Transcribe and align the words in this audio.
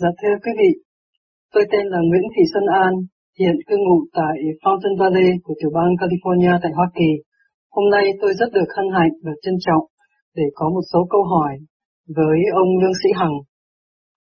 Dạ 0.00 0.08
thưa 0.20 0.34
quý 0.44 0.52
vị, 0.60 0.70
tôi 1.52 1.64
tên 1.72 1.84
là 1.92 1.98
Nguyễn 2.08 2.26
Thị 2.34 2.42
Xuân 2.52 2.66
An, 2.84 2.92
hiện 3.40 3.56
cư 3.66 3.76
ngụ 3.76 3.98
tại 4.18 4.36
Fountain 4.62 4.96
Valley 5.00 5.30
của 5.44 5.54
tiểu 5.58 5.70
bang 5.74 5.92
California 6.00 6.58
tại 6.62 6.72
Hoa 6.76 6.88
Kỳ. 6.94 7.10
Hôm 7.70 7.90
nay 7.90 8.04
tôi 8.20 8.34
rất 8.38 8.50
được 8.52 8.68
hân 8.76 8.86
hạnh 8.96 9.14
và 9.24 9.32
trân 9.42 9.54
trọng 9.66 9.84
để 10.34 10.42
có 10.54 10.68
một 10.74 10.84
số 10.92 11.06
câu 11.10 11.22
hỏi 11.32 11.52
với 12.16 12.38
ông 12.62 12.68
Lương 12.80 12.98
Sĩ 13.02 13.08
Hằng 13.20 13.36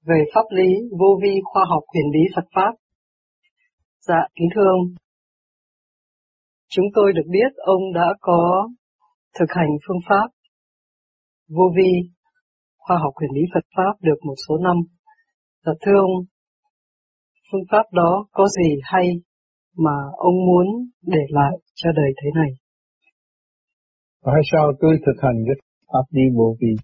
về 0.07 0.21
pháp 0.35 0.47
lý 0.51 0.69
vô 1.01 1.11
vi 1.23 1.35
khoa 1.45 1.65
học 1.69 1.83
huyền 1.93 2.07
bí 2.15 2.23
Phật 2.35 2.47
Pháp. 2.55 2.73
Dạ, 4.09 4.21
kính 4.35 4.49
thưa 4.55 4.67
ông, 4.77 4.85
chúng 6.75 6.87
tôi 6.95 7.13
được 7.13 7.29
biết 7.31 7.51
ông 7.57 7.83
đã 7.95 8.09
có 8.21 8.69
thực 9.39 9.51
hành 9.59 9.71
phương 9.89 10.03
pháp 10.09 10.29
vô 11.49 11.67
vi 11.77 11.91
khoa 12.79 12.97
học 12.99 13.13
huyền 13.17 13.31
bí 13.35 13.43
Phật 13.55 13.67
Pháp 13.77 13.93
được 14.03 14.19
một 14.27 14.35
số 14.49 14.57
năm. 14.59 14.77
Dạ 15.65 15.73
thưa 15.83 15.99
ông, 16.01 16.25
phương 17.53 17.67
pháp 17.71 17.85
đó 17.93 18.27
có 18.33 18.45
gì 18.49 18.71
hay 18.83 19.07
mà 19.77 19.97
ông 20.17 20.35
muốn 20.47 20.67
để 21.03 21.21
lại 21.29 21.53
cho 21.75 21.91
đời 21.93 22.11
thế 22.23 22.31
này? 22.35 22.51
Tại 24.25 24.41
sao 24.53 24.73
tôi 24.81 24.99
thực 25.07 25.23
hành 25.23 25.45
cái 25.47 25.57
pháp 25.93 26.05
đi 26.11 26.23
bộ 26.37 26.57
vì 26.61 26.75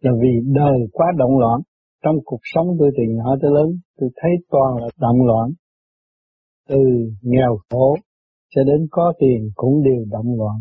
Là 0.00 0.12
vì 0.22 0.52
đời 0.54 0.78
quá 0.92 1.06
động 1.16 1.38
loạn. 1.38 1.60
Trong 2.04 2.16
cuộc 2.24 2.40
sống 2.54 2.66
tôi 2.78 2.90
từ 2.96 3.02
nhỏ 3.16 3.36
tới 3.42 3.50
lớn, 3.54 3.68
tôi 3.96 4.10
thấy 4.16 4.30
toàn 4.50 4.76
là 4.82 4.88
động 5.00 5.26
loạn. 5.26 5.50
Từ 6.68 6.78
nghèo 7.22 7.58
khổ 7.70 7.96
cho 8.54 8.64
đến 8.64 8.86
có 8.90 9.12
tiền 9.18 9.50
cũng 9.54 9.82
đều 9.82 10.04
động 10.10 10.38
loạn. 10.38 10.56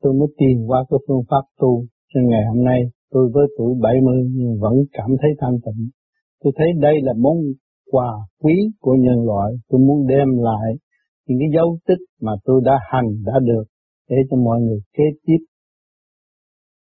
Tôi 0.00 0.12
mới 0.12 0.28
tìm 0.38 0.66
qua 0.66 0.84
cái 0.90 0.98
phương 1.08 1.22
pháp 1.30 1.42
tu 1.58 1.84
cho 2.14 2.20
ngày 2.24 2.42
hôm 2.48 2.64
nay 2.64 2.80
tôi 3.10 3.30
với 3.34 3.46
tuổi 3.58 3.74
70 3.82 4.30
nhưng 4.30 4.58
vẫn 4.60 4.74
cảm 4.92 5.10
thấy 5.20 5.30
thanh 5.40 5.56
tịnh. 5.64 5.88
Tôi 6.40 6.52
thấy 6.56 6.66
đây 6.80 6.94
là 7.02 7.12
món 7.18 7.36
quà 7.90 8.10
quý 8.42 8.54
của 8.80 8.94
nhân 8.94 9.24
loại. 9.26 9.52
Tôi 9.68 9.80
muốn 9.80 10.06
đem 10.06 10.28
lại 10.38 10.68
những 11.26 11.38
cái 11.38 11.48
dấu 11.54 11.78
tích 11.86 12.02
mà 12.20 12.32
tôi 12.44 12.60
đã 12.64 12.72
hành, 12.92 13.08
đã 13.24 13.32
được 13.44 13.64
để 14.08 14.16
cho 14.30 14.36
mọi 14.36 14.60
người 14.60 14.80
kế 14.92 15.04
tiếp 15.24 15.40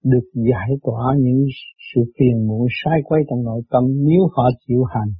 được 0.03 0.25
giải 0.33 0.69
tỏa 0.83 1.15
những 1.19 1.45
sự 1.93 2.01
phiền 2.19 2.47
muộn 2.47 2.67
sai 2.83 2.99
quay 3.03 3.21
trong 3.29 3.43
nội 3.43 3.61
tâm 3.69 3.83
nếu 3.87 4.21
họ 4.35 4.43
chịu 4.67 4.83
hành 4.83 5.11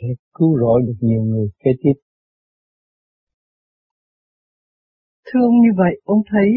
sẽ 0.00 0.08
cứu 0.34 0.58
rỗi 0.60 0.82
được 0.86 0.98
nhiều 1.00 1.22
người 1.22 1.48
kế 1.64 1.70
tiếp. 1.82 1.92
Thưa 5.26 5.40
ông 5.40 5.60
như 5.60 5.72
vậy, 5.76 6.00
ông 6.04 6.22
thấy 6.30 6.48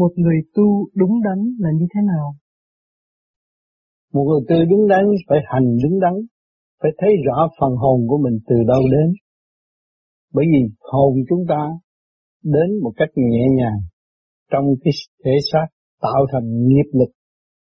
một 0.00 0.12
người 0.16 0.38
tu 0.54 0.88
đúng 0.94 1.22
đắn 1.26 1.38
là 1.58 1.70
như 1.78 1.86
thế 1.94 2.00
nào? 2.06 2.26
Một 4.12 4.24
người 4.28 4.42
tu 4.48 4.56
đúng 4.70 4.88
đắn 4.88 5.04
phải 5.28 5.38
hành 5.52 5.68
đúng 5.82 6.00
đắn, 6.00 6.14
phải 6.82 6.90
thấy 6.98 7.10
rõ 7.26 7.48
phần 7.60 7.72
hồn 7.76 7.98
của 8.08 8.18
mình 8.24 8.38
từ 8.48 8.56
đâu 8.68 8.82
đến. 8.92 9.14
Bởi 10.34 10.44
vì 10.52 10.62
hồn 10.80 11.12
chúng 11.28 11.44
ta 11.48 11.62
đến 12.42 12.68
một 12.82 12.92
cách 12.96 13.08
nhẹ 13.16 13.44
nhàng 13.58 13.80
trong 14.52 14.64
cái 14.84 14.92
thể 15.24 15.32
xác 15.52 15.66
tạo 16.00 16.26
thành 16.32 16.66
nghiệp 16.66 16.88
lực 16.92 17.12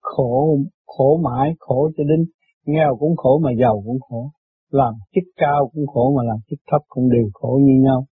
khổ 0.00 0.58
khổ 0.86 1.20
mãi 1.24 1.54
khổ 1.58 1.90
cho 1.96 2.04
đến 2.04 2.26
nghèo 2.66 2.96
cũng 3.00 3.16
khổ 3.16 3.40
mà 3.44 3.50
giàu 3.60 3.82
cũng 3.86 4.00
khổ 4.00 4.30
làm 4.70 4.94
chức 5.14 5.24
cao 5.36 5.70
cũng 5.74 5.86
khổ 5.86 6.14
mà 6.16 6.22
làm 6.22 6.36
chức 6.50 6.58
thấp 6.70 6.80
cũng 6.88 7.08
đều 7.10 7.30
khổ 7.32 7.60
như 7.62 7.82
nhau 7.82 8.06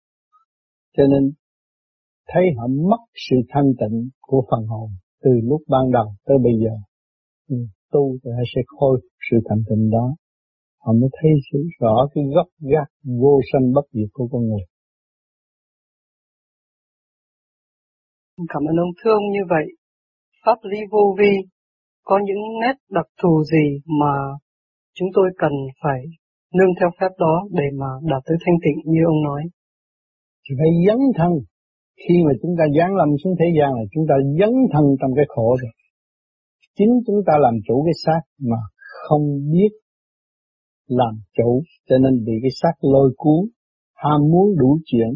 cho 0.96 1.02
nên 1.06 1.32
thấy 2.26 2.44
họ 2.56 2.66
mất 2.90 3.02
sự 3.28 3.36
thanh 3.48 3.72
tịnh 3.80 4.08
của 4.20 4.46
phần 4.50 4.66
hồn 4.66 4.90
từ 5.22 5.30
lúc 5.42 5.60
ban 5.68 5.90
đầu 5.92 6.14
tới 6.26 6.36
bây 6.44 6.52
giờ 6.62 6.74
ừ, 7.48 7.56
tu 7.92 8.16
thì 8.24 8.30
họ 8.30 8.42
sẽ 8.54 8.60
khôi 8.66 9.00
sự 9.30 9.36
thanh 9.48 9.62
tịnh 9.68 9.90
đó 9.90 10.06
họ 10.84 10.92
mới 10.92 11.10
thấy 11.20 11.30
sự 11.52 11.58
rõ 11.80 12.08
cái 12.14 12.24
gốc 12.34 12.46
gác 12.60 12.88
vô 13.20 13.40
sanh 13.52 13.72
bất 13.74 13.86
diệt 13.92 14.08
của 14.12 14.28
con 14.32 14.42
người 14.48 14.64
Cảm 18.48 18.62
ơn 18.70 18.76
ông 18.76 18.94
thương 19.04 19.22
như 19.32 19.40
vậy 19.48 19.66
pháp 20.44 20.58
lý 20.62 20.78
vô 20.90 21.16
vi 21.18 21.32
có 22.04 22.20
những 22.24 22.42
nét 22.62 22.76
đặc 22.90 23.06
thù 23.22 23.42
gì 23.44 23.80
mà 24.00 24.14
chúng 24.94 25.08
tôi 25.14 25.30
cần 25.38 25.52
phải 25.82 26.00
nương 26.54 26.74
theo 26.80 26.90
phép 27.00 27.12
đó 27.18 27.34
để 27.50 27.64
mà 27.80 27.86
đạt 28.02 28.22
tới 28.26 28.36
thanh 28.46 28.58
tịnh 28.64 28.92
như 28.92 29.00
ông 29.06 29.22
nói. 29.24 29.42
Thì 30.44 30.54
phải 30.58 30.70
dấn 30.86 30.98
thân. 31.16 31.32
Khi 32.02 32.14
mà 32.26 32.32
chúng 32.42 32.54
ta 32.58 32.64
giáng 32.78 32.94
lâm 32.96 33.08
xuống 33.24 33.34
thế 33.38 33.48
gian 33.58 33.70
là 33.78 33.84
chúng 33.92 34.04
ta 34.08 34.14
dấn 34.38 34.52
thân 34.72 34.84
trong 35.00 35.10
cái 35.16 35.24
khổ 35.28 35.56
rồi. 35.62 35.72
Chính 36.76 36.92
chúng 37.06 37.20
ta 37.26 37.32
làm 37.40 37.54
chủ 37.66 37.84
cái 37.86 37.96
xác 38.04 38.20
mà 38.50 38.60
không 39.08 39.24
biết 39.52 39.72
làm 40.88 41.14
chủ 41.36 41.62
cho 41.88 41.96
nên 41.98 42.24
bị 42.24 42.32
cái 42.42 42.50
xác 42.62 42.74
lôi 42.80 43.14
cuốn 43.16 43.40
ham 43.94 44.20
muốn 44.32 44.46
đủ 44.58 44.78
chuyện 44.84 45.10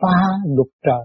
phá 0.00 0.18
luật 0.56 0.68
trời 0.86 1.04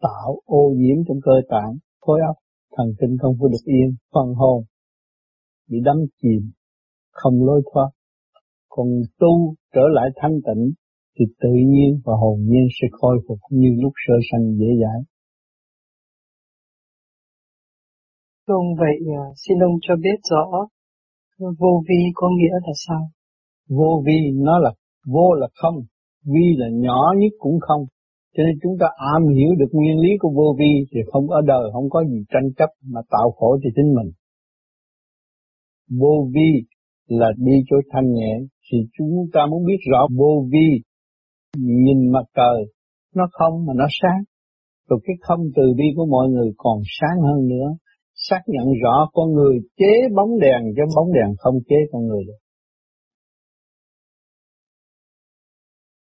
tạo 0.00 0.40
ô 0.44 0.72
nhiễm 0.76 0.96
trong 1.08 1.20
cơ 1.22 1.32
tạng 1.48 1.72
khối 2.00 2.20
óc 2.26 2.36
thần 2.76 2.86
kinh 3.00 3.16
không 3.22 3.34
có 3.40 3.48
được 3.48 3.64
yên, 3.64 3.96
phần 4.14 4.34
hồn 4.34 4.64
bị 5.70 5.78
đắm 5.84 5.96
chìm, 6.22 6.50
không 7.10 7.46
lôi 7.46 7.62
thoát. 7.72 7.90
Còn 8.68 8.86
tu 9.18 9.54
trở 9.74 9.80
lại 9.92 10.08
thanh 10.16 10.40
tịnh 10.46 10.72
thì 11.20 11.26
tự 11.40 11.52
nhiên 11.72 12.00
và 12.04 12.14
hồn 12.20 12.38
nhiên 12.40 12.66
sẽ 12.80 12.88
khôi 12.92 13.18
phục 13.28 13.38
như 13.50 13.68
lúc 13.82 13.92
sơ 14.06 14.14
sanh 14.30 14.44
dễ 14.58 14.66
dãi. 14.82 15.00
Ông 18.46 18.66
vậy 18.78 18.96
à, 19.16 19.24
xin 19.36 19.58
ông 19.58 19.76
cho 19.82 19.94
biết 19.96 20.18
rõ 20.30 20.68
vô 21.38 21.82
vi 21.88 22.00
có 22.14 22.28
nghĩa 22.36 22.54
là 22.66 22.72
sao? 22.86 23.02
Vô 23.68 24.02
vi 24.06 24.18
nó 24.34 24.58
là 24.58 24.72
vô 25.06 25.34
là 25.34 25.48
không, 25.54 25.76
vi 26.24 26.46
là 26.56 26.66
nhỏ 26.72 27.12
nhất 27.18 27.32
cũng 27.38 27.58
không, 27.60 27.82
cho 28.36 28.42
nên 28.46 28.58
chúng 28.62 28.76
ta 28.80 28.86
am 29.14 29.22
hiểu 29.28 29.50
được 29.58 29.70
nguyên 29.72 29.98
lý 29.98 30.08
của 30.18 30.30
vô 30.36 30.56
vi 30.58 30.72
thì 30.92 31.00
không 31.12 31.30
ở 31.30 31.40
đời 31.46 31.70
không 31.72 31.90
có 31.90 32.04
gì 32.04 32.24
tranh 32.28 32.52
chấp 32.56 32.70
mà 32.82 33.00
tạo 33.10 33.30
khổ 33.30 33.58
cho 33.62 33.70
chính 33.76 33.94
mình. 33.94 34.10
Vô 36.00 36.28
vi 36.34 36.50
là 37.06 37.26
đi 37.36 37.52
chỗ 37.70 37.76
thanh 37.92 38.12
nhẹ 38.12 38.38
thì 38.72 38.78
chúng 38.98 39.26
ta 39.32 39.40
muốn 39.50 39.64
biết 39.66 39.78
rõ 39.90 40.06
vô 40.18 40.46
vi 40.52 40.82
nhìn 41.56 42.12
mặt 42.12 42.26
trời 42.34 42.64
nó 43.14 43.28
không 43.32 43.66
mà 43.66 43.72
nó 43.76 43.86
sáng 44.02 44.22
rồi 44.88 45.00
cái 45.04 45.16
không 45.20 45.40
từ 45.56 45.62
bi 45.78 45.84
của 45.96 46.06
mọi 46.06 46.28
người 46.28 46.50
còn 46.56 46.78
sáng 47.00 47.22
hơn 47.22 47.48
nữa 47.48 47.68
xác 48.14 48.40
nhận 48.46 48.66
rõ 48.82 49.10
con 49.12 49.32
người 49.32 49.56
chế 49.76 49.92
bóng 50.16 50.38
đèn 50.40 50.62
chứ 50.76 50.82
bóng 50.96 51.12
đèn 51.12 51.36
không 51.38 51.54
chế 51.68 51.76
con 51.92 52.06
người 52.06 52.24
được. 52.26 52.40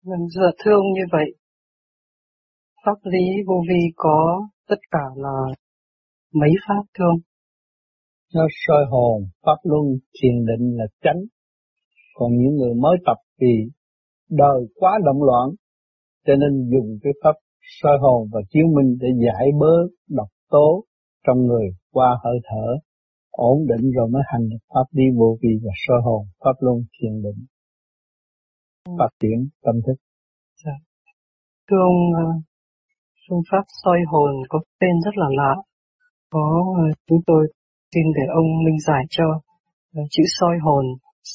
Vâng, 0.03 0.27
giờ 0.29 0.51
thưa 0.59 0.71
ông 0.71 0.93
như 0.93 1.05
vậy, 1.11 1.25
pháp 2.85 2.99
lý 3.03 3.25
vô 3.47 3.55
vi 3.69 3.81
có 3.95 4.47
tất 4.69 4.79
cả 4.91 5.05
là 5.15 5.37
mấy 6.33 6.49
pháp 6.67 6.83
thương? 6.97 7.15
Nó 8.33 8.41
soi 8.67 8.85
hồn, 8.91 9.23
pháp 9.45 9.57
luân, 9.63 9.83
thiền 10.21 10.45
định 10.45 10.77
là 10.77 10.85
chánh. 11.01 11.21
Còn 12.13 12.31
những 12.37 12.55
người 12.55 12.73
mới 12.73 12.97
tập 13.05 13.17
thì 13.41 13.47
đời 14.29 14.59
quá 14.75 14.99
động 15.05 15.23
loạn, 15.23 15.49
cho 16.25 16.33
nên 16.35 16.69
dùng 16.71 16.97
cái 17.03 17.13
pháp 17.23 17.35
soi 17.81 17.97
hồn 18.01 18.27
và 18.31 18.41
chiếu 18.49 18.65
minh 18.75 18.97
để 19.01 19.07
giải 19.25 19.47
bớt 19.59 19.87
độc 20.09 20.27
tố 20.49 20.83
trong 21.27 21.45
người 21.47 21.67
qua 21.91 22.17
hơi 22.23 22.37
thở, 22.43 22.67
ổn 23.31 23.57
định 23.67 23.91
rồi 23.91 24.07
mới 24.09 24.21
hành 24.25 24.49
được 24.49 24.63
pháp 24.73 24.87
đi 24.91 25.03
vô 25.17 25.37
vi 25.41 25.49
và 25.63 25.71
soi 25.87 26.01
hồn, 26.03 26.25
pháp 26.45 26.55
luân, 26.59 26.77
thiền 26.95 27.21
định, 27.23 27.45
phát 28.99 29.09
triển 29.21 29.47
tâm 29.63 29.75
thức. 29.87 29.95
Dạ. 30.65 30.71
Thưa 31.69 31.81
ông, 31.91 31.99
ờ, 32.25 32.29
phương 33.29 33.41
pháp 33.51 33.63
soi 33.83 33.99
hồn 34.07 34.29
có 34.49 34.59
tên 34.79 34.95
rất 35.05 35.15
là 35.15 35.27
lạ. 35.29 35.55
Có 36.29 36.65
ờ, 36.77 36.83
chúng 37.07 37.19
tôi 37.27 37.47
xin 37.95 38.03
để 38.15 38.23
ông 38.35 38.63
minh 38.65 38.79
giải 38.87 39.03
cho 39.09 39.23
ờ, 39.95 40.01
chữ 40.09 40.23
soi 40.39 40.57
hồn. 40.61 40.85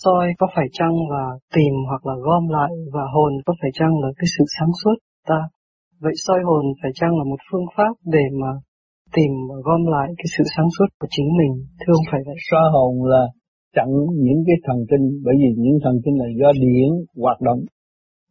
Soi 0.02 0.26
có 0.38 0.46
phải 0.55 0.67
chăng 0.79 0.96
là 1.14 1.25
tìm 1.55 1.75
hoặc 1.88 2.02
là 2.08 2.14
gom 2.26 2.44
lại 2.56 2.70
và 2.94 3.05
hồn 3.14 3.32
có 3.46 3.52
phải 3.61 3.70
chăng 3.79 3.94
là 4.02 4.08
cái 4.19 4.26
sự 4.38 4.44
sáng 4.58 4.73
suốt 4.81 4.96
ta. 5.31 5.41
Vậy 6.00 6.12
soi 6.25 6.41
hồn 6.49 6.64
phải 6.82 6.93
chăng 6.94 7.12
là 7.19 7.25
một 7.31 7.41
phương 7.50 7.67
pháp 7.76 7.94
để 8.14 8.25
mà 8.41 8.50
tìm 9.17 9.32
và 9.49 9.56
gom 9.67 9.82
lại 9.94 10.08
cái 10.19 10.29
sự 10.37 10.44
sáng 10.56 10.69
suốt 10.79 10.88
của 11.00 11.08
chính 11.11 11.31
mình, 11.41 11.52
thưa 11.81 11.93
ông 11.99 12.06
phải 12.11 12.20
vậy? 12.26 12.37
Soi 12.50 12.67
hồn 12.75 13.05
là 13.12 13.25
chặn 13.76 13.88
những 14.26 14.41
cái 14.46 14.56
thần 14.67 14.79
kinh, 14.91 15.05
bởi 15.25 15.35
vì 15.41 15.50
những 15.64 15.79
thần 15.85 15.96
kinh 16.05 16.17
là 16.23 16.29
do 16.41 16.50
điển 16.62 16.91
hoạt 17.25 17.41
động 17.41 17.61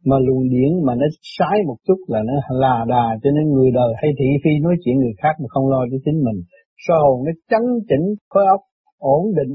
mà 0.08 0.16
luồng 0.26 0.48
điển 0.54 0.70
mà 0.86 0.94
nó 0.94 1.06
sai 1.38 1.58
một 1.66 1.76
chút 1.86 1.98
là 2.06 2.20
nó 2.28 2.34
là 2.62 2.84
đà 2.88 3.06
cho 3.22 3.30
nên 3.36 3.44
người 3.52 3.70
đời 3.74 3.92
hay 4.00 4.10
thị 4.18 4.28
phi 4.44 4.50
nói 4.62 4.74
chuyện 4.84 4.96
người 4.98 5.14
khác 5.22 5.34
mà 5.40 5.46
không 5.48 5.68
lo 5.68 5.80
cho 5.90 5.98
chính 6.04 6.18
mình 6.26 6.38
soi 6.84 6.98
hồn 7.04 7.24
nó 7.26 7.32
chấn 7.50 7.62
chỉnh 7.88 8.06
khối 8.30 8.44
óc 8.46 8.60
ổn 8.98 9.22
định 9.38 9.52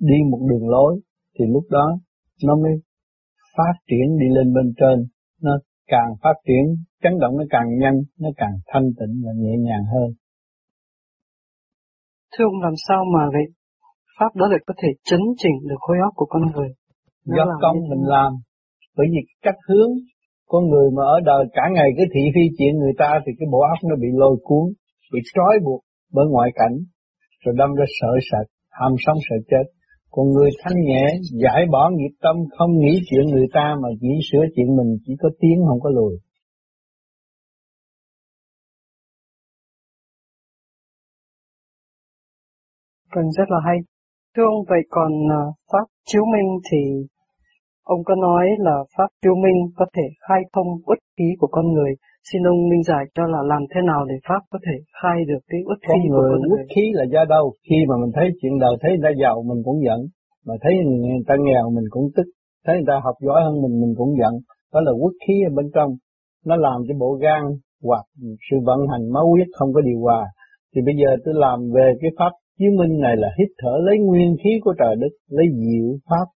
đi 0.00 0.16
một 0.30 0.40
đường 0.50 0.68
lối 0.68 1.00
thì 1.38 1.44
lúc 1.54 1.64
đó 1.70 1.86
nó 2.44 2.56
mới 2.56 2.72
phát 3.56 3.76
triển 3.88 4.18
đi 4.20 4.26
lên 4.36 4.54
bên 4.54 4.72
trên 4.80 5.06
nó 5.42 5.58
càng 5.86 6.10
phát 6.22 6.36
triển 6.46 6.64
chấn 7.02 7.12
động 7.20 7.36
nó 7.38 7.44
càng 7.50 7.68
nhanh 7.78 7.98
nó 8.20 8.28
càng 8.36 8.54
thanh 8.66 8.86
tịnh 8.98 9.14
và 9.24 9.32
nhẹ 9.36 9.54
nhàng 9.66 9.84
hơn 9.92 10.08
thưa 12.32 12.44
ông 12.44 12.62
làm 12.62 12.74
sao 12.88 13.04
mà 13.14 13.22
vậy 13.32 13.46
pháp 14.18 14.32
đó 14.40 14.46
lại 14.52 14.60
có 14.66 14.74
thể 14.80 14.88
chấn 15.08 15.20
chỉnh 15.42 15.56
được 15.68 15.80
khối 15.84 15.96
óc 16.06 16.12
của 16.16 16.26
con 16.28 16.42
người. 16.52 16.70
Do 17.24 17.44
công 17.62 17.78
mình 17.90 18.04
làm, 18.14 18.32
bởi 18.96 19.06
vì 19.12 19.20
cách 19.42 19.58
hướng 19.68 19.90
con 20.52 20.62
người 20.70 20.88
mà 20.96 21.02
ở 21.02 21.16
đời 21.24 21.44
cả 21.52 21.62
ngày 21.74 21.88
cái 21.96 22.06
thị 22.14 22.22
phi 22.34 22.44
chuyện 22.58 22.72
người 22.78 22.92
ta 22.98 23.10
thì 23.24 23.32
cái 23.38 23.46
bộ 23.52 23.60
óc 23.60 23.78
nó 23.90 23.96
bị 24.02 24.08
lôi 24.12 24.36
cuốn, 24.42 24.64
bị 25.12 25.20
trói 25.34 25.54
buộc 25.64 25.80
bởi 26.12 26.26
ngoại 26.28 26.50
cảnh, 26.54 26.76
rồi 27.44 27.54
đâm 27.58 27.70
ra 27.74 27.84
sợ 28.00 28.12
sệt, 28.28 28.46
ham 28.70 28.92
sống 29.04 29.18
sợ 29.28 29.36
chết. 29.50 29.66
Còn 30.10 30.26
người 30.30 30.50
thanh 30.62 30.80
nhẹ, 30.84 31.06
giải 31.42 31.66
bỏ 31.72 31.90
nghiệp 31.92 32.14
tâm, 32.22 32.36
không 32.58 32.70
nghĩ 32.78 33.00
chuyện 33.10 33.26
người 33.26 33.46
ta 33.52 33.74
mà 33.82 33.88
chỉ 34.00 34.08
sửa 34.32 34.44
chuyện 34.56 34.76
mình, 34.76 34.98
chỉ 35.06 35.12
có 35.18 35.28
tiếng 35.40 35.58
không 35.68 35.80
có 35.80 35.90
lùi. 35.90 36.18
Vâng, 43.14 43.30
rất 43.38 43.44
là 43.48 43.60
hay. 43.64 43.78
Thưa 44.36 44.42
ông, 44.42 44.64
vậy 44.68 44.82
còn 44.90 45.12
ờ, 45.30 45.42
Pháp 45.72 45.86
chiếu 46.04 46.22
minh 46.32 46.48
thì 46.70 46.78
ông 47.82 48.04
có 48.04 48.14
nói 48.14 48.46
là 48.58 48.76
Pháp 48.96 49.08
chiếu 49.22 49.34
minh 49.34 49.58
có 49.76 49.86
thể 49.96 50.02
khai 50.28 50.40
thông 50.52 50.66
bất 50.86 50.98
khí 51.16 51.24
của 51.38 51.48
con 51.50 51.72
người. 51.72 51.92
Xin 52.28 52.40
ông 52.52 52.60
minh 52.70 52.82
giải 52.90 53.04
cho 53.14 53.24
là 53.34 53.40
làm 53.52 53.62
thế 53.70 53.80
nào 53.90 54.00
để 54.10 54.16
Pháp 54.28 54.42
có 54.52 54.58
thể 54.66 54.76
khai 54.98 55.18
được 55.30 55.42
cái 55.50 55.60
uất 55.68 55.78
khí 55.86 55.98
con 55.98 56.08
người, 56.10 56.16
của 56.16 56.28
con 56.32 56.40
người. 56.40 56.58
Uất 56.58 56.66
khí 56.74 56.84
là 56.98 57.04
do 57.14 57.22
đâu? 57.34 57.44
Khi 57.68 57.78
mà 57.88 57.94
mình 58.02 58.12
thấy 58.16 58.26
chuyện 58.38 58.54
đời, 58.64 58.74
thấy 58.80 58.90
người 58.92 59.04
ta 59.06 59.12
giàu 59.22 59.36
mình 59.48 59.60
cũng 59.66 59.78
giận. 59.86 60.00
Mà 60.46 60.54
thấy 60.62 60.72
người 60.86 61.26
ta 61.28 61.34
nghèo 61.46 61.64
mình 61.76 61.88
cũng 61.94 62.06
tức. 62.16 62.26
Thấy 62.64 62.74
người 62.76 62.88
ta 62.90 62.96
học 63.06 63.16
giỏi 63.26 63.40
hơn 63.44 63.54
mình 63.62 63.74
mình 63.82 63.94
cũng 63.98 64.12
giận. 64.20 64.34
Đó 64.72 64.80
là 64.86 64.92
uất 65.02 65.14
khí 65.22 65.34
ở 65.48 65.50
bên 65.56 65.66
trong. 65.74 65.90
Nó 66.48 66.54
làm 66.66 66.78
cho 66.86 66.94
bộ 67.02 67.10
gan 67.24 67.42
hoặc 67.86 68.04
sự 68.46 68.56
vận 68.68 68.80
hành 68.90 69.04
máu 69.14 69.26
huyết 69.32 69.48
không 69.58 69.70
có 69.74 69.80
điều 69.88 69.98
hòa. 70.06 70.22
Thì 70.72 70.80
bây 70.86 70.94
giờ 71.00 71.10
tôi 71.24 71.34
làm 71.44 71.58
về 71.74 71.86
cái 72.00 72.10
pháp 72.18 72.32
Chiếu 72.58 72.70
minh 72.78 73.00
này 73.00 73.16
là 73.16 73.28
hít 73.38 73.48
thở 73.58 73.74
lấy 73.86 73.96
nguyên 73.98 74.36
khí 74.44 74.50
của 74.64 74.74
trời 74.78 74.94
đất, 75.02 75.12
lấy 75.28 75.46
diệu 75.62 75.88
pháp 76.08 76.26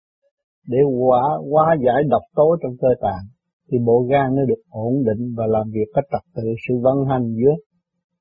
để 0.67 0.79
hóa 0.99 1.23
hóa 1.51 1.77
giải 1.85 2.03
độc 2.09 2.23
tố 2.37 2.57
trong 2.63 2.73
cơ 2.81 2.89
tạng 3.01 3.25
thì 3.71 3.79
bộ 3.87 4.07
gan 4.11 4.35
nó 4.37 4.43
được 4.49 4.63
ổn 4.71 4.95
định 5.07 5.35
và 5.37 5.47
làm 5.47 5.71
việc 5.71 5.89
có 5.95 6.03
trật 6.13 6.25
tự 6.35 6.43
sự 6.69 6.75
vận 6.83 6.99
hành 7.09 7.35
giữa 7.35 7.55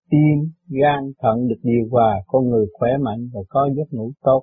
tim, 0.09 0.37
gan, 0.81 1.01
thận 1.21 1.47
được 1.47 1.61
điều 1.63 1.87
hòa, 1.91 2.21
con 2.27 2.49
người 2.49 2.65
khỏe 2.73 2.89
mạnh 3.05 3.29
và 3.33 3.41
có 3.49 3.69
giấc 3.77 3.87
ngủ 3.91 4.11
tốt. 4.21 4.41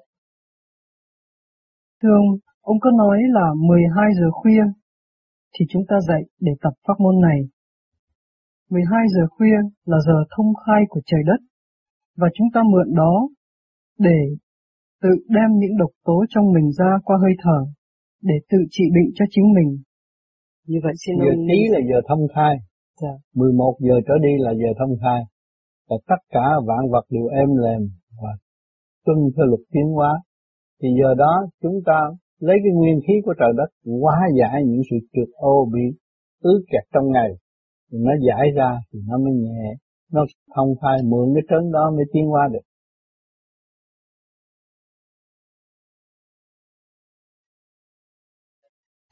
Thưa 2.02 2.14
ông, 2.22 2.38
ông 2.60 2.80
có 2.80 2.90
nói 2.90 3.18
là 3.28 3.46
12 3.54 4.04
giờ 4.20 4.30
khuya 4.32 4.62
thì 5.54 5.66
chúng 5.68 5.82
ta 5.88 5.96
dậy 6.08 6.22
để 6.40 6.52
tập 6.60 6.72
pháp 6.88 6.94
môn 6.98 7.20
này. 7.20 7.40
12 8.70 9.06
giờ 9.14 9.26
khuya 9.30 9.58
là 9.84 9.98
giờ 10.06 10.24
thông 10.36 10.52
khai 10.66 10.82
của 10.88 11.00
trời 11.06 11.20
đất 11.26 11.40
và 12.16 12.28
chúng 12.34 12.46
ta 12.54 12.60
mượn 12.72 12.94
đó 12.94 13.28
để 13.98 14.18
tự 15.02 15.08
đem 15.28 15.58
những 15.58 15.76
độc 15.78 15.90
tố 16.04 16.24
trong 16.28 16.52
mình 16.52 16.72
ra 16.78 16.98
qua 17.04 17.16
hơi 17.22 17.32
thở, 17.42 17.66
để 18.22 18.34
tự 18.50 18.58
trị 18.70 18.84
bệnh 18.94 19.10
cho 19.14 19.24
chính 19.30 19.52
mình. 19.54 19.82
Như 20.66 20.78
vậy 20.84 20.92
xin 21.02 21.14
Giờ 21.24 21.32
tí 21.48 21.58
là 21.74 21.80
giờ 21.90 21.98
thông 22.08 22.24
khai, 22.34 22.54
dạ. 23.02 23.14
11 23.34 23.74
giờ 23.80 23.94
trở 24.06 24.14
đi 24.26 24.32
là 24.38 24.52
giờ 24.60 24.70
thông 24.78 24.94
khai, 25.02 25.20
và 25.88 25.96
tất 26.10 26.20
cả 26.28 26.46
vạn 26.68 26.82
vật 26.92 27.04
đều 27.10 27.26
êm 27.26 27.50
lềm 27.64 27.82
và 28.22 28.32
tuân 29.04 29.18
theo 29.36 29.46
luật 29.46 29.60
tiến 29.72 29.86
hóa. 29.96 30.12
Thì 30.82 30.88
giờ 31.00 31.14
đó 31.14 31.32
chúng 31.62 31.78
ta 31.86 32.00
lấy 32.38 32.56
cái 32.64 32.72
nguyên 32.74 32.98
khí 33.06 33.14
của 33.24 33.34
trời 33.40 33.52
đất 33.56 33.70
hóa 34.00 34.18
giải 34.38 34.62
những 34.66 34.82
sự 34.90 34.96
trượt 35.12 35.28
ô 35.34 35.68
bị 35.74 35.84
ứ 36.42 36.64
kẹt 36.70 36.84
trong 36.94 37.10
ngày, 37.12 37.30
thì 37.92 37.98
nó 38.06 38.12
giải 38.26 38.46
ra 38.56 38.70
thì 38.92 38.98
nó 39.08 39.18
mới 39.18 39.32
nhẹ, 39.32 39.74
nó 40.12 40.24
thông 40.56 40.68
khai 40.82 40.98
mượn 41.10 41.26
cái 41.34 41.42
trấn 41.50 41.72
đó 41.72 41.90
mới 41.96 42.04
tiến 42.12 42.26
hóa 42.26 42.48
được. 42.52 42.66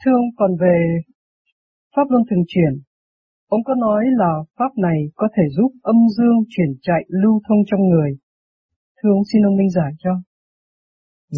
Thưa 0.05 0.13
ông, 0.13 0.29
còn 0.37 0.51
về 0.61 0.77
Pháp 1.97 2.07
Luân 2.11 2.23
Thường 2.31 2.45
Chuyển, 2.49 2.73
ông 3.49 3.61
có 3.65 3.75
nói 3.75 4.05
là 4.21 4.33
Pháp 4.59 4.73
này 4.77 4.99
có 5.15 5.29
thể 5.37 5.43
giúp 5.57 5.71
âm 5.83 5.97
dương 6.17 6.39
chuyển 6.49 6.71
chạy 6.83 7.03
lưu 7.09 7.41
thông 7.49 7.59
trong 7.67 7.89
người. 7.89 8.11
Thưa 8.97 9.11
ông, 9.11 9.23
xin 9.33 9.43
ông 9.43 9.57
minh 9.57 9.71
giải 9.71 9.93
cho. 9.99 10.11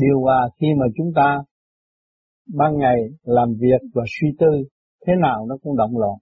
Điều 0.02 0.20
hòa 0.20 0.48
khi 0.60 0.66
mà 0.80 0.86
chúng 0.96 1.10
ta 1.16 1.38
ban 2.58 2.78
ngày 2.78 2.98
làm 3.24 3.48
việc 3.60 3.80
và 3.94 4.04
suy 4.14 4.28
tư, 4.38 4.52
thế 5.06 5.12
nào 5.22 5.46
nó 5.48 5.56
cũng 5.62 5.76
động 5.76 5.98
loạn. 5.98 6.18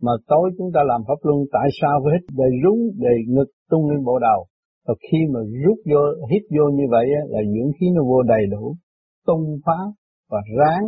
Mà 0.00 0.12
tối 0.26 0.50
chúng 0.58 0.70
ta 0.74 0.80
làm 0.86 1.00
Pháp 1.08 1.20
Luân 1.22 1.38
tại 1.52 1.68
sao 1.80 2.00
với 2.04 2.12
hít 2.14 2.24
đầy 2.38 2.50
rúng, 2.64 2.80
đầy 3.06 3.18
ngực 3.28 3.50
tung 3.70 3.90
lên 3.90 4.04
bộ 4.04 4.18
đầu. 4.18 4.46
Và 4.86 4.94
khi 5.06 5.18
mà 5.32 5.40
rút 5.64 5.78
vô, 5.90 6.02
hít 6.30 6.42
vô 6.56 6.64
như 6.78 6.84
vậy 6.90 7.06
là 7.28 7.40
dưỡng 7.52 7.72
khí 7.80 7.86
nó 7.94 8.02
vô 8.04 8.22
đầy 8.22 8.44
đủ, 8.50 8.76
tung 9.26 9.58
phá 9.66 9.80
và 10.30 10.38
ráng 10.58 10.84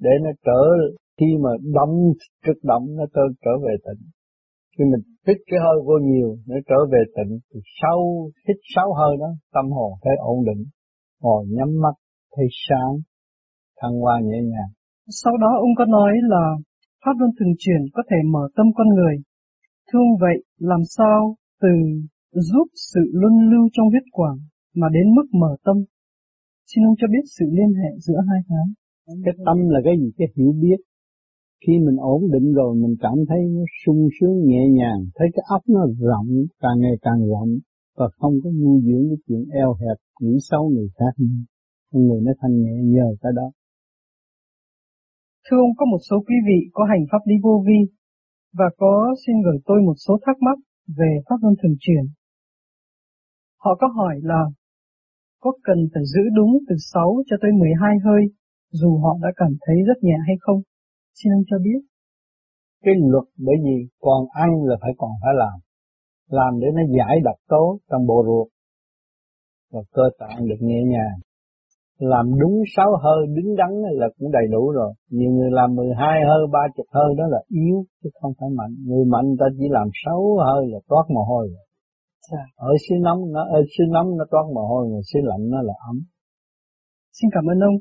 để 0.00 0.10
nó 0.22 0.30
trở 0.44 0.62
khi 1.18 1.26
mà 1.44 1.50
động 1.74 1.94
trực 2.46 2.58
động 2.62 2.84
nó 2.96 3.04
trở, 3.14 3.22
trở 3.44 3.50
về 3.64 3.74
tịnh 3.86 4.02
khi 4.78 4.84
mình 4.92 5.02
hít 5.26 5.38
cái 5.50 5.58
hơi 5.64 5.78
vô 5.86 5.96
nhiều 6.10 6.30
nó 6.50 6.56
trở 6.68 6.78
về 6.92 7.02
tịnh 7.16 7.32
thì 7.50 7.60
sau 7.80 7.98
hít 8.46 8.56
sáu 8.74 8.88
hơi 8.98 9.16
đó 9.22 9.30
tâm 9.54 9.66
hồn 9.76 9.90
thấy 10.02 10.14
ổn 10.18 10.38
định. 10.48 10.62
Ngồi 11.22 11.46
nhắm 11.56 11.70
mắt 11.82 11.94
thấy 12.36 12.46
sáng 12.66 12.92
thăng 13.80 13.94
hoa 14.02 14.16
nhẹ 14.20 14.38
nhàng. 14.50 14.70
Sau 15.22 15.34
đó 15.42 15.50
ông 15.66 15.72
có 15.78 15.84
nói 15.84 16.12
là 16.32 16.44
pháp 17.04 17.14
luân 17.18 17.30
thường 17.38 17.54
chuyển 17.58 17.82
có 17.94 18.02
thể 18.10 18.16
mở 18.32 18.44
tâm 18.56 18.66
con 18.76 18.88
người. 18.96 19.16
Thương 19.92 20.10
vậy 20.20 20.36
làm 20.58 20.80
sao 20.96 21.36
từ 21.62 21.72
giúp 22.32 22.66
sự 22.92 23.02
luân 23.12 23.34
lưu 23.50 23.64
trong 23.72 23.88
huyết 23.90 24.06
quản 24.12 24.36
mà 24.74 24.88
đến 24.92 25.14
mức 25.16 25.26
mở 25.40 25.56
tâm? 25.64 25.76
Xin 26.70 26.84
ông 26.84 26.94
cho 26.98 27.06
biết 27.12 27.24
sự 27.38 27.46
liên 27.58 27.72
hệ 27.80 27.90
giữa 28.06 28.20
hai 28.28 28.40
cái 28.48 28.66
cái 29.24 29.34
tâm 29.46 29.56
là 29.68 29.80
cái 29.84 29.94
gì? 30.00 30.10
Cái 30.18 30.28
hiểu 30.36 30.52
biết. 30.62 30.80
Khi 31.62 31.72
mình 31.86 31.96
ổn 31.96 32.20
định 32.34 32.52
rồi 32.52 32.74
mình 32.82 32.94
cảm 33.00 33.18
thấy 33.28 33.40
nó 33.54 33.64
sung 33.84 34.08
sướng 34.20 34.36
nhẹ 34.44 34.62
nhàng, 34.78 35.00
thấy 35.14 35.28
cái 35.34 35.44
óc 35.48 35.62
nó 35.68 35.80
rộng, 36.00 36.30
càng 36.62 36.80
ngày 36.80 36.96
càng 37.02 37.20
rộng 37.30 37.50
và 37.96 38.06
không 38.18 38.34
có 38.44 38.50
nuôi 38.50 38.80
dưỡng 38.86 39.04
cái 39.10 39.18
chuyện 39.26 39.42
eo 39.62 39.74
hẹp, 39.80 39.96
nghĩ 40.20 40.36
xấu 40.48 40.68
người 40.68 40.88
khác 40.98 41.12
nữa. 41.18 41.40
Con 41.92 42.06
người 42.06 42.20
nó 42.20 42.32
thanh 42.40 42.54
nhẹ 42.62 42.74
nhờ 42.94 43.08
cái 43.22 43.32
đó. 43.36 43.50
Thưa 45.46 45.56
ông, 45.56 45.74
có 45.76 45.86
một 45.92 46.02
số 46.10 46.16
quý 46.26 46.34
vị 46.48 46.70
có 46.72 46.84
hành 46.84 47.04
pháp 47.10 47.22
đi 47.26 47.34
vô 47.42 47.64
vi 47.66 47.80
và 48.58 48.64
có 48.76 49.14
xin 49.26 49.36
gửi 49.44 49.58
tôi 49.66 49.78
một 49.82 49.94
số 50.06 50.18
thắc 50.26 50.36
mắc 50.40 50.58
về 50.98 51.10
pháp 51.26 51.36
luân 51.42 51.54
thường 51.62 51.76
truyền. 51.80 52.04
Họ 53.64 53.74
có 53.80 53.86
hỏi 53.96 54.14
là 54.22 54.42
có 55.40 55.52
cần 55.64 55.78
phải 55.94 56.02
giữ 56.14 56.22
đúng 56.36 56.52
từ 56.68 56.74
6 56.92 57.22
cho 57.26 57.36
tới 57.42 57.50
12 57.52 57.96
hơi 58.04 58.22
dù 58.72 58.98
họ 58.98 59.18
đã 59.22 59.28
cảm 59.36 59.52
thấy 59.66 59.76
rất 59.86 59.98
nhẹ 60.02 60.16
hay 60.26 60.36
không? 60.40 60.60
Xin 61.18 61.32
ông 61.32 61.44
cho 61.50 61.58
biết. 61.66 61.80
Cái 62.84 62.94
luật 63.12 63.26
bởi 63.46 63.56
vì 63.64 63.76
còn 64.00 64.20
ăn 64.44 64.50
là 64.68 64.76
phải 64.82 64.92
còn 64.98 65.10
phải 65.22 65.34
làm. 65.42 65.56
Làm 66.38 66.52
để 66.60 66.68
nó 66.76 66.82
giải 66.96 67.16
độc 67.24 67.38
tố 67.48 67.78
trong 67.90 68.06
bộ 68.06 68.18
ruột 68.26 68.48
và 69.72 69.80
cơ 69.92 70.02
tạng 70.20 70.48
được 70.48 70.60
nhẹ 70.60 70.80
nhàng. 70.92 71.18
Làm 71.98 72.26
đúng 72.40 72.56
sáu 72.76 72.90
hơi 73.04 73.20
đứng 73.36 73.56
đắn 73.60 73.72
là 74.00 74.06
cũng 74.18 74.30
đầy 74.32 74.46
đủ 74.52 74.70
rồi. 74.70 74.92
Nhiều 75.10 75.30
người 75.36 75.50
làm 75.50 75.74
12 75.74 76.20
hơi, 76.28 76.42
30 76.52 76.86
hơi 76.96 77.10
đó 77.18 77.24
là 77.34 77.40
yếu 77.48 77.76
chứ 78.02 78.10
không 78.20 78.32
phải 78.38 78.48
mạnh. 78.58 78.74
Người 78.88 79.04
mạnh 79.04 79.28
ta 79.40 79.46
chỉ 79.58 79.66
làm 79.70 79.88
sáu 80.04 80.20
hơi 80.46 80.62
là 80.72 80.78
toát 80.88 81.04
mồ 81.14 81.22
hôi 81.30 81.44
rồi. 81.54 81.66
Dạ. 82.30 82.44
Ở 82.56 82.72
xứ 82.84 82.94
nóng 83.06 83.20
nó 83.32 83.42
ở 83.56 83.60
xứ 83.72 83.84
nóng 83.94 84.08
nó 84.18 84.24
toát 84.30 84.46
mồ 84.54 84.62
hôi, 84.70 84.88
rồi 84.90 85.02
xứ 85.12 85.18
lạnh 85.22 85.42
nó 85.50 85.62
là 85.62 85.74
ấm. 85.90 85.96
Xin 87.16 87.30
cảm 87.34 87.44
ơn 87.52 87.58
ông. 87.68 87.76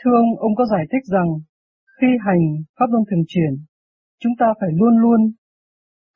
Thưa 0.00 0.14
ông, 0.22 0.30
ông 0.46 0.54
có 0.58 0.64
giải 0.72 0.84
thích 0.92 1.04
rằng 1.14 1.28
khi 2.00 2.10
hành 2.26 2.42
pháp 2.76 2.88
luân 2.92 3.04
thường 3.10 3.24
chuyển, 3.28 3.52
chúng 4.22 4.32
ta 4.40 4.46
phải 4.60 4.70
luôn 4.80 4.94
luôn 5.02 5.20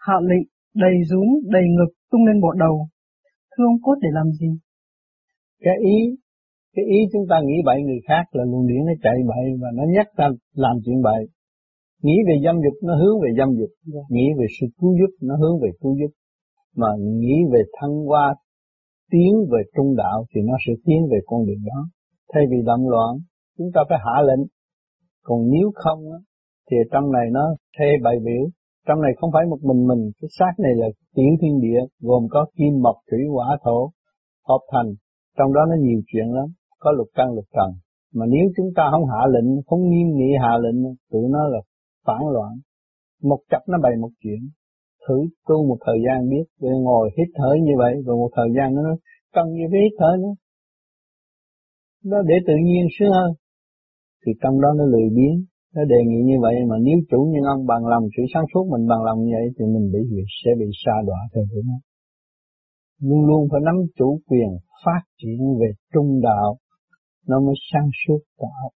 hạ 0.07 0.17
lệnh 0.31 0.47
đầy 0.75 0.97
rún, 1.11 1.29
đầy 1.55 1.63
ngực 1.77 1.93
tung 2.11 2.25
lên 2.27 2.41
bộ 2.41 2.53
đầu. 2.65 2.77
Thưa 3.53 3.65
ông 3.73 3.83
cốt 3.83 3.97
để 4.03 4.09
làm 4.13 4.27
gì? 4.41 4.51
Cái 5.65 5.77
ý, 5.95 5.99
cái 6.75 6.85
ý 6.97 6.99
chúng 7.13 7.27
ta 7.31 7.37
nghĩ 7.47 7.57
bậy 7.65 7.79
người 7.83 8.01
khác 8.09 8.25
là 8.37 8.45
luồng 8.51 8.67
điển 8.69 8.81
nó 8.89 8.95
chạy 9.03 9.17
bậy 9.31 9.45
và 9.61 9.69
nó 9.79 9.85
nhắc 9.95 10.07
ta 10.17 10.27
làm 10.55 10.77
chuyện 10.85 11.03
bậy. 11.03 11.23
Nghĩ 12.03 12.17
về 12.29 12.35
dâm 12.45 12.57
dục 12.65 12.77
nó 12.83 12.95
hướng 13.01 13.17
về 13.23 13.31
dâm 13.39 13.49
dục, 13.59 13.73
yeah. 13.81 13.93
Dạ. 13.95 14.03
nghĩ 14.15 14.27
về 14.39 14.47
sự 14.57 14.67
cứu 14.79 14.91
giúp 14.99 15.13
nó 15.29 15.35
hướng 15.37 15.57
về 15.63 15.71
cứu 15.81 15.93
giúp, 16.01 16.13
mà 16.77 16.89
nghĩ 17.21 17.37
về 17.53 17.63
thăng 17.81 17.97
hoa 18.09 18.35
tiến 19.13 19.33
về 19.53 19.61
trung 19.77 19.97
đạo 19.97 20.19
thì 20.31 20.41
nó 20.49 20.55
sẽ 20.67 20.73
tiến 20.85 21.01
về 21.11 21.19
con 21.27 21.47
đường 21.47 21.63
đó. 21.71 21.81
Thay 22.33 22.43
vì 22.51 22.57
động 22.67 22.89
loạn 22.89 23.13
chúng 23.59 23.71
ta 23.75 23.81
phải 23.89 23.99
hạ 24.07 24.17
lệnh 24.29 24.43
còn 25.25 25.39
nếu 25.51 25.71
không 25.75 26.01
thì 26.71 26.77
trong 26.93 27.13
này 27.13 27.27
nó 27.33 27.57
thê 27.79 27.89
bài 28.03 28.17
biểu. 28.25 28.45
Trong 28.87 29.03
này 29.03 29.13
không 29.19 29.31
phải 29.35 29.45
một 29.51 29.59
mình 29.63 29.87
mình, 29.87 30.03
cái 30.21 30.29
xác 30.39 30.53
này 30.59 30.73
là 30.77 30.87
tiểu 31.15 31.33
thiên 31.41 31.61
địa, 31.61 31.81
gồm 32.01 32.23
có 32.31 32.47
kim 32.57 32.73
mộc 32.83 32.97
thủy 33.11 33.21
hỏa 33.35 33.59
thổ, 33.65 33.91
hợp 34.49 34.63
thành. 34.73 34.95
Trong 35.39 35.53
đó 35.53 35.61
nó 35.71 35.77
nhiều 35.81 36.01
chuyện 36.07 36.27
lắm, 36.37 36.47
có 36.79 36.93
lục 36.93 37.09
căn 37.15 37.29
lục 37.35 37.45
trần. 37.57 37.71
Mà 38.15 38.27
nếu 38.29 38.45
chúng 38.57 38.71
ta 38.77 38.83
không 38.91 39.07
hạ 39.13 39.23
lệnh, 39.35 39.63
không 39.67 39.83
nghiêm 39.89 40.09
nghị 40.17 40.31
hạ 40.43 40.53
lệnh, 40.65 40.95
tụi 41.11 41.29
nó 41.31 41.49
là 41.49 41.61
phản 42.07 42.23
loạn. 42.35 42.53
Một 43.23 43.39
chập 43.51 43.63
nó 43.69 43.79
bày 43.83 43.93
một 44.01 44.11
chuyện. 44.23 44.41
Thử 45.09 45.15
tu 45.49 45.67
một 45.69 45.77
thời 45.87 45.99
gian 46.07 46.29
biết 46.31 46.45
rồi 46.61 46.73
ngồi 46.83 47.11
hít 47.19 47.29
thở 47.35 47.51
như 47.63 47.73
vậy, 47.79 47.95
rồi 48.07 48.17
một 48.17 48.31
thời 48.37 48.49
gian 48.57 48.75
nó 48.75 48.83
cần 49.35 49.47
như 49.53 49.65
thế 49.73 49.79
hít 49.85 49.93
thở 49.99 50.17
nữa. 50.23 50.35
Nó 52.05 52.23
để 52.23 52.35
tự 52.47 52.55
nhiên 52.65 52.87
sướng 52.99 53.13
hơn 53.13 53.33
thì 54.27 54.33
trong 54.43 54.61
đó 54.61 54.69
nó 54.79 54.85
lười 54.85 55.09
biếng. 55.17 55.45
Nó 55.75 55.83
đề 55.85 56.01
nghị 56.07 56.21
như 56.31 56.37
vậy 56.41 56.55
mà 56.71 56.77
nếu 56.87 56.99
chủ 57.11 57.21
nhân 57.33 57.45
ông 57.55 57.67
bằng 57.67 57.87
lòng 57.87 58.05
sự 58.17 58.23
sáng 58.35 58.45
suốt 58.55 58.65
mình 58.73 58.87
bằng 58.91 59.03
lòng 59.05 59.19
như 59.25 59.33
vậy 59.39 59.49
thì 59.57 59.65
mình 59.75 59.87
bị 59.93 60.01
sẽ 60.45 60.51
bị 60.61 60.67
sa 60.85 60.93
đọa 61.07 61.21
theo 61.35 61.45
của 61.51 61.63
nó. 61.69 61.77
Luôn 63.09 63.27
luôn 63.29 63.49
phải 63.51 63.61
nắm 63.65 63.75
chủ 63.97 64.21
quyền 64.27 64.51
phát 64.85 65.03
triển 65.21 65.41
về 65.61 65.69
trung 65.93 66.21
đạo 66.23 66.57
nó 67.29 67.41
mới 67.41 67.55
sáng 67.73 67.89
suốt 68.07 68.21
đạo 68.41 68.71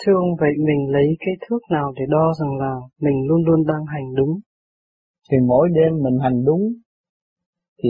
Thưa 0.00 0.12
ông, 0.14 0.36
vậy 0.40 0.50
mình 0.58 0.92
lấy 0.92 1.06
cái 1.18 1.34
thước 1.40 1.58
nào 1.70 1.92
để 1.96 2.04
đo 2.08 2.32
rằng 2.40 2.56
là 2.58 2.74
mình 3.00 3.26
luôn 3.28 3.44
luôn 3.46 3.66
đang 3.66 3.84
hành 3.86 4.14
đúng? 4.14 4.40
Thì 5.30 5.36
mỗi 5.46 5.68
đêm 5.74 6.02
mình 6.02 6.18
hành 6.22 6.44
đúng, 6.44 6.62
thì 7.82 7.88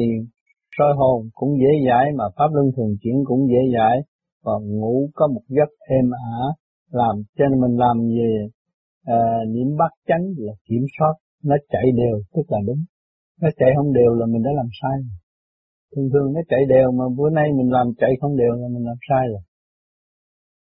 soi 0.79 0.93
hồn 0.99 1.29
cũng 1.35 1.51
dễ 1.61 1.71
dãi 1.89 2.07
mà 2.19 2.25
pháp 2.37 2.49
luân 2.55 2.67
thường 2.77 2.93
chuyển 3.03 3.17
cũng 3.25 3.49
dễ 3.49 3.61
dãi. 3.77 3.97
Và 4.45 4.53
ngủ 4.63 5.11
có 5.15 5.27
một 5.35 5.45
giấc 5.49 5.71
êm 5.97 6.11
ả 6.11 6.39
làm 6.91 7.15
cho 7.37 7.45
nên 7.51 7.61
mình 7.61 7.77
làm 7.85 7.97
gì? 8.17 8.31
À, 9.05 9.21
niệm 9.53 9.77
bắt 9.79 9.93
chánh 10.09 10.25
là 10.37 10.53
kiểm 10.69 10.85
soát. 10.99 11.15
Nó 11.45 11.57
chạy 11.69 11.87
đều 11.97 12.17
tức 12.35 12.43
là 12.49 12.59
đúng. 12.67 12.81
Nó 13.41 13.49
chạy 13.57 13.71
không 13.77 13.93
đều 13.93 14.11
là 14.15 14.27
mình 14.27 14.43
đã 14.43 14.51
làm 14.57 14.69
sai 14.83 14.99
thường 15.97 16.09
thường 16.13 16.33
nó 16.35 16.41
chạy 16.49 16.63
đều 16.69 16.91
mà 16.99 17.05
bữa 17.17 17.31
nay 17.31 17.47
mình 17.59 17.71
làm 17.77 17.87
chạy 17.99 18.11
không 18.21 18.37
đều 18.37 18.53
là 18.61 18.69
mình 18.75 18.85
làm 18.87 18.99
sai 19.09 19.25
rồi. 19.33 19.43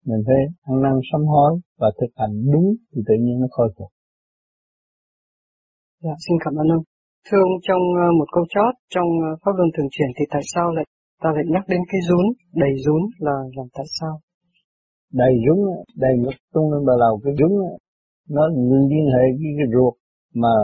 Mình 0.06 0.22
phải 0.26 0.40
ăn 0.62 0.82
năn 0.82 0.92
sám 1.12 1.22
hối 1.26 1.52
và 1.78 1.88
thực 2.00 2.12
hành 2.16 2.34
đúng 2.52 2.68
thì 2.90 3.02
tự 3.08 3.14
nhiên 3.20 3.40
nó 3.40 3.46
khôi 3.50 3.68
phục. 3.76 3.88
Dạ, 6.02 6.14
xin 6.28 6.36
cảm 6.44 6.54
ơn 6.54 6.68
ông. 6.76 6.84
Thưa 7.26 7.40
ông, 7.46 7.54
trong 7.66 7.82
ờ, 8.04 8.06
một 8.18 8.28
câu 8.34 8.44
chót 8.54 8.72
trong 8.94 9.08
ờ, 9.28 9.30
Pháp 9.42 9.52
Luân 9.58 9.70
Thường 9.74 9.90
Chuyển 9.94 10.10
thì 10.16 10.24
tại 10.32 10.42
sao 10.54 10.66
lại 10.76 10.84
ta 11.22 11.28
lại 11.36 11.44
nhắc 11.54 11.64
đến 11.72 11.80
cái 11.90 12.00
rún, 12.08 12.24
đầy 12.62 12.72
rún 12.84 13.02
là 13.18 13.36
làm 13.56 13.66
tại 13.76 13.86
sao? 14.00 14.14
Đầy 15.12 15.34
rún, 15.44 15.58
đầy 15.96 16.14
ngực 16.18 16.38
tung 16.52 16.72
lên 16.72 16.82
bờ 16.86 16.94
lầu 17.02 17.20
cái 17.24 17.34
rún 17.38 17.52
nó 18.36 18.44
liên 18.90 19.06
hệ 19.14 19.24
với 19.40 19.52
cái 19.58 19.68
ruột 19.74 19.94
mà 20.34 20.54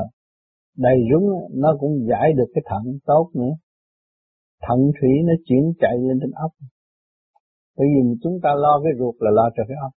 đầy 0.77 0.99
rún 1.11 1.25
nó 1.63 1.77
cũng 1.81 2.07
giải 2.11 2.33
được 2.37 2.51
cái 2.55 2.63
thận 2.71 2.99
tốt 3.07 3.31
nữa. 3.35 3.55
Thận 4.69 4.79
thủy 5.01 5.11
nó 5.25 5.35
chuyển 5.47 5.73
chạy 5.81 5.97
lên 5.99 6.19
trên 6.21 6.31
ốc 6.31 6.53
bởi 7.79 7.87
vì 7.93 8.01
chúng 8.23 8.37
ta 8.43 8.51
lo 8.65 8.81
cái 8.85 8.93
ruột 8.99 9.15
là 9.19 9.31
lo 9.31 9.51
cho 9.57 9.63
cái 9.69 9.77
ốc. 9.87 9.93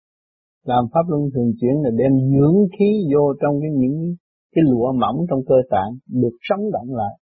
Làm 0.65 0.83
pháp 0.93 1.05
luân 1.07 1.23
thường 1.33 1.51
chuyển 1.59 1.75
là 1.83 1.89
đem 1.97 2.13
dưỡng 2.33 2.57
khí 2.79 2.89
vô 3.13 3.33
trong 3.41 3.55
cái 3.61 3.71
những 3.81 4.15
cái 4.53 4.63
lụa 4.71 4.91
mỏng 4.91 5.17
trong 5.29 5.39
cơ 5.47 5.55
tạng 5.69 5.91
được 6.21 6.35
sống 6.41 6.71
động 6.71 6.95
lại, 6.95 7.13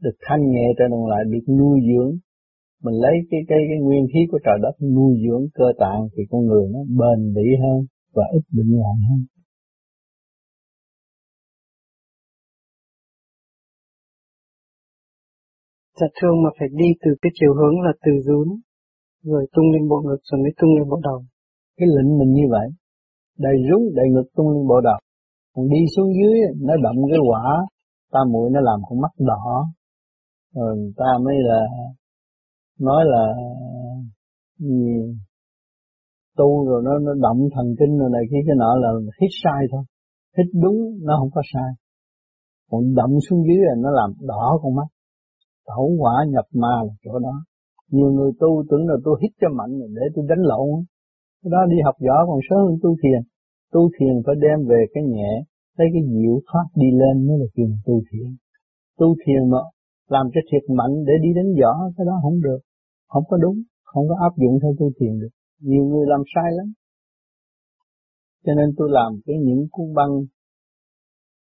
được 0.00 0.16
thanh 0.20 0.50
nhẹ 0.50 0.66
trở 0.78 0.84
động 0.90 1.06
lại, 1.06 1.22
được 1.32 1.54
nuôi 1.58 1.80
dưỡng. 1.88 2.12
Mình 2.84 2.94
lấy 2.94 3.14
cái 3.30 3.40
cái 3.48 3.58
cái 3.68 3.78
nguyên 3.82 4.06
khí 4.12 4.20
của 4.30 4.38
trời 4.44 4.58
đất 4.62 4.74
nuôi 4.96 5.12
dưỡng 5.24 5.44
cơ 5.54 5.64
tạng 5.78 6.08
thì 6.16 6.22
con 6.30 6.46
người 6.46 6.64
nó 6.72 6.80
bền 7.00 7.34
bỉ 7.34 7.48
hơn 7.62 7.78
và 8.14 8.24
ít 8.32 8.42
bệnh 8.56 8.72
hoạn 8.78 8.96
hơn. 9.08 9.20
Dạ 16.00 16.06
thương 16.20 16.42
mà 16.44 16.50
phải 16.58 16.68
đi 16.72 16.88
từ 17.04 17.10
cái 17.22 17.30
chiều 17.34 17.54
hướng 17.54 17.80
là 17.80 17.92
từ 18.04 18.12
rún 18.26 18.48
rồi 19.22 19.46
tung 19.52 19.72
lên 19.72 19.88
bộ 19.88 20.02
ngực 20.06 20.20
rồi 20.22 20.40
mới 20.42 20.52
tung 20.60 20.70
lên 20.78 20.88
bộ 20.88 21.00
đầu. 21.02 21.24
Cái 21.76 21.88
lệnh 21.96 22.18
mình 22.18 22.32
như 22.32 22.46
vậy, 22.50 22.68
đầy 23.38 23.54
rúng 23.70 23.94
đầy 23.94 24.06
ngực 24.10 24.28
tung 24.36 24.48
lên 24.50 24.68
bộ 24.68 24.80
đầu. 24.80 24.98
Còn 25.54 25.68
đi 25.68 25.80
xuống 25.96 26.08
dưới 26.14 26.34
nó 26.60 26.74
đậm 26.82 26.96
cái 27.10 27.18
quả, 27.30 27.66
ta 28.12 28.20
muội 28.32 28.50
nó 28.50 28.60
làm 28.60 28.80
con 28.88 29.00
mắt 29.00 29.12
đỏ, 29.18 29.66
rồi 30.54 30.92
ta 30.96 31.04
mới 31.24 31.34
là 31.38 31.60
nói 32.80 33.04
là 33.06 33.24
gì? 34.58 35.14
Tu 36.36 36.68
rồi 36.68 36.82
nó 36.84 36.98
nó 36.98 37.12
động 37.14 37.40
thần 37.54 37.66
kinh 37.78 37.98
rồi 37.98 38.10
này 38.12 38.22
khi 38.30 38.36
cái 38.46 38.56
nọ 38.58 38.76
là 38.76 38.88
hít 39.20 39.30
sai 39.42 39.62
thôi. 39.72 39.82
Hít 40.36 40.46
đúng 40.62 40.78
nó 41.06 41.16
không 41.18 41.30
có 41.34 41.42
sai. 41.52 41.70
Còn 42.70 42.94
động 42.94 43.14
xuống 43.28 43.42
dưới 43.46 43.60
là 43.68 43.74
nó 43.78 43.90
làm 43.90 44.10
đỏ 44.20 44.58
con 44.62 44.74
mắt. 44.74 44.88
Tẩu 45.66 45.96
quả 45.98 46.14
nhập 46.28 46.44
ma 46.54 46.74
là 46.86 46.92
chỗ 47.04 47.18
đó. 47.18 47.34
Nhiều 47.90 48.10
người 48.12 48.30
tu 48.40 48.64
tưởng 48.70 48.86
là 48.88 48.94
tôi 49.04 49.18
hít 49.22 49.32
cho 49.40 49.48
mạnh 49.58 49.72
để 49.96 50.02
tôi 50.14 50.24
đánh 50.28 50.42
lộn. 50.50 50.84
Cái 51.42 51.50
đó 51.54 51.58
đi 51.70 51.76
học 51.84 51.94
võ 52.08 52.16
còn 52.26 52.38
sớm 52.50 52.58
hơn 52.58 52.76
tu 52.82 52.90
thiền 53.02 53.22
tu 53.72 53.90
thiền 53.96 54.14
phải 54.26 54.34
đem 54.44 54.58
về 54.70 54.80
cái 54.94 55.04
nhẹ, 55.14 55.32
lấy 55.78 55.88
cái 55.94 56.02
dịu 56.12 56.34
thoát 56.46 56.66
đi 56.74 56.88
lên 57.00 57.26
mới 57.26 57.36
là 57.40 57.46
chuyện 57.54 57.70
tu 57.86 57.94
thiền. 58.08 58.28
Tu 58.98 59.08
thiền 59.22 59.50
mà 59.50 59.58
làm 60.08 60.26
cho 60.34 60.40
thiệt 60.48 60.64
mạnh 60.78 60.94
để 61.06 61.14
đi 61.22 61.30
đến 61.34 61.46
võ 61.60 61.72
cái 61.96 62.04
đó 62.06 62.14
không 62.22 62.40
được. 62.46 62.60
Không 63.08 63.24
có 63.28 63.36
đúng, 63.36 63.56
không 63.84 64.04
có 64.08 64.14
áp 64.26 64.32
dụng 64.40 64.58
theo 64.62 64.72
tu 64.78 64.90
thiền 65.00 65.12
được. 65.20 65.32
Nhiều 65.60 65.84
người 65.84 66.06
làm 66.08 66.22
sai 66.34 66.48
lắm. 66.58 66.66
Cho 68.44 68.52
nên 68.54 68.68
tôi 68.76 68.88
làm 68.90 69.10
cái 69.26 69.36
những 69.46 69.66
cuốn 69.70 69.94
băng 69.94 70.12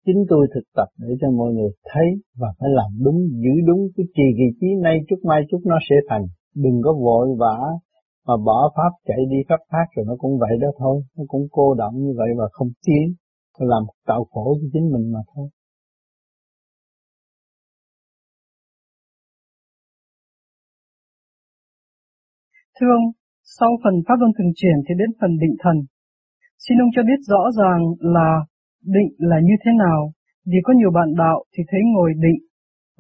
chính 0.07 0.25
tôi 0.29 0.47
thực 0.55 0.67
tập 0.77 0.89
để 0.99 1.15
cho 1.21 1.31
mọi 1.31 1.53
người 1.53 1.71
thấy 1.91 2.09
và 2.41 2.49
phải 2.59 2.71
làm 2.79 2.91
đúng, 3.05 3.19
giữ 3.43 3.55
đúng 3.67 3.81
cái 3.97 4.07
trì 4.17 4.27
kỳ 4.39 4.59
trí 4.61 4.67
nay 4.83 4.99
chút 5.09 5.17
mai 5.25 5.41
chút 5.51 5.61
nó 5.65 5.77
sẽ 5.89 5.97
thành. 6.09 6.25
Đừng 6.55 6.81
có 6.85 6.93
vội 6.93 7.29
vã 7.39 7.57
mà 8.27 8.35
bỏ 8.47 8.73
pháp 8.77 8.93
chạy 9.07 9.21
đi 9.31 9.37
khắp 9.49 9.61
pháp 9.71 9.87
rồi 9.97 10.05
nó 10.09 10.15
cũng 10.19 10.39
vậy 10.39 10.55
đó 10.61 10.69
thôi 10.79 11.03
nó 11.17 11.25
cũng 11.29 11.47
cô 11.51 11.75
động 11.75 11.95
như 11.97 12.13
vậy 12.17 12.29
và 12.39 12.45
không 12.53 12.69
tiến 12.87 13.15
làm 13.59 13.83
tạo 14.07 14.25
khổ 14.31 14.57
cho 14.61 14.69
chính 14.73 14.93
mình 14.93 15.13
mà 15.13 15.21
thôi 15.35 15.49
Thưa 22.81 22.91
ông, 23.01 23.07
sau 23.59 23.71
phần 23.85 23.95
Pháp 24.07 24.17
Luân 24.21 24.33
Thường 24.39 24.53
Chuyển 24.59 24.77
thì 24.87 24.93
đến 25.01 25.11
phần 25.21 25.33
định 25.43 25.57
thần. 25.63 25.77
Xin 26.65 26.77
ông 26.85 26.91
cho 26.95 27.03
biết 27.03 27.21
rõ 27.33 27.43
ràng 27.59 27.83
là 27.99 28.31
định 28.97 29.11
là 29.19 29.39
như 29.49 29.57
thế 29.63 29.71
nào? 29.85 30.01
Vì 30.51 30.59
có 30.65 30.73
nhiều 30.77 30.91
bạn 30.91 31.09
đạo 31.19 31.45
thì 31.53 31.63
thấy 31.69 31.81
ngồi 31.95 32.11
định, 32.25 32.41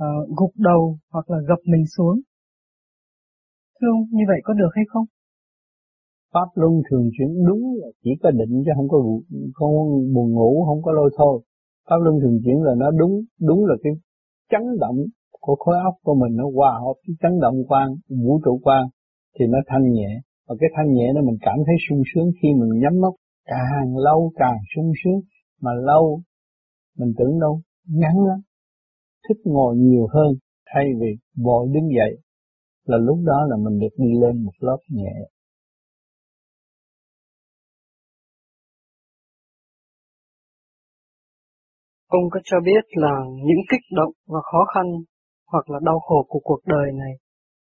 uh, 0.02 0.28
gục 0.38 0.52
đầu 0.56 0.98
hoặc 1.12 1.30
là 1.30 1.38
gập 1.48 1.58
mình 1.72 1.84
xuống. 1.96 2.16
Thưa 3.80 3.88
ông, 3.94 4.02
như 4.10 4.24
vậy 4.30 4.40
có 4.44 4.52
được 4.54 4.70
hay 4.74 4.84
không? 4.88 5.06
Pháp 6.36 6.50
luân 6.54 6.74
thường 6.90 7.06
chuyển 7.18 7.30
đúng 7.48 7.62
là 7.80 7.88
chỉ 8.04 8.10
có 8.22 8.30
định 8.30 8.62
chứ 8.64 8.70
không 8.76 8.88
có 8.88 8.98
không 9.54 9.74
buồn 10.14 10.28
ngủ, 10.34 10.64
không 10.66 10.82
có 10.82 10.92
lôi 10.92 11.10
thôi. 11.18 11.40
Pháp 11.88 11.96
luân 12.04 12.14
thường 12.20 12.38
chuyển 12.44 12.62
là 12.62 12.74
nó 12.76 12.90
đúng, 12.90 13.14
đúng 13.48 13.64
là 13.64 13.74
cái 13.82 13.92
chấn 14.50 14.62
động 14.80 14.96
của 15.40 15.56
khối 15.58 15.76
óc 15.84 15.94
của 16.02 16.14
mình 16.14 16.36
nó 16.36 16.44
hòa 16.54 16.72
hợp 16.84 16.96
với 17.06 17.16
chấn 17.22 17.40
động 17.40 17.54
quan, 17.68 17.88
vũ 18.24 18.40
trụ 18.44 18.60
quan 18.62 18.84
thì 19.38 19.44
nó 19.48 19.58
thanh 19.66 19.92
nhẹ. 19.92 20.10
Và 20.48 20.54
cái 20.60 20.70
thanh 20.76 20.92
nhẹ 20.92 21.06
đó 21.14 21.20
mình 21.24 21.38
cảm 21.40 21.58
thấy 21.66 21.74
sung 21.88 22.02
sướng 22.14 22.30
khi 22.42 22.48
mình 22.60 22.80
nhắm 22.82 23.00
mắt 23.00 23.14
càng 23.46 23.96
lâu 23.96 24.32
càng 24.36 24.58
sung 24.76 24.92
sướng 25.04 25.20
mà 25.60 25.70
lâu 25.74 26.20
mình 26.98 27.12
tưởng 27.18 27.40
đâu 27.40 27.60
ngắn 27.88 28.16
lắm 28.28 28.40
thích 29.28 29.40
ngồi 29.44 29.76
nhiều 29.76 30.06
hơn 30.14 30.30
thay 30.74 30.84
vì 31.00 31.10
vội 31.44 31.68
đứng 31.74 31.88
dậy 31.96 32.22
là 32.84 32.96
lúc 32.96 33.18
đó 33.24 33.46
là 33.48 33.56
mình 33.56 33.78
được 33.78 33.94
đi 33.96 34.10
lên 34.20 34.44
một 34.44 34.52
lớp 34.60 34.78
nhẹ 34.88 35.12
Ông 42.08 42.24
có 42.30 42.40
cho 42.44 42.56
biết 42.64 42.84
là 42.90 43.14
những 43.48 43.62
kích 43.70 43.86
động 43.96 44.12
và 44.26 44.40
khó 44.52 44.64
khăn 44.74 44.86
hoặc 45.52 45.70
là 45.70 45.78
đau 45.82 45.98
khổ 46.00 46.26
của 46.28 46.40
cuộc 46.42 46.60
đời 46.66 46.92
này 46.92 47.12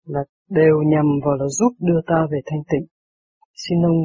là 0.07 0.21
đều 0.51 0.75
nhằm 0.93 1.07
vào 1.25 1.35
là 1.35 1.47
giúp 1.49 1.73
đưa 1.81 2.01
ta 2.07 2.27
về 2.31 2.39
thanh 2.47 2.63
tịnh. 2.73 2.87
Xin 3.69 3.83
ông 3.83 4.01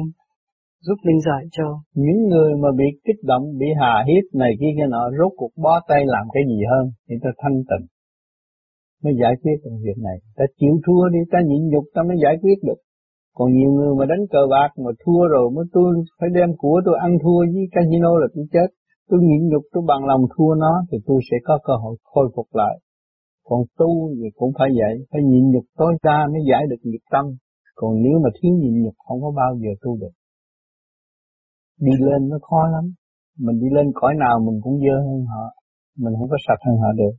giúp 0.80 0.98
minh 1.06 1.20
giải 1.20 1.44
cho. 1.50 1.80
Những 1.94 2.28
người 2.28 2.52
mà 2.62 2.68
bị 2.76 2.84
kích 3.04 3.20
động, 3.22 3.44
bị 3.58 3.66
hà 3.80 4.04
hiếp 4.08 4.24
này 4.34 4.52
kia 4.60 4.72
kia 4.76 4.88
nọ, 4.88 5.10
rốt 5.18 5.32
cuộc 5.36 5.52
bó 5.56 5.80
tay 5.88 6.00
làm 6.06 6.26
cái 6.34 6.42
gì 6.48 6.60
hơn, 6.70 6.84
thì 7.08 7.14
ta 7.22 7.30
thanh 7.38 7.56
tịnh 7.70 7.86
mới 9.06 9.14
giải 9.22 9.34
quyết 9.42 9.56
được 9.64 9.76
việc 9.86 9.98
này. 10.08 10.18
Ta 10.36 10.44
chịu 10.58 10.74
thua 10.86 11.02
đi, 11.14 11.20
ta 11.32 11.38
nhịn 11.48 11.62
nhục 11.72 11.84
ta 11.94 12.00
mới 12.08 12.16
giải 12.24 12.36
quyết 12.42 12.58
được. 12.66 12.80
Còn 13.36 13.48
nhiều 13.52 13.70
người 13.76 13.92
mà 13.98 14.04
đánh 14.12 14.24
cờ 14.32 14.42
bạc 14.50 14.70
mà 14.84 14.90
thua 15.02 15.22
rồi 15.34 15.50
mới 15.54 15.64
tôi 15.72 15.88
phải 16.18 16.28
đem 16.36 16.50
của 16.58 16.80
tôi 16.86 16.96
ăn 17.06 17.12
thua 17.22 17.40
với 17.54 17.64
casino 17.74 18.12
là 18.22 18.26
tôi 18.34 18.44
chết. 18.54 18.68
Tôi 19.08 19.20
nhịn 19.22 19.48
nhục 19.48 19.62
tôi 19.72 19.82
bằng 19.90 20.04
lòng 20.10 20.24
thua 20.32 20.54
nó 20.54 20.72
thì 20.88 20.98
tôi 21.06 21.20
sẽ 21.30 21.36
có 21.44 21.58
cơ 21.64 21.74
hội 21.82 21.96
khôi 22.02 22.26
phục 22.36 22.48
lại. 22.52 22.74
Còn 23.48 23.60
tu 23.78 23.90
thì 24.18 24.28
cũng 24.38 24.52
phải 24.58 24.68
vậy, 24.80 24.94
phải 25.10 25.22
nhịn 25.30 25.44
nhục 25.50 25.64
tối 25.78 25.92
đa 26.02 26.18
mới 26.32 26.42
giải 26.50 26.62
được 26.70 26.80
nghiệp 26.82 27.04
tâm. 27.10 27.24
Còn 27.74 28.02
nếu 28.04 28.16
mà 28.24 28.30
thiếu 28.36 28.52
nhịn 28.60 28.82
nhục 28.82 28.94
không 29.06 29.20
có 29.22 29.30
bao 29.36 29.52
giờ 29.62 29.70
tu 29.82 29.96
được. 30.02 30.14
Đi 31.80 31.92
lên 32.06 32.28
nó 32.28 32.38
khó 32.42 32.68
lắm. 32.74 32.84
Mình 33.44 33.56
đi 33.62 33.68
lên 33.76 33.86
cõi 33.94 34.12
nào 34.24 34.36
mình 34.46 34.58
cũng 34.64 34.76
dơ 34.84 34.96
hơn 35.06 35.20
họ. 35.32 35.44
Mình 36.02 36.14
không 36.18 36.28
có 36.32 36.36
sạch 36.46 36.60
hơn 36.66 36.76
họ 36.82 36.90
được. 37.00 37.14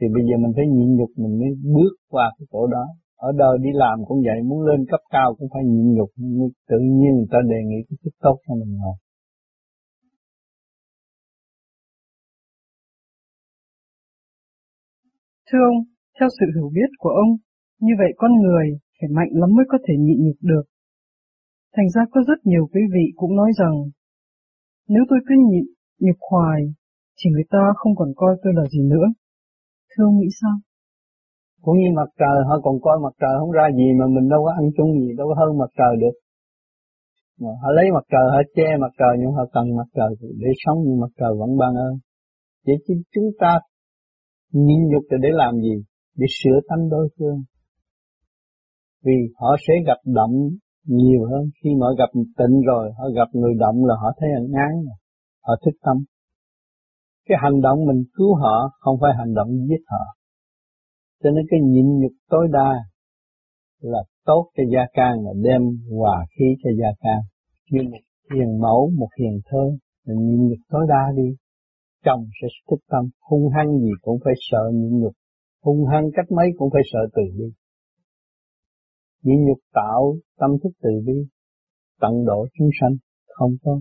Thì 0.00 0.06
bây 0.14 0.22
giờ 0.28 0.34
mình 0.42 0.52
phải 0.56 0.66
nhịn 0.74 0.90
nhục 0.96 1.10
mình 1.22 1.34
mới 1.40 1.50
bước 1.74 1.92
qua 2.12 2.26
cái 2.38 2.46
chỗ 2.52 2.66
đó. 2.66 2.84
Ở 3.16 3.28
đời 3.42 3.54
đi 3.64 3.70
làm 3.72 3.96
cũng 4.08 4.20
vậy 4.26 4.38
muốn 4.48 4.60
lên 4.68 4.80
cấp 4.90 5.00
cao 5.10 5.34
cũng 5.38 5.48
phải 5.52 5.62
nhịn 5.64 5.86
nhục. 5.96 6.10
Tự 6.70 6.78
nhiên 6.98 7.12
người 7.16 7.30
ta 7.32 7.38
đề 7.52 7.60
nghị 7.68 7.80
cái 7.88 7.96
chức 8.02 8.14
tốt 8.24 8.36
cho 8.48 8.54
mình 8.54 8.72
ngồi 8.80 8.96
Thưa 15.48 15.62
ông, 15.72 15.78
theo 16.16 16.28
sự 16.36 16.46
hiểu 16.54 16.68
biết 16.76 16.90
của 16.98 17.12
ông, 17.24 17.30
như 17.80 17.92
vậy 18.00 18.10
con 18.20 18.32
người 18.42 18.66
phải 18.96 19.08
mạnh 19.18 19.32
lắm 19.40 19.50
mới 19.56 19.66
có 19.72 19.78
thể 19.84 19.94
nhịn 19.98 20.18
nhục 20.24 20.38
được. 20.50 20.64
Thành 21.74 21.88
ra 21.94 22.02
có 22.12 22.20
rất 22.28 22.38
nhiều 22.50 22.64
quý 22.72 22.82
vị 22.94 23.04
cũng 23.16 23.36
nói 23.36 23.50
rằng, 23.60 23.74
nếu 24.88 25.02
tôi 25.10 25.18
cứ 25.26 25.34
nhịn 25.50 25.64
nhục 26.04 26.20
hoài, 26.30 26.60
thì 27.18 27.30
người 27.30 27.46
ta 27.50 27.62
không 27.76 27.94
còn 27.96 28.10
coi 28.16 28.32
tôi 28.42 28.52
là 28.56 28.64
gì 28.74 28.82
nữa. 28.92 29.06
Thưa 29.90 30.04
ông 30.04 30.18
nghĩ 30.18 30.30
sao? 30.40 30.56
Cũng 31.64 31.78
như 31.78 31.88
mặt 31.96 32.10
trời, 32.20 32.36
họ 32.48 32.56
còn 32.64 32.76
coi 32.84 32.96
mặt 33.04 33.14
trời 33.20 33.34
không 33.40 33.52
ra 33.58 33.66
gì 33.78 33.88
mà 33.98 34.06
mình 34.14 34.28
đâu 34.32 34.40
có 34.44 34.52
ăn 34.60 34.66
chung 34.76 34.90
gì, 35.02 35.10
đâu 35.18 35.26
có 35.28 35.34
hơn 35.40 35.58
mặt 35.58 35.70
trời 35.78 35.92
được. 36.02 36.14
Mà 37.40 37.50
họ 37.62 37.68
lấy 37.78 37.86
mặt 37.96 38.06
trời, 38.12 38.26
họ 38.34 38.40
che 38.56 38.68
mặt 38.82 38.92
trời 39.00 39.14
nhưng 39.20 39.32
họ 39.36 39.44
cần 39.54 39.64
mặt 39.78 39.88
trời 39.96 40.10
để 40.42 40.50
sống 40.62 40.78
nhưng 40.84 41.00
mặt 41.00 41.12
trời 41.20 41.32
vẫn 41.40 41.50
ban 41.60 41.72
ơn. 41.86 41.94
Vậy 42.66 42.76
chứ 42.86 42.94
chúng 43.14 43.30
ta 43.40 43.52
nhịn 44.52 44.80
nhục 44.88 45.02
để 45.22 45.28
làm 45.32 45.54
gì? 45.60 45.84
Để 46.16 46.26
sửa 46.42 46.60
tánh 46.68 46.88
đối 46.88 47.08
phương. 47.18 47.42
Vì 49.04 49.18
họ 49.40 49.56
sẽ 49.68 49.74
gặp 49.86 50.00
động 50.04 50.34
nhiều 50.84 51.24
hơn. 51.30 51.50
Khi 51.62 51.70
mà 51.80 51.86
gặp 51.98 52.10
tịnh 52.14 52.60
rồi, 52.66 52.90
họ 52.98 53.04
gặp 53.16 53.28
người 53.32 53.54
động 53.58 53.84
là 53.84 53.94
họ 54.02 54.08
thấy 54.20 54.28
ăn 54.36 54.46
án, 54.68 54.84
họ 55.46 55.54
thích 55.64 55.74
tâm. 55.82 55.96
Cái 57.28 57.38
hành 57.42 57.60
động 57.60 57.78
mình 57.86 58.04
cứu 58.14 58.34
họ, 58.34 58.70
không 58.80 58.96
phải 59.00 59.10
hành 59.18 59.34
động 59.34 59.48
giết 59.68 59.82
họ. 59.86 60.04
Cho 61.22 61.30
nên 61.30 61.44
cái 61.50 61.60
nhịn 61.62 61.86
nhục 62.00 62.12
tối 62.30 62.48
đa 62.52 62.70
là 63.80 63.98
tốt 64.24 64.50
cho 64.56 64.62
gia 64.72 64.84
can 64.92 65.14
là 65.24 65.30
đem 65.42 65.62
hòa 65.98 66.26
khí 66.38 66.44
cho 66.62 66.70
gia 66.80 66.88
can. 67.00 67.20
Như 67.70 67.80
một 67.90 67.98
hiền 68.34 68.60
mẫu, 68.60 68.90
một 68.98 69.08
hiền 69.20 69.40
thơ, 69.44 69.64
mình 70.06 70.18
nhịn 70.28 70.48
nhục 70.48 70.58
tối 70.68 70.86
đa 70.88 71.12
đi. 71.16 71.36
Chồng 72.04 72.24
sẽ 72.42 72.48
thích 72.70 72.84
tâm, 72.88 73.04
hung 73.20 73.48
hăng 73.56 73.78
gì 73.78 73.90
cũng 74.02 74.18
phải 74.24 74.34
sợ 74.50 74.70
nhịn 74.74 75.00
nhục, 75.00 75.12
hung 75.62 75.86
hăng 75.86 76.10
cách 76.16 76.30
mấy 76.30 76.46
cũng 76.58 76.70
phải 76.72 76.82
sợ 76.92 76.98
từ 77.14 77.22
bi. 77.38 77.52
Nhịn 79.22 79.44
nhục 79.46 79.58
tạo 79.72 80.14
tâm 80.38 80.50
thức 80.62 80.70
từ 80.82 80.90
bi, 81.06 81.26
tận 82.00 82.24
độ 82.26 82.46
chúng 82.58 82.68
sanh, 82.80 82.96
không 83.26 83.50
có 83.62 83.80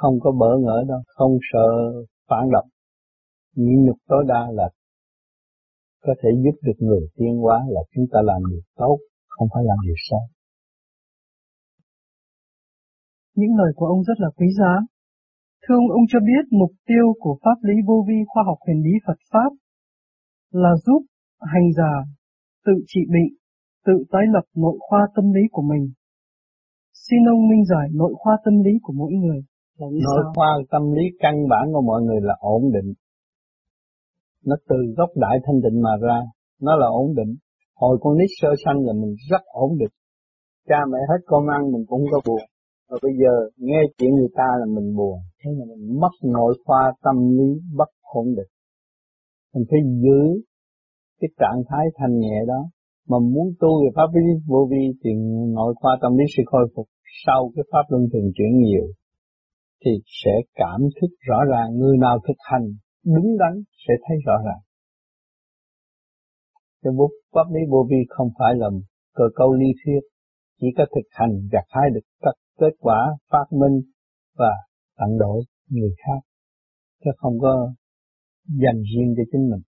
không 0.00 0.20
có 0.20 0.32
bỡ 0.40 0.58
ngỡ 0.58 0.84
đâu, 0.88 1.02
không 1.06 1.38
sợ 1.52 1.68
phản 2.28 2.50
động. 2.52 2.68
Nhịn 3.54 3.84
nhục 3.84 3.96
tối 4.08 4.24
đa 4.28 4.50
là 4.52 4.70
có 6.02 6.14
thể 6.22 6.28
giúp 6.44 6.58
được 6.62 6.78
người 6.78 7.08
tiên 7.16 7.36
hóa 7.42 7.64
là 7.68 7.80
chúng 7.94 8.04
ta 8.12 8.18
làm 8.24 8.42
điều 8.50 8.60
tốt, 8.76 8.98
không 9.28 9.48
phải 9.54 9.64
làm 9.64 9.76
điều 9.86 9.94
xấu. 10.10 10.20
Những 13.34 13.56
lời 13.58 13.72
của 13.76 13.86
ông 13.86 14.02
rất 14.02 14.14
là 14.18 14.30
quý 14.36 14.46
giá. 14.58 14.72
Thưa 15.68 15.74
ông, 15.74 15.88
ông 15.98 16.06
cho 16.12 16.18
biết 16.20 16.44
mục 16.50 16.72
tiêu 16.86 17.06
của 17.20 17.36
pháp 17.42 17.58
lý 17.62 17.74
vô 17.86 18.04
vi 18.08 18.18
khoa 18.26 18.42
học 18.46 18.58
huyền 18.66 18.82
lý 18.86 18.94
Phật 19.06 19.18
Pháp 19.32 19.50
là 20.50 20.72
giúp 20.86 21.02
hành 21.40 21.68
giả 21.76 21.92
tự 22.66 22.72
trị 22.86 23.00
bệnh, 23.14 23.32
tự 23.86 24.04
tái 24.12 24.22
lập 24.34 24.46
nội 24.56 24.76
khoa 24.80 25.00
tâm 25.16 25.32
lý 25.32 25.40
của 25.50 25.62
mình. 25.62 25.84
Xin 26.92 27.18
ông 27.34 27.48
minh 27.48 27.64
giải 27.64 27.88
nội 27.94 28.14
khoa 28.16 28.36
tâm 28.44 28.54
lý 28.64 28.70
của 28.82 28.92
mỗi 28.96 29.12
người. 29.12 29.40
Nội 29.80 29.92
sao? 30.16 30.32
khoa 30.34 30.52
tâm 30.70 30.82
lý 30.92 31.04
căn 31.18 31.34
bản 31.50 31.64
của 31.72 31.82
mọi 31.90 32.02
người 32.02 32.20
là 32.22 32.34
ổn 32.38 32.62
định, 32.74 32.92
nó 34.44 34.56
từ 34.68 34.76
gốc 34.96 35.10
đại 35.14 35.36
thanh 35.44 35.60
tịnh 35.64 35.82
mà 35.82 35.90
ra, 36.02 36.18
nó 36.60 36.76
là 36.76 36.86
ổn 36.86 37.14
định. 37.14 37.36
Hồi 37.74 37.98
con 38.00 38.18
nít 38.18 38.30
sơ 38.40 38.48
sanh 38.64 38.78
là 38.86 38.92
mình 38.92 39.14
rất 39.30 39.42
ổn 39.46 39.70
định. 39.78 39.94
Cha 40.68 40.76
mẹ 40.92 40.98
hết 41.10 41.20
con 41.26 41.48
ăn 41.48 41.72
mình 41.72 41.84
cũng 41.88 42.04
có 42.12 42.20
buồn. 42.26 42.40
Và 42.88 42.96
bây 43.02 43.12
giờ 43.20 43.32
nghe 43.56 43.80
chuyện 43.98 44.10
người 44.14 44.32
ta 44.34 44.48
là 44.60 44.66
mình 44.76 44.96
buồn. 44.96 45.18
Thế 45.40 45.50
là 45.58 45.64
mình 45.64 46.00
mất 46.00 46.14
nội 46.22 46.54
khoa 46.64 46.92
tâm 47.04 47.16
lý 47.38 47.48
bất 47.76 47.90
ổn 48.02 48.26
định. 48.36 48.50
Mình 49.54 49.64
phải 49.70 49.80
giữ 50.04 50.42
cái 51.20 51.28
trạng 51.40 51.62
thái 51.68 51.84
thanh 51.96 52.18
nhẹ 52.18 52.38
đó. 52.46 52.60
Mà 53.08 53.18
muốn 53.18 53.46
tu 53.60 53.68
về 53.82 53.90
pháp 53.96 54.08
lý 54.14 54.26
vô 54.46 54.68
vi 54.70 54.84
thì 55.04 55.10
nội 55.58 55.74
khoa 55.80 55.98
tâm 56.02 56.16
lý 56.18 56.24
sẽ 56.36 56.42
khôi 56.46 56.66
phục 56.76 56.86
sau 57.26 57.50
cái 57.54 57.64
pháp 57.72 57.84
luân 57.88 58.02
thường 58.12 58.32
chuyển 58.36 58.58
nhiều 58.58 58.86
thì 59.84 59.90
sẽ 60.24 60.30
cảm 60.54 60.80
thức 61.00 61.10
rõ 61.20 61.38
ràng 61.50 61.78
người 61.78 61.96
nào 61.98 62.18
thực 62.28 62.36
hành 62.38 62.66
đúng 63.04 63.36
đắn 63.38 63.62
sẽ 63.88 63.94
thấy 64.08 64.16
rõ 64.26 64.36
ràng. 64.46 64.62
Cái 66.82 66.92
bút 66.98 67.10
pháp 67.34 67.46
lý 67.54 67.60
vô 67.70 67.86
vi 67.90 67.96
không 68.08 68.28
phải 68.38 68.54
là 68.56 68.68
cơ 69.14 69.24
cấu 69.34 69.52
lý 69.52 69.66
thuyết, 69.84 70.00
chỉ 70.60 70.66
có 70.76 70.84
thực 70.94 71.08
hành 71.10 71.32
gặt 71.52 71.64
hái 71.68 71.90
được 71.94 72.00
các 72.22 72.34
kết 72.58 72.74
quả 72.78 72.98
phát 73.30 73.46
minh 73.50 73.82
và 74.34 74.52
tận 74.98 75.18
đổi 75.18 75.42
người 75.68 75.90
khác, 75.96 76.20
chứ 77.04 77.10
không 77.16 77.38
có 77.40 77.72
dành 78.46 78.82
riêng 78.82 79.14
cho 79.16 79.22
chính 79.32 79.50
mình. 79.50 79.62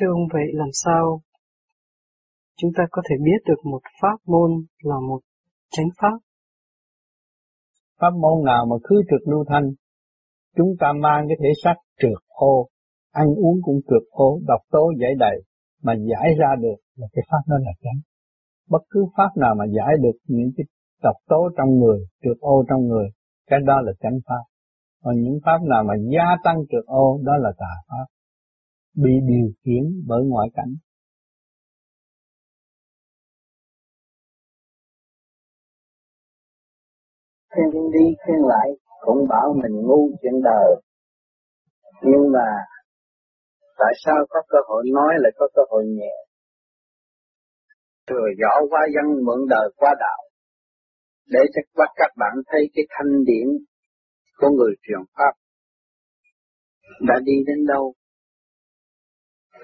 Thưa 0.00 0.06
ông 0.06 0.28
vậy 0.32 0.46
làm 0.52 0.68
sao 0.72 1.20
chúng 2.56 2.70
ta 2.76 2.84
có 2.90 3.02
thể 3.10 3.16
biết 3.24 3.40
được 3.46 3.70
một 3.70 3.80
pháp 4.02 4.16
môn 4.26 4.50
là 4.82 4.96
một 5.08 5.20
chánh 5.70 5.88
pháp? 6.00 6.18
Pháp 8.00 8.10
môn 8.10 8.44
nào 8.44 8.66
mà 8.70 8.76
cứ 8.84 9.02
trực 9.10 9.28
lưu 9.28 9.44
thanh 9.48 9.74
Chúng 10.56 10.68
ta 10.80 10.86
mang 11.02 11.24
cái 11.28 11.36
thể 11.42 11.48
xác 11.64 11.74
trượt 12.00 12.20
ô, 12.28 12.68
ăn 13.10 13.26
uống 13.26 13.56
cũng 13.62 13.80
trượt 13.88 14.02
ô, 14.10 14.40
độc 14.46 14.60
tố 14.70 14.92
giải 15.00 15.10
đầy, 15.18 15.42
mà 15.82 15.92
giải 15.94 16.28
ra 16.38 16.48
được 16.60 16.76
là 16.96 17.06
cái 17.12 17.22
pháp 17.30 17.42
đó 17.46 17.56
là 17.60 17.72
chánh. 17.82 18.00
Bất 18.70 18.82
cứ 18.90 19.06
pháp 19.16 19.30
nào 19.36 19.54
mà 19.58 19.64
giải 19.76 19.94
được 20.02 20.18
những 20.26 20.50
cái 20.56 20.64
độc 21.02 21.16
tố 21.28 21.48
trong 21.56 21.78
người, 21.78 21.98
trượt 22.22 22.36
ô 22.40 22.64
trong 22.68 22.86
người, 22.86 23.08
cái 23.46 23.58
đó 23.66 23.80
là 23.82 23.92
chánh 24.00 24.18
pháp. 24.26 24.44
Còn 25.02 25.14
những 25.20 25.38
pháp 25.44 25.58
nào 25.62 25.84
mà 25.84 25.94
gia 26.14 26.36
tăng 26.44 26.56
trượt 26.70 26.84
ô, 26.86 27.20
đó 27.22 27.32
là 27.36 27.52
tà 27.58 27.74
pháp. 27.88 28.06
Bị 28.96 29.10
điều 29.28 29.52
khiển 29.64 30.02
bởi 30.06 30.22
ngoại 30.24 30.48
cảnh. 30.54 30.74
Khuyên 37.54 37.90
đi 37.92 38.14
khuyên 38.24 38.38
lại 38.46 38.68
cũng 39.00 39.28
bảo 39.28 39.54
mình 39.62 39.82
ngu 39.86 40.10
chuyện 40.22 40.42
đời 40.44 40.84
nhưng 42.02 42.32
mà 42.32 42.48
tại 43.78 43.92
sao 44.04 44.14
có 44.28 44.42
cơ 44.48 44.58
hội 44.68 44.84
nói 44.94 45.14
lại 45.18 45.32
có 45.36 45.48
cơ 45.54 45.62
hội 45.70 45.84
nhẹ 45.86 46.23
thừa 48.08 48.26
rõ 48.40 48.54
qua 48.70 48.80
dân 48.94 49.24
mượn 49.26 49.48
đời 49.48 49.68
qua 49.76 49.94
đạo, 50.00 50.22
để 51.26 51.40
cho 51.54 51.62
các 51.74 51.90
các 51.96 52.10
bạn 52.16 52.34
thấy 52.46 52.60
cái 52.74 52.84
thanh 52.90 53.24
điển 53.24 53.46
của 54.36 54.48
người 54.50 54.74
truyền 54.82 55.00
pháp. 55.16 55.32
Đã 57.08 57.14
đi 57.24 57.32
đến 57.46 57.66
đâu? 57.66 57.94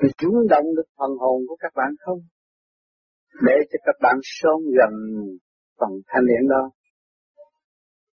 Thì 0.02 0.08
chúng 0.18 0.34
động 0.50 0.66
được 0.76 0.88
phần 0.98 1.10
hồn 1.18 1.42
của 1.48 1.56
các 1.60 1.72
bạn 1.76 1.90
không? 1.98 2.18
Để 3.46 3.56
cho 3.70 3.78
các 3.84 3.96
bạn 4.02 4.16
sống 4.22 4.60
gần 4.78 4.94
phần 5.78 5.90
thanh 6.06 6.26
điển 6.26 6.48
đó. 6.48 6.70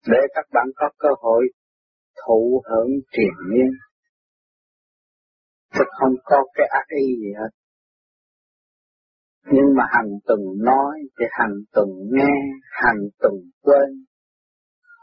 Để 0.07 0.19
các 0.35 0.47
bạn 0.53 0.67
có 0.77 0.91
cơ 0.99 1.09
hội 1.19 1.45
thụ 2.27 2.63
hưởng 2.71 2.91
triền 3.13 3.35
miên. 3.51 3.71
Chứ 5.75 5.85
không 6.01 6.15
có 6.25 6.45
cái 6.55 6.67
ác 6.71 6.87
ý 6.89 7.07
gì 7.17 7.33
hết 7.39 7.62
nhưng 9.45 9.75
mà 9.77 9.85
hàng 9.89 10.11
tuần 10.27 10.41
nói 10.59 10.95
thì 11.19 11.25
hàng 11.31 11.55
tuần 11.73 11.89
nghe 12.13 12.35
hàng 12.71 13.01
tuần 13.19 13.35
quên 13.63 14.05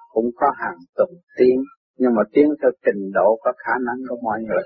cũng 0.10 0.30
có 0.36 0.48
hàng 0.58 0.78
tuần 0.96 1.10
tiếng 1.38 1.64
nhưng 1.98 2.16
mà 2.16 2.24
tiếng 2.34 2.50
theo 2.62 2.72
trình 2.86 3.12
độ 3.14 3.40
có 3.44 3.52
khả 3.58 3.74
năng 3.86 3.98
của 4.10 4.18
mọi 4.24 4.40
người 4.42 4.64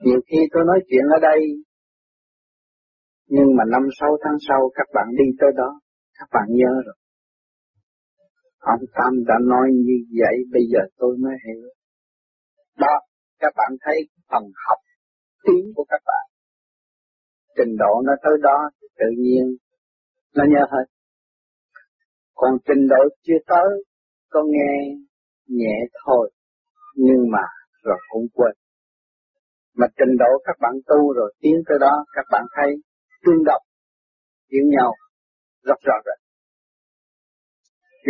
nhiều 0.00 0.20
khi 0.30 0.38
tôi 0.52 0.64
nói 0.66 0.80
chuyện 0.88 1.04
ở 1.16 1.18
đây 1.22 1.40
nhưng 3.28 3.56
mà 3.56 3.64
năm 3.72 3.82
sáu 4.00 4.16
tháng 4.24 4.36
sau 4.48 4.70
các 4.74 4.86
bạn 4.94 5.06
đi 5.18 5.24
tới 5.40 5.50
đó 5.56 5.80
các 6.18 6.28
bạn 6.32 6.46
nhớ 6.48 6.72
rồi 6.86 6.96
Ông 8.74 8.84
Tam 8.94 9.12
đã 9.26 9.34
nói 9.52 9.68
như 9.72 9.98
vậy, 10.20 10.36
bây 10.52 10.62
giờ 10.72 10.80
tôi 10.98 11.16
mới 11.22 11.34
hiểu. 11.46 11.68
Đó, 12.78 12.94
các 13.38 13.52
bạn 13.56 13.70
thấy 13.80 13.96
phần 14.30 14.42
học 14.66 14.78
tiếng 15.44 15.66
của 15.76 15.84
các 15.88 16.00
bạn. 16.06 16.25
Trình 17.56 17.76
độ 17.78 18.02
nó 18.06 18.12
tới 18.22 18.32
đó, 18.42 18.70
tự 18.98 19.06
nhiên 19.18 19.56
nó 20.34 20.44
nhớ 20.48 20.60
hết. 20.70 20.84
Còn 22.34 22.58
trình 22.66 22.88
độ 22.88 23.08
chưa 23.22 23.40
tới, 23.46 23.84
có 24.30 24.42
nghe 24.46 24.96
nhẹ 25.46 25.76
thôi, 26.04 26.30
nhưng 26.94 27.30
mà 27.32 27.42
rồi 27.82 27.98
cũng 28.08 28.26
quên. 28.34 28.52
Mà 29.74 29.86
trình 29.98 30.16
độ 30.18 30.42
các 30.44 30.56
bạn 30.60 30.72
tu 30.86 31.12
rồi 31.12 31.34
tiến 31.40 31.54
tới 31.68 31.78
đó, 31.80 32.04
các 32.12 32.26
bạn 32.32 32.44
thấy 32.56 32.70
tương 33.26 33.44
đồng, 33.44 33.62
hiểu 34.52 34.64
nhau 34.76 34.92
rất 35.62 35.76
rõ 35.82 35.94
rệt 36.04 36.26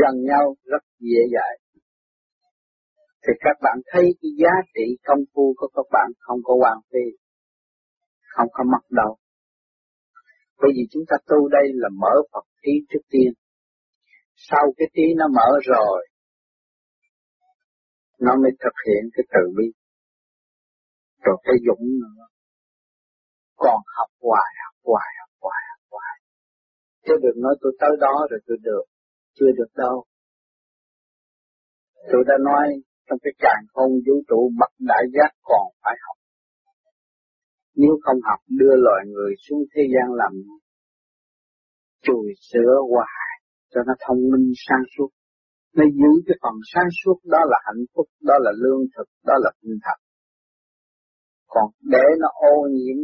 gần 0.02 0.14
nhau 0.24 0.54
rất 0.64 0.82
dễ 0.98 1.22
dãi. 1.34 1.58
Thì 3.26 3.32
các 3.40 3.56
bạn 3.62 3.78
thấy 3.92 4.02
cái 4.22 4.30
giá 4.38 4.54
trị 4.74 4.96
công 5.04 5.18
phu 5.34 5.54
của 5.56 5.68
các 5.74 5.86
bạn 5.92 6.08
không 6.18 6.38
có 6.44 6.54
hoàn 6.60 6.78
phí, 6.92 7.04
không 8.36 8.48
có 8.52 8.64
mất 8.64 8.84
đâu. 8.90 9.16
Bởi 10.60 10.70
vì 10.76 10.84
chúng 10.90 11.02
ta 11.08 11.16
tu 11.26 11.48
đây 11.48 11.66
là 11.74 11.88
mở 12.02 12.14
Phật 12.32 12.46
trí 12.62 12.72
trước 12.88 13.04
tiên. 13.10 13.30
Sau 14.36 14.64
cái 14.76 14.88
trí 14.94 15.02
nó 15.16 15.26
mở 15.28 15.48
rồi, 15.64 16.06
nó 18.20 18.32
mới 18.42 18.50
thực 18.60 18.76
hiện 18.86 19.02
cái 19.14 19.24
từ 19.32 19.42
bi. 19.56 19.68
rồi 21.24 21.36
cái 21.44 21.56
dũng 21.66 21.86
nữa 22.02 22.24
còn 23.56 23.78
học 23.96 24.10
hoài 24.26 24.50
học 24.64 24.76
hoài 24.88 25.10
học 25.20 25.32
hoài 25.40 25.62
học 25.70 25.82
hoài 25.90 26.14
chứ 27.04 27.14
đừng 27.22 27.42
nói 27.44 27.54
tôi 27.60 27.72
tới 27.80 27.92
đó 28.00 28.14
rồi 28.30 28.40
tôi 28.46 28.56
được 28.62 28.84
chưa 29.36 29.50
được 29.58 29.70
đâu 29.76 30.04
tôi 32.12 32.22
đã 32.28 32.34
nói 32.44 32.66
trong 33.06 33.18
cái 33.24 33.32
càng 33.38 33.62
không 33.74 33.92
vũ 34.06 34.16
trụ 34.28 34.50
bậc 34.60 34.72
đại 34.90 35.04
giác 35.14 35.30
còn 35.42 35.66
phải 35.82 35.96
học 36.06 36.15
nếu 37.76 37.94
không 38.02 38.20
học 38.28 38.40
đưa 38.48 38.74
loài 38.76 39.02
người 39.12 39.32
xuống 39.44 39.62
thế 39.72 39.82
gian 39.92 40.14
làm 40.14 40.32
chùi 42.02 42.26
sửa 42.52 42.74
hoài 42.90 43.30
cho 43.70 43.80
nó 43.86 43.94
thông 44.06 44.20
minh 44.32 44.52
sáng 44.68 44.84
suốt, 44.96 45.10
nó 45.76 45.84
giữ 45.84 46.12
cái 46.26 46.36
phần 46.42 46.54
sáng 46.72 46.88
suốt 47.04 47.18
đó 47.24 47.38
là 47.50 47.58
hạnh 47.66 47.84
phúc, 47.94 48.06
đó 48.20 48.34
là 48.40 48.52
lương 48.62 48.82
thực, 48.96 49.08
đó 49.24 49.34
là 49.38 49.50
tinh 49.62 49.78
thần 49.84 49.98
còn 51.46 51.70
để 51.80 52.04
nó 52.20 52.28
ô 52.34 52.68
nhiễm, 52.70 52.98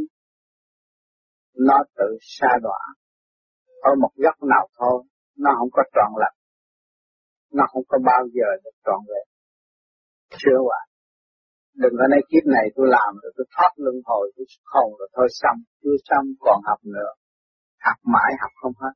nó 1.57 1.79
tự 1.97 2.17
xa 2.21 2.49
đọa 2.63 2.81
ở 3.83 3.91
một 4.01 4.11
góc 4.17 4.43
nào 4.43 4.69
thôi, 4.79 5.03
nó 5.39 5.51
không 5.59 5.69
có 5.73 5.83
trọn 5.95 6.13
lành, 6.17 6.37
nó 7.53 7.65
không 7.73 7.83
có 7.89 7.99
bao 8.05 8.27
giờ 8.33 8.49
được 8.65 8.77
trọn 8.85 9.01
vẹn 9.09 9.27
chưa 10.31 10.59
hoài 10.65 10.89
đừng 11.83 11.95
có 11.99 12.07
nói 12.13 12.23
kiếp 12.31 12.45
này 12.57 12.67
tôi 12.77 12.87
làm 12.97 13.11
rồi, 13.23 13.33
tôi 13.37 13.47
thoát 13.55 13.73
luân 13.85 13.97
hồi, 14.09 14.25
tôi 14.37 14.47
không 14.73 14.91
rồi, 14.99 15.09
thôi 15.17 15.29
xong, 15.41 15.59
chưa 15.83 15.97
xong 16.09 16.27
còn 16.45 16.59
học 16.69 16.81
nữa. 16.97 17.11
Học 17.87 17.99
mãi, 18.15 18.31
học 18.43 18.53
không 18.61 18.73
hết. 18.83 18.95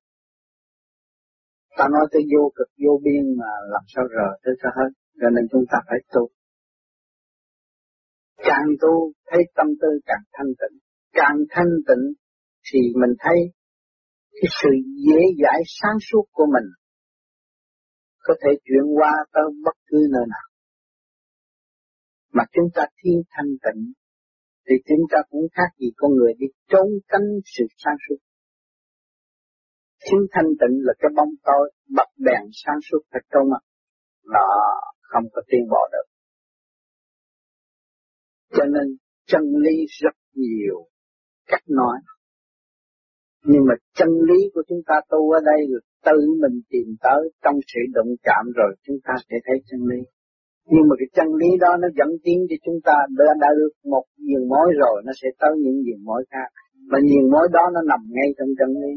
Ta 1.77 1.85
nói 1.95 2.05
tới 2.13 2.23
vô 2.33 2.43
cực, 2.57 2.71
vô 2.85 2.93
biên 3.05 3.25
mà 3.41 3.51
làm 3.73 3.85
sao 3.93 4.05
rờ 4.15 4.29
tới 4.43 4.55
cho 4.63 4.69
hết, 4.77 4.91
cho 5.21 5.29
nên 5.35 5.45
chúng 5.53 5.65
ta 5.71 5.79
phải 5.89 5.99
tu. 6.13 6.29
Càng 8.49 8.69
tu, 8.83 9.13
thấy 9.29 9.43
tâm 9.57 9.67
tư 9.81 9.89
càng 10.07 10.25
thanh 10.33 10.53
tịnh. 10.61 10.77
Càng 11.13 11.37
thanh 11.51 11.73
tịnh 11.89 12.05
thì 12.67 12.81
mình 13.01 13.15
thấy 13.19 13.39
cái 14.33 14.49
sự 14.63 14.71
dễ 15.07 15.21
dãi 15.43 15.61
sáng 15.81 15.99
suốt 16.09 16.25
của 16.33 16.47
mình 16.55 16.69
có 18.27 18.35
thể 18.43 18.51
chuyển 18.65 18.87
qua 18.99 19.13
tới 19.33 19.45
bất 19.65 19.77
cứ 19.87 19.99
nơi 20.15 20.27
nào. 20.35 20.47
Mà 22.37 22.45
chúng 22.53 22.69
ta 22.75 22.83
thiên 22.99 23.19
thanh 23.31 23.51
tịnh, 23.65 23.83
thì 24.67 24.75
chúng 24.89 25.05
ta 25.13 25.19
cũng 25.31 25.47
khác 25.53 25.71
gì 25.81 25.89
con 25.97 26.11
người 26.15 26.33
đi 26.39 26.47
trốn 26.71 26.89
tránh 27.11 27.29
sự 27.45 27.65
sáng 27.83 27.97
suốt. 28.09 28.17
Thiên 30.05 30.21
thanh 30.33 30.51
tịnh 30.61 30.77
là 30.87 30.93
cái 30.99 31.11
bóng 31.17 31.33
tối 31.45 31.73
bật 31.97 32.11
đèn 32.17 32.43
sáng 32.53 32.79
suốt 32.91 32.99
thật 33.13 33.25
trong 33.33 33.51
mặt. 33.53 33.63
Nó 34.25 34.47
không 35.01 35.25
có 35.33 35.43
tiến 35.49 35.61
bộ 35.71 35.83
được. 35.93 36.07
Cho 38.57 38.65
nên 38.65 38.97
chân 39.27 39.43
lý 39.65 39.77
rất 40.03 40.17
nhiều 40.35 40.89
cách 41.47 41.65
nói. 41.69 41.99
Nhưng 43.45 43.65
mà 43.69 43.75
chân 43.95 44.09
lý 44.29 44.51
của 44.55 44.63
chúng 44.69 44.83
ta 44.87 44.95
tu 45.11 45.31
ở 45.31 45.41
đây 45.45 45.61
là 45.69 45.79
tự 46.05 46.19
mình 46.43 46.61
tìm 46.69 46.97
tới, 47.01 47.31
trong 47.43 47.55
sự 47.67 47.81
động 47.95 48.13
chạm 48.23 48.45
rồi 48.57 48.77
chúng 48.83 48.97
ta 49.05 49.15
sẽ 49.31 49.37
thấy 49.47 49.57
chân 49.67 49.81
lý. 49.91 50.16
Nhưng 50.73 50.85
mà 50.89 50.95
cái 51.01 51.09
chân 51.17 51.29
lý 51.41 51.51
đó 51.65 51.71
nó 51.83 51.89
dẫn 51.99 52.11
tiến 52.25 52.39
cho 52.49 52.57
chúng 52.65 52.79
ta 52.87 52.97
đã, 53.19 53.29
đã 53.43 53.51
được 53.59 53.73
một 53.93 54.05
nhiều 54.27 54.43
mối 54.53 54.69
rồi 54.83 54.97
nó 55.07 55.13
sẽ 55.21 55.29
tới 55.41 55.53
những 55.63 55.79
nhiều 55.85 56.01
mối 56.09 56.23
khác. 56.31 56.49
mà 56.91 56.99
nhiều 57.09 57.25
mối 57.33 57.47
đó 57.57 57.65
nó 57.75 57.81
nằm 57.91 58.01
ngay 58.15 58.29
trong 58.39 58.51
chân 58.59 58.71
lý. 58.83 58.93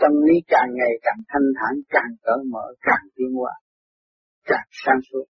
Chân 0.00 0.12
lý 0.26 0.36
càng 0.52 0.70
ngày 0.78 0.92
càng 1.06 1.20
thanh 1.30 1.48
thản, 1.58 1.74
càng 1.94 2.12
cởi 2.24 2.40
mở, 2.52 2.66
càng 2.88 3.04
tiến 3.16 3.30
hóa, 3.38 3.54
càng 4.50 4.68
sáng 4.84 5.00
suốt. 5.08 5.26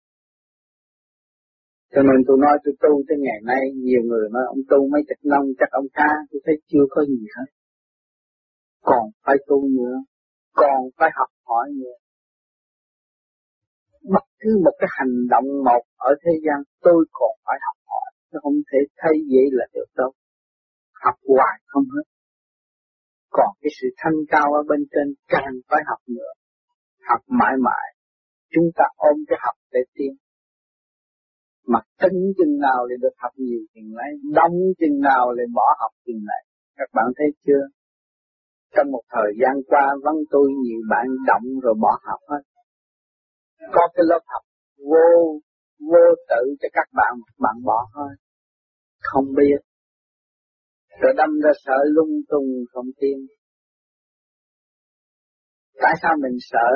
Cho 1.92 2.02
nên 2.02 2.18
tôi 2.26 2.36
nói 2.44 2.54
tôi 2.64 2.74
tu 2.82 2.92
tới 3.08 3.18
ngày 3.26 3.40
nay, 3.50 3.62
nhiều 3.86 4.02
người 4.08 4.28
nói 4.34 4.44
ông 4.54 4.62
tu 4.70 4.78
mấy 4.92 5.02
chục 5.08 5.20
năm 5.32 5.42
chắc 5.58 5.70
ông 5.70 5.88
ca, 5.98 6.10
tôi 6.30 6.40
thấy 6.44 6.56
chưa 6.70 6.84
có 6.90 7.04
gì 7.04 7.22
hết. 7.36 7.48
Còn 8.82 9.04
phải 9.24 9.36
tu 9.48 9.68
nữa, 9.78 9.96
còn 10.54 10.78
phải 10.98 11.10
học 11.14 11.30
hỏi 11.46 11.66
nữa. 11.80 11.96
Bất 14.14 14.24
cứ 14.40 14.50
một 14.64 14.74
cái 14.80 14.88
hành 14.98 15.14
động 15.32 15.48
một 15.68 15.82
ở 15.96 16.10
thế 16.22 16.32
gian 16.44 16.58
tôi 16.86 17.00
còn 17.18 17.32
phải 17.46 17.58
học 17.66 17.76
hỏi, 17.90 18.08
chứ 18.28 18.38
không 18.42 18.58
thể 18.68 18.78
thấy 19.00 19.14
vậy 19.32 19.46
là 19.58 19.66
được 19.74 19.90
đâu. 19.96 20.12
Học 21.04 21.14
hoài 21.34 21.56
không 21.66 21.86
hết. 21.94 22.06
Còn 23.30 23.50
cái 23.60 23.70
sự 23.80 23.88
thanh 24.00 24.18
cao 24.28 24.48
ở 24.60 24.62
bên 24.68 24.80
trên 24.92 25.06
càng 25.28 25.54
phải 25.68 25.82
học 25.90 26.00
nữa. 26.06 26.32
Học 27.08 27.20
mãi 27.40 27.54
mãi. 27.66 27.86
Chúng 28.52 28.68
ta 28.76 28.84
ôm 28.96 29.16
cái 29.28 29.38
học 29.44 29.56
để 29.72 29.80
tiến. 29.94 30.12
Mà 31.66 31.80
tính 32.02 32.18
chừng 32.38 32.54
nào 32.66 32.80
thì 32.88 32.96
được 33.02 33.14
học 33.22 33.32
nhiều 33.36 33.60
chừng 33.74 33.90
lấy, 33.98 34.10
đông 34.38 34.56
chừng 34.80 35.00
nào 35.00 35.24
thì 35.36 35.44
bỏ 35.54 35.68
học 35.80 35.92
chừng 36.06 36.22
này. 36.30 36.42
Các 36.76 36.88
bạn 36.94 37.06
thấy 37.16 37.26
chưa? 37.46 37.64
Trong 38.74 38.90
một 38.90 39.02
thời 39.14 39.30
gian 39.40 39.54
qua 39.66 39.84
vắng 40.04 40.20
tôi 40.30 40.46
nhiều 40.62 40.80
bạn 40.90 41.06
động 41.26 41.46
rồi 41.62 41.74
bỏ 41.80 42.00
học 42.02 42.20
hết. 42.28 42.42
Có 43.60 43.88
cái 43.94 44.04
lớp 44.08 44.20
học 44.26 44.42
vô 44.76 45.40
vô 45.90 46.04
tự 46.28 46.42
cho 46.60 46.68
các 46.72 46.88
bạn, 46.92 47.12
bạn 47.38 47.56
bỏ 47.64 47.88
thôi. 47.94 48.08
Không 49.00 49.24
biết. 49.36 49.58
Rồi 51.00 51.12
đâm 51.16 51.30
ra 51.44 51.50
sợ 51.64 51.78
lung 51.94 52.20
tung 52.28 52.48
không 52.72 52.86
tin. 53.00 53.18
Tại 55.74 55.94
sao 56.02 56.12
mình 56.22 56.36
sợ? 56.40 56.68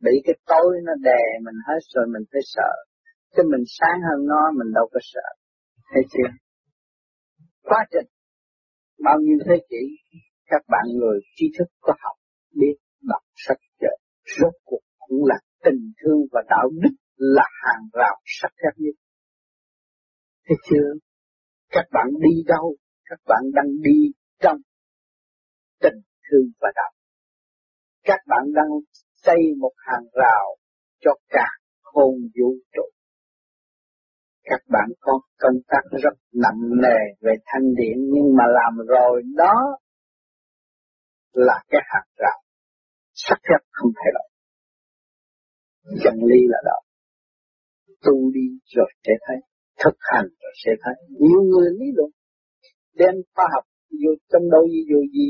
Bị 0.00 0.12
cái 0.24 0.34
tối 0.46 0.80
nó 0.84 0.92
đè 1.02 1.22
mình 1.44 1.58
hết 1.68 1.80
rồi 1.94 2.06
mình 2.12 2.22
phải 2.32 2.40
sợ. 2.44 2.72
Chứ 3.36 3.42
mình 3.50 3.64
sáng 3.66 3.98
hơn 4.10 4.26
nó 4.26 4.42
mình 4.58 4.72
đâu 4.74 4.88
có 4.92 5.00
sợ. 5.02 5.28
Thấy 5.94 6.02
chưa? 6.12 6.30
Quá 7.62 7.84
trình 7.90 8.06
bao 9.04 9.18
nhiêu 9.20 9.38
thế 9.46 9.56
kỷ 9.70 9.82
các 10.46 10.62
bạn 10.68 10.84
người 10.98 11.20
trí 11.36 11.46
thức 11.58 11.68
có 11.80 11.92
học 12.02 12.16
biết 12.60 12.76
đọc 13.02 13.22
sách 13.34 13.58
chợ 13.80 13.96
rốt 14.38 14.52
cuộc 14.64 14.80
cũng 14.98 15.24
là 15.26 15.38
tình 15.68 15.92
thương 16.02 16.20
và 16.32 16.40
đạo 16.48 16.68
đức 16.82 16.94
là 17.16 17.48
hàng 17.62 17.82
rào 17.92 18.16
sắc 18.24 18.48
thép 18.48 18.74
nhất. 18.76 18.96
Thấy 20.46 20.56
chưa? 20.70 20.88
Các 21.70 21.84
bạn 21.92 22.06
đi 22.20 22.42
đâu? 22.46 22.76
Các 23.04 23.18
bạn 23.26 23.42
đang 23.54 23.66
đi 23.82 23.98
trong 24.40 24.56
tình 25.80 26.00
thương 26.30 26.50
và 26.60 26.68
đạo. 26.74 26.92
Các 28.04 28.20
bạn 28.26 28.44
đang 28.54 28.68
xây 29.14 29.36
một 29.58 29.72
hàng 29.76 30.04
rào 30.12 30.56
cho 31.00 31.10
cả 31.28 31.46
khôn 31.82 32.14
vũ 32.38 32.54
trụ. 32.72 32.82
Các 34.44 34.60
bạn 34.68 34.88
có 35.00 35.20
công 35.38 35.56
tác 35.68 35.82
rất 36.02 36.14
nặng 36.32 36.60
nề 36.82 36.98
về 37.20 37.32
thanh 37.44 37.74
điển, 37.74 37.96
nhưng 38.14 38.36
mà 38.36 38.44
làm 38.46 38.86
rồi 38.86 39.22
đó 39.36 39.54
là 41.32 41.62
cái 41.68 41.80
hạt 41.84 42.04
rào 42.16 42.42
sắc 43.12 43.38
thép 43.48 43.60
không 43.70 43.90
thể 43.96 44.10
đổi 44.14 44.37
chân 46.04 46.14
lý 46.30 46.40
là 46.52 46.58
đạo. 46.64 46.82
Tu 48.04 48.30
đi 48.34 48.46
rồi 48.76 48.90
sẽ 49.04 49.12
thấy, 49.26 49.36
thực 49.84 49.96
hành 50.00 50.28
rồi 50.42 50.52
sẽ 50.64 50.72
thấy. 50.82 50.94
Nhiều 51.08 51.42
người 51.50 51.68
lý 51.78 51.86
luận, 51.96 52.10
đem 52.94 53.14
khoa 53.34 53.46
học 53.54 53.64
vô 54.02 54.12
trong 54.30 54.50
đâu 54.50 54.68
gì, 54.72 54.80
vô 54.90 55.00
gì. 55.16 55.28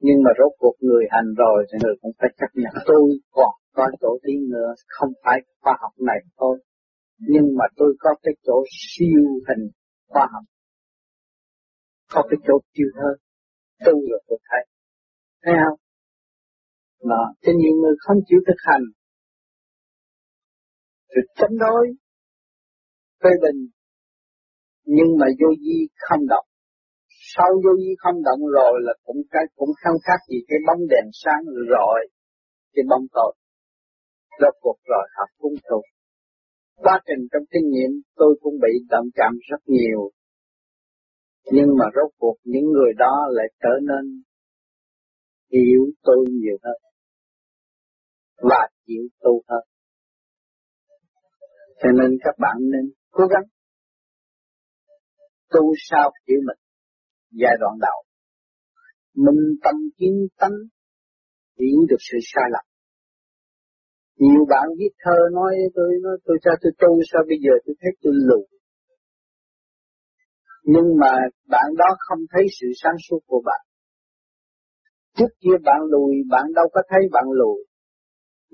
Nhưng 0.00 0.22
mà 0.24 0.30
rốt 0.38 0.52
cuộc 0.58 0.76
người 0.80 1.04
hành 1.10 1.34
rồi 1.36 1.66
thì 1.68 1.78
người 1.82 1.96
cũng 2.02 2.12
phải 2.18 2.30
chấp 2.38 2.50
nhận. 2.54 2.72
Tôi 2.86 3.02
còn 3.30 3.54
có 3.76 3.90
chỗ 4.00 4.18
đi 4.22 4.34
nữa, 4.48 4.74
không 4.86 5.12
phải 5.24 5.38
khoa 5.60 5.74
học 5.80 5.92
này 5.98 6.20
thôi. 6.38 6.58
Nhưng 7.18 7.46
mà 7.58 7.64
tôi 7.76 7.96
có 7.98 8.10
cái 8.22 8.34
chỗ 8.42 8.64
siêu 8.70 9.24
hình 9.48 9.70
khoa 10.08 10.28
học. 10.32 10.44
Có 12.12 12.22
cái 12.30 12.38
chỗ 12.46 12.54
siêu 12.74 12.86
hơn. 12.94 13.16
Tu 13.86 13.92
rồi 14.10 14.22
tôi 14.28 14.38
thấy. 14.48 14.62
Thấy 15.44 15.54
không? 15.64 15.78
Đó. 17.10 17.34
Cho 17.42 17.52
nhiều 17.60 17.74
người 17.80 17.94
không 17.98 18.16
chịu 18.26 18.40
thực 18.46 18.60
hành 18.68 18.82
sự 21.14 21.20
chống 21.34 21.58
đối. 21.58 21.86
Phê 23.22 23.30
bình. 23.42 23.60
Nhưng 24.84 25.10
mà 25.20 25.26
vô 25.40 25.48
di 25.64 25.78
không 25.96 26.26
động. 26.28 26.46
Sau 27.36 27.50
vô 27.64 27.70
vi 27.78 27.94
không 27.98 28.22
động 28.22 28.42
rồi 28.56 28.72
là 28.86 28.94
cũng 29.04 29.16
cái, 29.30 29.44
cũng 29.54 29.70
không 29.84 29.96
khác 30.06 30.20
gì 30.28 30.38
cái 30.48 30.58
bóng 30.66 30.80
đèn 30.90 31.06
sáng 31.12 31.42
rồi. 31.68 31.98
Cái 32.74 32.84
bóng 32.90 33.06
tối. 33.12 33.32
Rốt 34.40 34.54
cuộc 34.60 34.78
rồi 34.84 35.04
học 35.16 35.28
cung 35.38 35.54
tu. 35.70 35.82
Quá 36.76 37.00
trình 37.06 37.28
trong 37.32 37.42
kinh 37.50 37.70
nghiệm 37.70 37.90
tôi 38.16 38.38
cũng 38.42 38.54
bị 38.62 38.72
động 38.90 39.06
chạm 39.14 39.32
rất 39.50 39.62
nhiều. 39.66 40.10
Nhưng 41.52 41.68
mà 41.78 41.84
rốt 41.94 42.10
cuộc 42.18 42.36
những 42.44 42.64
người 42.64 42.92
đó 42.98 43.26
lại 43.30 43.46
trở 43.62 43.74
nên 43.82 44.22
hiểu 45.52 45.84
tôi 46.02 46.24
nhiều 46.30 46.56
hơn 46.62 46.76
và 48.50 48.68
chịu 48.86 49.02
tu 49.20 49.42
hơn. 49.48 49.64
Cho 51.80 51.88
nên 51.98 52.10
các 52.24 52.34
bạn 52.38 52.56
nên 52.72 52.92
cố 53.10 53.24
gắng 53.26 53.46
tu 55.50 55.72
sao 55.88 56.12
hiểu 56.28 56.40
mình 56.46 56.60
giai 57.30 57.56
đoạn 57.60 57.74
đầu 57.80 57.98
minh 59.14 59.44
tâm 59.64 59.74
kiến 59.98 60.14
tánh 60.38 60.56
hiểu 61.58 61.78
được 61.88 62.02
sự 62.10 62.18
sai 62.34 62.44
lầm 62.52 62.64
nhiều 64.16 64.44
bạn 64.48 64.66
viết 64.78 64.92
thơ 65.04 65.16
nói 65.32 65.54
tôi 65.74 65.90
nói 66.02 66.16
tôi 66.24 66.36
sao 66.44 66.54
tôi 66.62 66.72
tu 66.78 67.00
sao 67.12 67.22
bây 67.28 67.38
giờ 67.44 67.52
tôi 67.66 67.74
thấy 67.80 67.90
tôi 68.02 68.12
lù 68.14 68.46
Nhưng 70.64 70.88
mà 71.00 71.12
bạn 71.48 71.68
đó 71.76 71.96
không 71.98 72.18
thấy 72.32 72.44
sự 72.60 72.66
sáng 72.82 72.96
suốt 73.08 73.18
của 73.26 73.42
bạn. 73.44 73.60
Trước 75.16 75.32
kia 75.40 75.56
bạn 75.64 75.80
lùi, 75.90 76.14
bạn 76.30 76.44
đâu 76.54 76.68
có 76.72 76.82
thấy 76.88 77.00
bạn 77.12 77.24
lùi. 77.30 77.58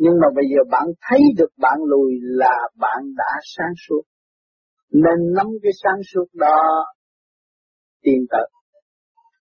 Nhưng 0.02 0.16
mà 0.20 0.28
bây 0.36 0.44
giờ 0.52 0.60
bạn 0.70 0.86
thấy 1.06 1.20
được 1.38 1.52
bạn 1.58 1.78
lùi 1.92 2.12
là 2.40 2.56
bạn 2.78 3.00
đã 3.16 3.32
sáng 3.54 3.74
suốt. 3.84 4.02
Nên 4.92 5.18
nắm 5.36 5.46
cái 5.62 5.72
sáng 5.82 6.00
suốt 6.10 6.26
đó 6.34 6.58
tiền 8.02 8.20
tật. 8.30 8.46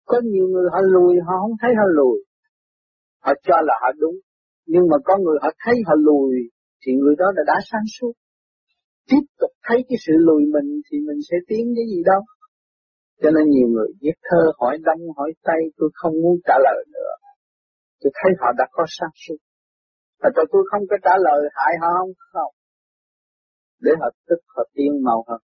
Có 0.04 0.20
nhiều 0.24 0.46
người 0.52 0.68
họ 0.72 0.80
lùi, 0.94 1.14
họ 1.26 1.34
không 1.42 1.56
thấy 1.62 1.70
họ 1.78 1.86
lùi. 1.98 2.18
Họ 3.24 3.32
cho 3.42 3.56
là 3.68 3.74
họ 3.82 3.88
đúng. 3.98 4.16
Nhưng 4.66 4.84
mà 4.90 4.96
có 5.04 5.18
người 5.22 5.38
họ 5.42 5.50
thấy 5.64 5.74
họ 5.86 5.94
lùi, 5.98 6.34
thì 6.82 6.92
người 6.92 7.14
đó 7.18 7.26
đã 7.36 7.42
đã 7.46 7.56
sáng 7.70 7.86
suốt. 8.00 8.12
Tiếp 9.10 9.24
tục 9.40 9.50
thấy 9.66 9.78
cái 9.88 9.98
sự 10.06 10.12
lùi 10.16 10.42
mình 10.54 10.68
thì 10.86 10.98
mình 11.06 11.20
sẽ 11.30 11.36
tiến 11.48 11.64
cái 11.76 11.84
gì 11.92 12.02
đâu. 12.04 12.20
Cho 13.22 13.30
nên 13.30 13.44
nhiều 13.48 13.68
người 13.68 13.88
viết 14.00 14.16
thơ 14.30 14.42
hỏi 14.58 14.78
đông 14.82 15.00
hỏi 15.16 15.32
tây 15.42 15.60
tôi 15.76 15.90
không 15.94 16.12
muốn 16.22 16.36
trả 16.46 16.54
lời 16.64 16.84
nữa. 16.94 17.12
Tôi 18.00 18.12
thấy 18.14 18.32
họ 18.40 18.52
đã 18.58 18.64
có 18.70 18.84
sáng 18.98 19.14
suốt. 19.26 19.36
Và 20.20 20.30
tôi 20.34 20.44
tôi 20.52 20.62
không 20.70 20.82
có 20.90 20.96
trả 21.04 21.14
lời 21.26 21.40
hại 21.54 21.72
họ 21.80 21.88
không? 21.98 22.12
Không. 22.32 22.52
Để 23.80 23.92
họ 24.00 24.08
tức 24.28 24.40
họ 24.46 24.62
tiên 24.74 24.92
màu 25.02 25.24
hơn. 25.28 25.40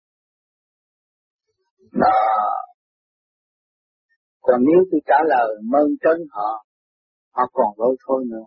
Đó. 1.92 2.16
Còn 4.42 4.60
nếu 4.68 4.80
tôi 4.92 5.02
trả 5.06 5.20
lời 5.26 5.48
mơn 5.72 5.88
trớn 6.02 6.18
họ, 6.32 6.66
họ 7.36 7.44
còn 7.54 7.70
lỗi 7.78 7.96
thôi 8.08 8.24
nữa. 8.32 8.46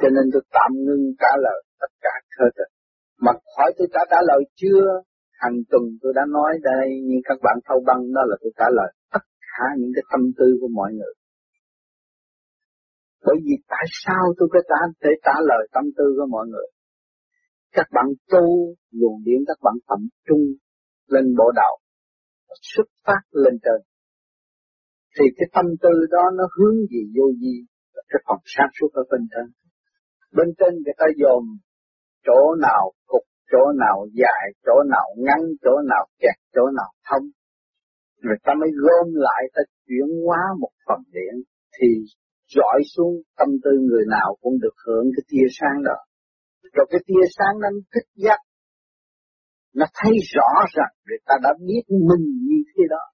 Cho 0.00 0.08
nên 0.14 0.24
tôi 0.32 0.42
tạm 0.50 0.70
ngưng 0.84 1.04
trả 1.18 1.32
lời 1.44 1.64
tất 1.80 1.92
cả 2.00 2.10
thơ 2.36 2.44
tình. 2.56 2.72
Mà 3.20 3.32
hỏi 3.56 3.72
tôi 3.78 3.88
trả 3.94 4.00
trả 4.10 4.20
lời 4.22 4.40
chưa, 4.56 4.86
hàng 5.32 5.58
tuần 5.70 5.82
tôi 6.02 6.12
đã 6.16 6.22
nói 6.28 6.58
đây, 6.62 6.86
nhưng 7.08 7.20
các 7.24 7.38
bạn 7.42 7.56
thâu 7.66 7.78
băng 7.86 8.02
đó 8.14 8.22
là 8.26 8.36
tôi 8.40 8.52
trả 8.56 8.68
lời 8.70 8.90
tất 9.12 9.24
cả 9.52 9.64
những 9.78 9.92
cái 9.94 10.04
tâm 10.12 10.20
tư 10.38 10.46
của 10.60 10.68
mọi 10.74 10.90
người. 10.92 11.14
Bởi 13.26 13.36
vì 13.44 13.54
tại 13.68 13.86
sao 14.04 14.24
tôi 14.38 14.48
có 14.52 14.60
trả, 14.68 14.80
thể 15.02 15.10
trả 15.26 15.36
lời 15.50 15.62
tâm 15.74 15.84
tư 15.96 16.04
của 16.16 16.26
mọi 16.30 16.46
người? 16.46 16.68
Các 17.72 17.86
bạn 17.94 18.06
tu, 18.32 18.44
luồng 18.90 19.18
điển 19.24 19.40
các 19.46 19.58
bạn 19.62 19.74
tập 19.88 20.00
trung 20.26 20.44
lên 21.08 21.24
bộ 21.38 21.52
đạo, 21.60 21.74
xuất 22.62 22.88
phát 23.06 23.22
lên 23.30 23.54
trên. 23.64 23.80
Thì 25.18 25.24
cái 25.36 25.48
tâm 25.54 25.66
tư 25.82 25.92
đó 26.10 26.24
nó 26.38 26.44
hướng 26.56 26.76
gì 26.92 27.02
vô 27.16 27.26
gì, 27.42 27.56
cái 28.08 28.20
phần 28.26 28.38
sáng 28.44 28.70
suốt 28.80 28.90
ở 28.92 29.02
bên 29.10 29.20
trên. 29.32 29.46
Bên 30.36 30.48
trên 30.58 30.72
người 30.84 30.96
ta 30.98 31.06
dồn 31.20 31.42
chỗ 32.26 32.54
nào 32.66 32.92
cục, 33.06 33.24
chỗ 33.50 33.72
nào 33.84 34.06
dài, 34.12 34.44
chỗ 34.66 34.76
nào 34.94 35.08
ngắn, 35.16 35.40
chỗ 35.62 35.74
nào 35.90 36.06
kẹt, 36.18 36.36
chỗ 36.54 36.62
nào 36.76 36.90
thông. 37.08 37.24
Người 38.22 38.38
ta 38.44 38.52
mới 38.60 38.70
gom 38.84 39.06
lại 39.14 39.42
ta 39.54 39.62
chuyển 39.86 40.08
hóa 40.26 40.38
một 40.60 40.72
phần 40.86 41.00
điện 41.12 41.34
thì 41.76 41.88
dọi 42.56 42.78
xuống 42.94 43.14
tâm 43.38 43.48
tư 43.64 43.70
người 43.88 44.04
nào 44.16 44.36
cũng 44.40 44.56
được 44.62 44.76
hưởng 44.86 45.06
cái 45.14 45.24
tia 45.30 45.46
sáng 45.58 45.82
đó. 45.84 45.98
Rồi 46.74 46.86
cái 46.90 47.00
tia 47.06 47.24
sáng 47.36 47.54
nó 47.62 47.68
thích 47.94 48.08
giác. 48.14 48.40
Nó 49.74 49.86
thấy 49.98 50.12
rõ 50.34 50.50
rằng 50.76 50.92
người 51.06 51.18
ta 51.26 51.34
đã 51.42 51.50
biết 51.66 51.84
mình 52.10 52.24
như 52.48 52.58
thế 52.70 52.82
đó. 52.90 53.04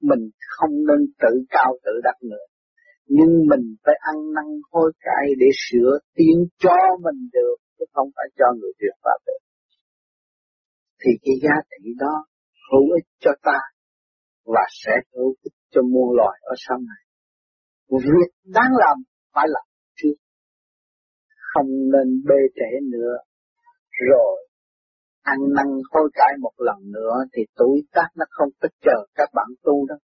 Mình 0.00 0.22
không 0.56 0.74
nên 0.88 1.00
tự 1.22 1.32
cao 1.48 1.70
tự 1.84 1.92
đặt 2.04 2.18
nữa. 2.22 2.46
Nhưng 3.06 3.32
mình 3.50 3.64
phải 3.84 3.94
ăn 4.10 4.16
năn 4.36 4.48
hối 4.70 4.92
cải 5.00 5.26
để 5.40 5.46
sửa 5.64 5.98
tiến 6.16 6.36
cho 6.58 6.76
mình 7.04 7.28
được, 7.32 7.56
chứ 7.78 7.84
không 7.92 8.08
phải 8.16 8.28
cho 8.38 8.46
người 8.58 8.72
tuyệt 8.78 8.96
pháp 9.04 9.18
được. 9.26 9.40
Thì 11.00 11.10
cái 11.22 11.36
giá 11.42 11.56
trị 11.70 11.90
đó 11.98 12.14
hữu 12.70 12.86
ích 12.98 13.08
cho 13.20 13.30
ta 13.42 13.58
và 14.44 14.64
sẽ 14.84 14.92
hữu 15.14 15.34
ích 15.42 15.56
cho 15.70 15.82
muôn 15.82 16.16
loài 16.16 16.38
ở 16.42 16.54
sau 16.68 16.78
này. 16.78 17.05
Việc 17.88 18.30
đáng 18.44 18.70
làm 18.78 18.96
phải 19.34 19.46
làm 19.48 19.66
trước. 19.96 20.16
Không 21.54 21.66
nên 21.66 22.22
bê 22.28 22.40
trễ 22.54 22.80
nữa. 22.92 23.16
Rồi 24.10 24.46
ăn 25.22 25.38
năn 25.56 25.66
hối 25.90 26.10
cải 26.14 26.32
một 26.40 26.52
lần 26.58 26.90
nữa 26.92 27.14
thì 27.32 27.42
tuổi 27.56 27.82
tác 27.92 28.08
nó 28.16 28.24
không 28.30 28.48
có 28.60 28.68
chờ 28.80 29.06
các 29.14 29.28
bạn 29.34 29.46
tu 29.62 29.86
đâu. 29.88 29.98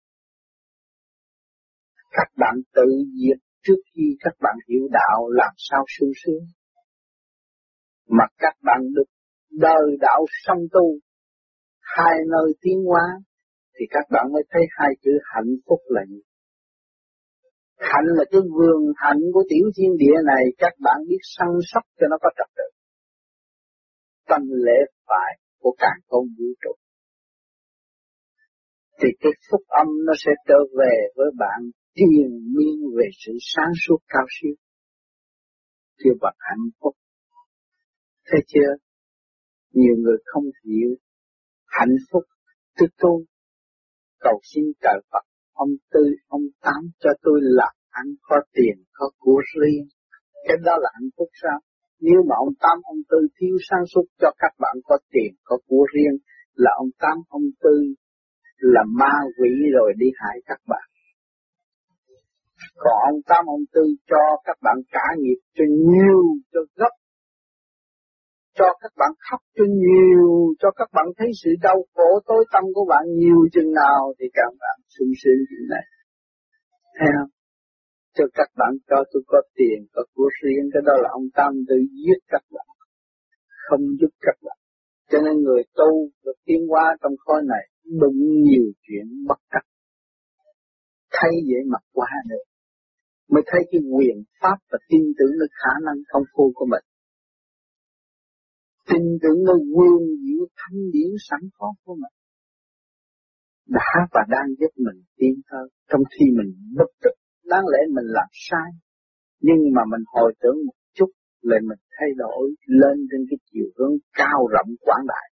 Các 2.11 2.29
bạn 2.37 2.55
tự 2.75 2.87
diệt 3.18 3.38
trước 3.62 3.81
khi 3.95 4.03
các 4.21 4.35
bạn 4.40 4.57
hiểu 4.68 4.88
đạo 4.90 5.29
làm 5.31 5.55
sao 5.57 5.85
sung 5.99 6.12
sướng. 6.25 6.45
Mà 8.09 8.25
các 8.38 8.55
bạn 8.62 8.81
được 8.95 9.11
đời 9.51 9.97
đạo 10.01 10.27
song 10.47 10.59
tu, 10.73 10.99
hai 11.81 12.14
nơi 12.31 12.53
tiến 12.61 12.85
hóa, 12.88 13.03
thì 13.75 13.85
các 13.90 14.05
bạn 14.11 14.33
mới 14.33 14.42
thấy 14.51 14.62
hai 14.71 14.88
chữ 15.03 15.11
hạnh 15.25 15.55
phúc 15.66 15.79
là 15.87 16.03
gì. 16.09 16.23
Hạnh 17.90 18.09
là 18.18 18.25
cái 18.31 18.40
vườn 18.57 18.81
hạnh 18.97 19.23
của 19.35 19.45
tiểu 19.51 19.66
thiên 19.77 19.92
địa 20.03 20.18
này, 20.33 20.45
các 20.59 20.75
bạn 20.85 20.99
biết 21.09 21.23
săn 21.23 21.49
sóc 21.71 21.85
cho 21.99 22.07
nó 22.11 22.16
có 22.23 22.31
trật 22.38 22.51
tự. 22.57 22.68
Tâm 24.29 24.42
lễ 24.66 24.79
phải 25.09 25.33
của 25.59 25.75
càng 25.79 26.01
không 26.09 26.27
vũ 26.38 26.49
trụ. 26.62 26.73
Thì 28.99 29.09
cái 29.21 29.33
phúc 29.51 29.62
âm 29.68 29.87
nó 30.07 30.12
sẽ 30.25 30.33
trở 30.49 30.59
về 30.79 30.95
với 31.16 31.31
bạn 31.38 31.61
triền 31.95 32.31
miên 32.55 32.77
về 32.97 33.07
sự 33.27 33.33
sáng 33.40 33.73
suốt 33.87 33.99
cao 34.09 34.27
siêu. 34.40 34.55
chưa 35.99 36.14
bằng 36.21 36.37
hạnh 36.38 36.66
phúc. 36.81 36.95
Thấy 38.27 38.40
chưa? 38.47 38.71
Nhiều 39.73 39.95
người 39.99 40.16
không 40.25 40.45
hiểu 40.64 40.90
hạnh 41.66 41.97
phúc 42.12 42.23
tôi 42.77 42.88
tu 42.99 43.25
cầu 44.21 44.40
xin 44.42 44.64
trời 44.81 45.01
Phật 45.11 45.25
ông 45.53 45.73
Tư, 45.93 46.05
ông 46.29 46.43
Tám 46.61 46.83
cho 47.01 47.11
tôi 47.23 47.41
làm 47.43 47.75
ăn 47.91 48.07
có 48.23 48.37
tiền, 48.53 48.77
có 48.93 49.11
của 49.19 49.41
riêng. 49.55 49.87
Cái 50.49 50.57
đó 50.65 50.75
là 50.81 50.91
hạnh 50.95 51.11
phúc 51.17 51.29
sao? 51.43 51.59
Nếu 52.01 52.21
mà 52.29 52.35
ông 52.38 52.55
Tám, 52.61 52.77
ông 52.85 53.03
Tư 53.11 53.19
thiếu 53.41 53.57
sáng 53.71 53.85
suốt 53.95 54.07
cho 54.21 54.31
các 54.38 54.53
bạn 54.59 54.77
có 54.85 54.99
tiền, 55.12 55.31
có 55.45 55.59
của 55.69 55.85
riêng, 55.95 56.17
là 56.55 56.71
ông 56.77 56.91
Tám, 56.99 57.17
ông 57.29 57.49
Tư 57.62 57.77
là 58.59 58.83
ma 59.01 59.15
quỷ 59.38 59.51
rồi 59.77 59.93
đi 59.99 60.07
hại 60.17 60.37
các 60.47 60.61
bạn. 60.69 60.87
Còn 62.77 62.97
ông 63.11 63.21
Tám, 63.29 63.45
ông 63.47 63.65
Tư 63.75 63.83
cho 64.11 64.25
các 64.45 64.57
bạn 64.62 64.77
trả 64.93 65.07
nghiệp 65.19 65.41
cho 65.55 65.65
nhiều, 65.69 66.23
cho 66.53 66.61
gấp 66.77 66.95
cho 68.59 68.69
các 68.83 68.93
bạn 69.01 69.12
khóc 69.27 69.41
cho 69.57 69.65
nhiều, 69.83 70.55
cho 70.61 70.71
các 70.71 70.88
bạn 70.93 71.07
thấy 71.19 71.29
sự 71.45 71.51
đau 71.62 71.79
khổ 71.95 72.11
tối 72.27 72.45
tâm 72.53 72.65
của 72.75 72.87
bạn 72.88 73.05
nhiều 73.21 73.41
chừng 73.53 73.73
nào 73.73 74.12
thì 74.19 74.27
các 74.33 74.51
bạn 74.61 74.77
sung 74.95 75.12
sướng 75.23 75.41
chuyện 75.49 75.65
này. 75.75 75.85
Thấy 76.99 77.09
không? 77.17 77.31
Cho 78.17 78.25
các 78.35 78.49
bạn 78.59 78.73
cho 78.88 78.97
tôi 79.12 79.23
có 79.27 79.43
tiền, 79.57 79.79
có 79.93 80.03
của 80.15 80.29
riêng, 80.43 80.65
cái 80.73 80.83
đó 80.87 80.93
là 81.03 81.09
ông 81.12 81.29
Tam 81.35 81.53
tự 81.69 81.77
giết 82.05 82.21
các 82.29 82.45
bạn, 82.55 82.67
không 83.69 83.85
giúp 84.01 84.12
các 84.21 84.37
bạn. 84.45 84.59
Cho 85.11 85.19
nên 85.25 85.35
người 85.43 85.62
tu 85.75 85.91
được 86.25 86.38
tiến 86.45 86.61
hóa 86.69 86.97
trong 87.03 87.12
khối 87.19 87.43
này 87.53 87.65
đụng 88.01 88.21
nhiều 88.47 88.67
chuyện 88.83 89.07
bất 89.29 89.41
cập. 89.51 89.65
Thấy 91.12 91.31
vậy 91.49 91.62
mặt 91.73 91.85
qua 91.93 92.09
được. 92.29 92.45
Mới 93.31 93.43
thấy 93.47 93.61
cái 93.71 93.81
quyền 93.95 94.17
pháp 94.41 94.57
và 94.71 94.79
tin 94.88 95.03
tưởng 95.19 95.33
được 95.41 95.53
khả 95.62 95.75
năng 95.87 95.97
công 96.12 96.23
phu 96.35 96.53
của 96.55 96.67
mình 96.67 96.85
tin 98.93 99.05
tưởng 99.23 99.39
nơi 99.49 99.61
quyền 99.77 100.03
diệu 100.25 100.45
thanh 100.57 100.79
điển 100.93 101.11
sẵn 101.29 101.41
có 101.59 101.75
của 101.85 101.95
mình, 101.95 102.17
đã 103.67 103.93
và 104.13 104.23
đang 104.29 104.49
giúp 104.59 104.73
mình 104.77 105.03
tiến 105.17 105.35
hơn 105.51 105.69
trong 105.91 106.03
khi 106.13 106.27
mình 106.39 106.51
bất 106.77 106.91
tức 107.03 107.15
đáng 107.53 107.65
lẽ 107.73 107.79
mình 107.97 108.09
làm 108.19 108.31
sai, 108.33 108.71
nhưng 109.41 109.61
mà 109.75 109.83
mình 109.93 110.05
hồi 110.15 110.35
tưởng 110.43 110.59
một 110.67 110.79
chút, 110.97 111.11
lại 111.43 111.61
mình 111.69 111.81
thay 111.95 112.09
đổi, 112.17 112.45
lên 112.81 112.97
trên 113.11 113.21
cái 113.31 113.39
chiều 113.49 113.69
hướng 113.77 113.95
cao 114.21 114.41
rộng 114.55 114.71
quảng 114.81 115.05
đại. 115.13 115.27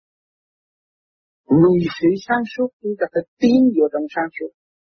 Vì 1.62 1.74
sự 2.00 2.08
sáng 2.26 2.44
suốt, 2.52 2.68
chúng 2.82 2.92
ta 3.00 3.06
phải 3.12 3.24
tiến 3.40 3.60
vào 3.76 3.88
trong 3.92 4.06
sáng 4.14 4.30
suốt, 4.36 4.52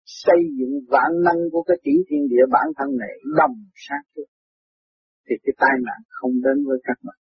xây 0.04 0.40
dựng 0.58 0.74
vạn 0.92 1.10
năng 1.26 1.40
của 1.52 1.62
cái 1.62 1.76
chỉ 1.84 1.94
thiên 2.08 2.22
địa 2.32 2.46
bản 2.54 2.68
thân 2.76 2.88
này 3.02 3.14
đồng 3.38 3.56
sáng 3.86 4.04
suốt. 4.16 4.28
Thì 5.26 5.34
cái 5.44 5.54
tai 5.62 5.74
nạn 5.86 6.00
không 6.08 6.32
đến 6.44 6.56
với 6.66 6.78
các 6.84 6.98
bạn 7.06 7.21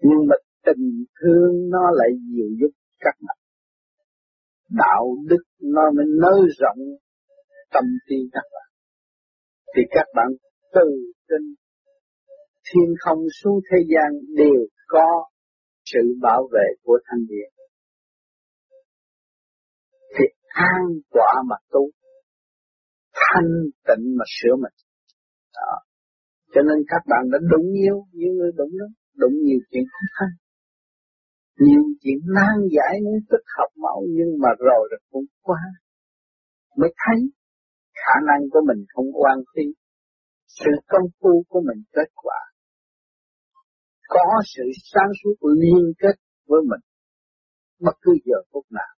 nhưng 0.00 0.20
mà 0.28 0.36
tình 0.64 1.04
thương 1.20 1.70
nó 1.70 1.90
lại 1.92 2.08
dịu 2.32 2.48
giúp 2.60 2.70
các 3.00 3.14
bạn. 3.26 3.36
Đạo 4.70 5.16
đức 5.26 5.42
nó 5.60 5.82
mới 5.96 6.06
nới 6.22 6.48
rộng 6.60 6.82
tâm 7.72 7.84
trí 8.08 8.16
các 8.32 8.44
bạn. 8.52 8.68
Thì 9.76 9.82
các 9.90 10.06
bạn 10.14 10.26
từ 10.74 10.90
trên 11.28 11.54
thiên 12.64 12.94
không 12.98 13.18
xuống 13.42 13.60
thế 13.70 13.78
gian 13.88 14.12
đều 14.36 14.66
có 14.86 15.28
sự 15.84 16.00
bảo 16.22 16.48
vệ 16.52 16.66
của 16.82 16.98
thanh 17.04 17.26
điện. 17.28 17.52
Thì 20.18 20.24
an 20.48 20.84
quả 21.10 21.42
mà 21.46 21.56
tu, 21.70 21.90
thanh 23.12 23.50
tịnh 23.86 24.16
mà 24.18 24.24
sửa 24.40 24.56
mình. 24.56 24.72
Đó. 25.54 25.72
Cho 26.54 26.62
nên 26.62 26.84
các 26.88 27.02
bạn 27.06 27.30
đã 27.32 27.38
đúng 27.50 27.72
yêu, 27.72 28.04
như 28.12 28.26
người 28.38 28.52
đúng 28.56 28.70
đó 28.78 28.86
đụng 29.20 29.36
nhiều 29.44 29.60
chuyện 29.70 29.84
khó 29.92 30.04
khăn, 30.16 30.30
Nhiều 31.64 31.82
chuyện 32.00 32.18
nan 32.36 32.56
giải 32.76 32.94
những 33.04 33.20
tức 33.30 33.42
học 33.56 33.70
mẫu 33.76 34.06
nhưng 34.16 34.32
mà 34.42 34.48
rồi 34.58 34.82
rồi 34.90 35.00
cũng 35.10 35.24
qua. 35.42 35.62
Mới 36.76 36.94
thấy 37.02 37.18
khả 38.02 38.16
năng 38.28 38.42
của 38.50 38.62
mình 38.68 38.84
không 38.92 39.08
quan 39.12 39.38
phí. 39.52 39.64
Sự 40.46 40.70
công 40.88 41.06
phu 41.20 41.44
của 41.48 41.60
mình 41.68 41.82
kết 41.92 42.10
quả. 42.14 42.40
Có 44.08 44.26
sự 44.54 44.64
sáng 44.92 45.10
suốt 45.18 45.48
liên 45.62 45.92
kết 45.98 46.16
với 46.48 46.60
mình. 46.70 46.82
Bất 47.80 47.96
cứ 48.02 48.12
giờ 48.24 48.38
phút 48.52 48.64
nào. 48.70 48.92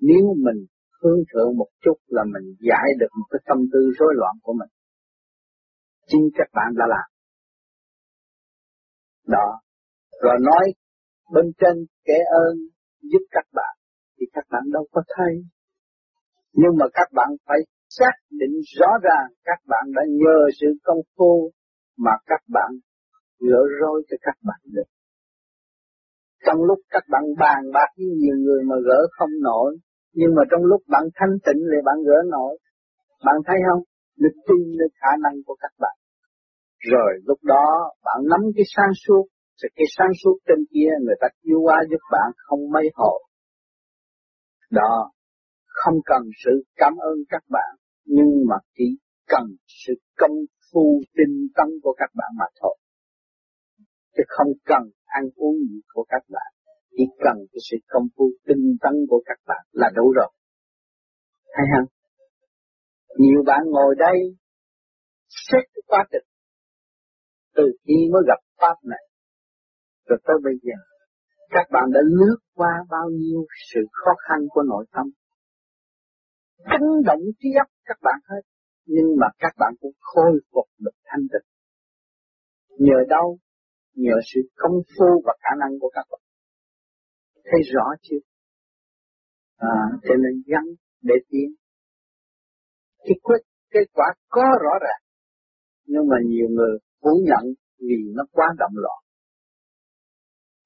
Nếu 0.00 0.34
mình 0.46 0.66
hướng 1.02 1.20
thượng 1.30 1.56
một 1.56 1.68
chút 1.84 1.96
là 2.06 2.22
mình 2.34 2.56
giải 2.68 2.88
được 3.00 3.12
một 3.18 3.26
cái 3.30 3.40
tâm 3.48 3.58
tư 3.72 3.80
rối 3.98 4.12
loạn 4.16 4.34
của 4.42 4.52
mình. 4.52 4.72
Chính 6.06 6.28
các 6.34 6.48
bạn 6.54 6.70
đã 6.78 6.84
làm. 6.88 7.09
Đó. 9.26 9.60
Rồi 10.22 10.36
nói 10.40 10.64
bên 11.32 11.44
trên 11.60 11.86
kể 12.04 12.18
ơn 12.44 12.56
giúp 13.02 13.24
các 13.30 13.46
bạn 13.54 13.76
thì 14.18 14.26
các 14.32 14.44
bạn 14.50 14.62
đâu 14.72 14.86
có 14.92 15.02
thấy. 15.16 15.34
Nhưng 16.52 16.76
mà 16.78 16.86
các 16.92 17.08
bạn 17.14 17.28
phải 17.46 17.58
xác 17.88 18.14
định 18.30 18.54
rõ 18.78 18.90
ràng 19.02 19.28
các 19.44 19.58
bạn 19.68 19.84
đã 19.96 20.02
nhờ 20.08 20.38
sự 20.60 20.66
công 20.82 21.00
phu 21.16 21.50
mà 21.98 22.12
các 22.26 22.40
bạn 22.48 22.70
gỡ 23.40 23.62
rối 23.80 24.02
cho 24.10 24.16
các 24.20 24.36
bạn 24.44 24.60
được. 24.64 24.88
Trong 26.46 26.62
lúc 26.62 26.78
các 26.90 27.02
bạn 27.10 27.22
bàn 27.38 27.60
bạc 27.74 27.90
với 27.96 28.06
nhiều 28.06 28.36
người 28.44 28.62
mà 28.64 28.76
gỡ 28.86 29.00
không 29.10 29.30
nổi, 29.42 29.76
nhưng 30.12 30.34
mà 30.34 30.42
trong 30.50 30.64
lúc 30.64 30.80
bạn 30.88 31.04
thanh 31.14 31.34
tịnh 31.46 31.60
thì 31.70 31.78
bạn 31.84 31.96
gỡ 32.06 32.18
nổi. 32.30 32.58
Bạn 33.24 33.36
thấy 33.46 33.56
không? 33.70 33.82
Được 34.16 34.36
tin 34.48 34.76
được 34.78 34.92
khả 35.00 35.12
năng 35.22 35.34
của 35.46 35.56
các 35.60 35.72
bạn. 35.78 35.96
Rồi 36.80 37.12
lúc 37.24 37.38
đó 37.42 37.92
bạn 38.04 38.20
nắm 38.30 38.40
cái 38.56 38.64
sáng 38.76 38.92
suốt, 39.06 39.26
thì 39.62 39.68
cái 39.76 39.86
sáng 39.96 40.12
suốt 40.24 40.38
trên 40.46 40.58
kia 40.74 40.90
người 41.04 41.14
ta 41.20 41.28
yêu 41.40 41.60
qua 41.62 41.82
giúp 41.90 42.02
bạn 42.10 42.32
không 42.36 42.60
mấy 42.72 42.84
hộ. 42.94 43.20
Đó, 44.70 45.10
không 45.66 45.94
cần 46.04 46.22
sự 46.44 46.50
cảm 46.76 46.92
ơn 46.96 47.16
các 47.28 47.42
bạn, 47.48 47.76
nhưng 48.04 48.30
mà 48.48 48.56
chỉ 48.76 48.84
cần 49.26 49.44
sự 49.66 49.92
công 50.16 50.36
phu 50.72 51.00
tinh 51.16 51.48
tấn 51.56 51.66
của 51.82 51.94
các 51.98 52.10
bạn 52.14 52.30
mà 52.38 52.44
thôi. 52.60 52.76
Chứ 54.16 54.22
không 54.28 54.52
cần 54.64 54.82
ăn 55.04 55.24
uống 55.36 55.56
gì 55.56 55.80
của 55.94 56.04
các 56.08 56.22
bạn 56.28 56.52
chỉ 56.90 57.04
cần 57.18 57.36
cái 57.52 57.60
sự 57.70 57.76
công 57.88 58.06
phu 58.16 58.30
tinh 58.46 58.76
tấn 58.80 58.92
của 59.08 59.22
các 59.26 59.38
bạn 59.46 59.66
là 59.72 59.90
đủ 59.94 60.12
rồi. 60.16 60.30
Hay 61.52 61.66
không? 61.72 61.88
Nhiều 63.18 63.42
bạn 63.46 63.60
ngồi 63.66 63.94
đây 63.98 64.36
xét 65.28 65.64
quá 65.86 66.04
trình 66.12 66.29
từ 67.56 67.62
khi 67.84 67.94
mới 68.12 68.22
gặp 68.26 68.40
Pháp 68.60 68.76
này 68.84 69.04
rồi 70.08 70.18
tới 70.26 70.36
bây 70.44 70.54
giờ 70.62 70.76
các 71.50 71.66
bạn 71.72 71.84
đã 71.94 72.00
lướt 72.04 72.38
qua 72.54 72.72
bao 72.90 73.10
nhiêu 73.10 73.46
sự 73.72 73.80
khó 73.92 74.12
khăn 74.28 74.38
của 74.48 74.62
nội 74.62 74.84
tâm? 74.92 75.06
Chấn 76.58 76.82
động 77.04 77.20
trí 77.38 77.48
óc 77.58 77.68
các 77.84 77.98
bạn 78.02 78.20
hết 78.30 78.40
nhưng 78.86 79.08
mà 79.20 79.26
các 79.38 79.52
bạn 79.58 79.72
cũng 79.80 79.92
khôi 80.00 80.32
phục 80.52 80.68
được 80.78 80.96
thanh 81.04 81.20
tịnh. 81.32 81.48
Nhờ 82.78 82.98
đâu? 83.08 83.38
Nhờ 83.94 84.14
sự 84.34 84.40
công 84.56 84.72
phu 84.72 85.22
và 85.24 85.32
khả 85.42 85.54
năng 85.60 85.78
của 85.80 85.90
các 85.94 86.06
bạn. 86.10 86.20
Thấy 87.44 87.60
rõ 87.74 87.84
chưa? 88.02 88.22
À, 89.56 89.76
cho 90.02 90.14
nên 90.14 90.42
gắn 90.46 90.64
để 91.02 91.14
tiến. 91.28 91.54
Cái 92.98 93.14
quyết 93.22 93.42
kết 93.70 93.86
quả 93.92 94.06
có 94.28 94.42
rõ 94.62 94.78
ràng 94.80 95.02
nhưng 95.84 96.08
mà 96.08 96.16
nhiều 96.26 96.48
người 96.48 96.78
phủ 97.02 97.10
nhận 97.28 97.44
vì 97.88 98.00
nó 98.16 98.24
quá 98.32 98.46
động 98.58 98.72
loạn. 98.74 99.00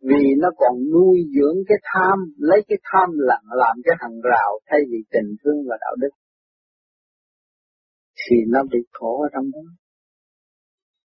Vì 0.00 0.24
nó 0.42 0.48
còn 0.56 0.74
nuôi 0.92 1.16
dưỡng 1.34 1.58
cái 1.68 1.78
tham, 1.92 2.18
lấy 2.38 2.60
cái 2.68 2.78
tham 2.92 3.08
lặng 3.14 3.46
làm 3.62 3.76
cái 3.84 3.94
hàng 4.00 4.20
rào 4.30 4.50
thay 4.66 4.80
vì 4.90 4.98
tình 5.10 5.36
thương 5.40 5.58
và 5.68 5.76
đạo 5.80 5.94
đức. 6.00 6.14
Thì 8.22 8.36
nó 8.48 8.60
bị 8.72 8.78
khổ 8.92 9.22
ở 9.22 9.28
trong 9.34 9.50
đó. 9.54 9.64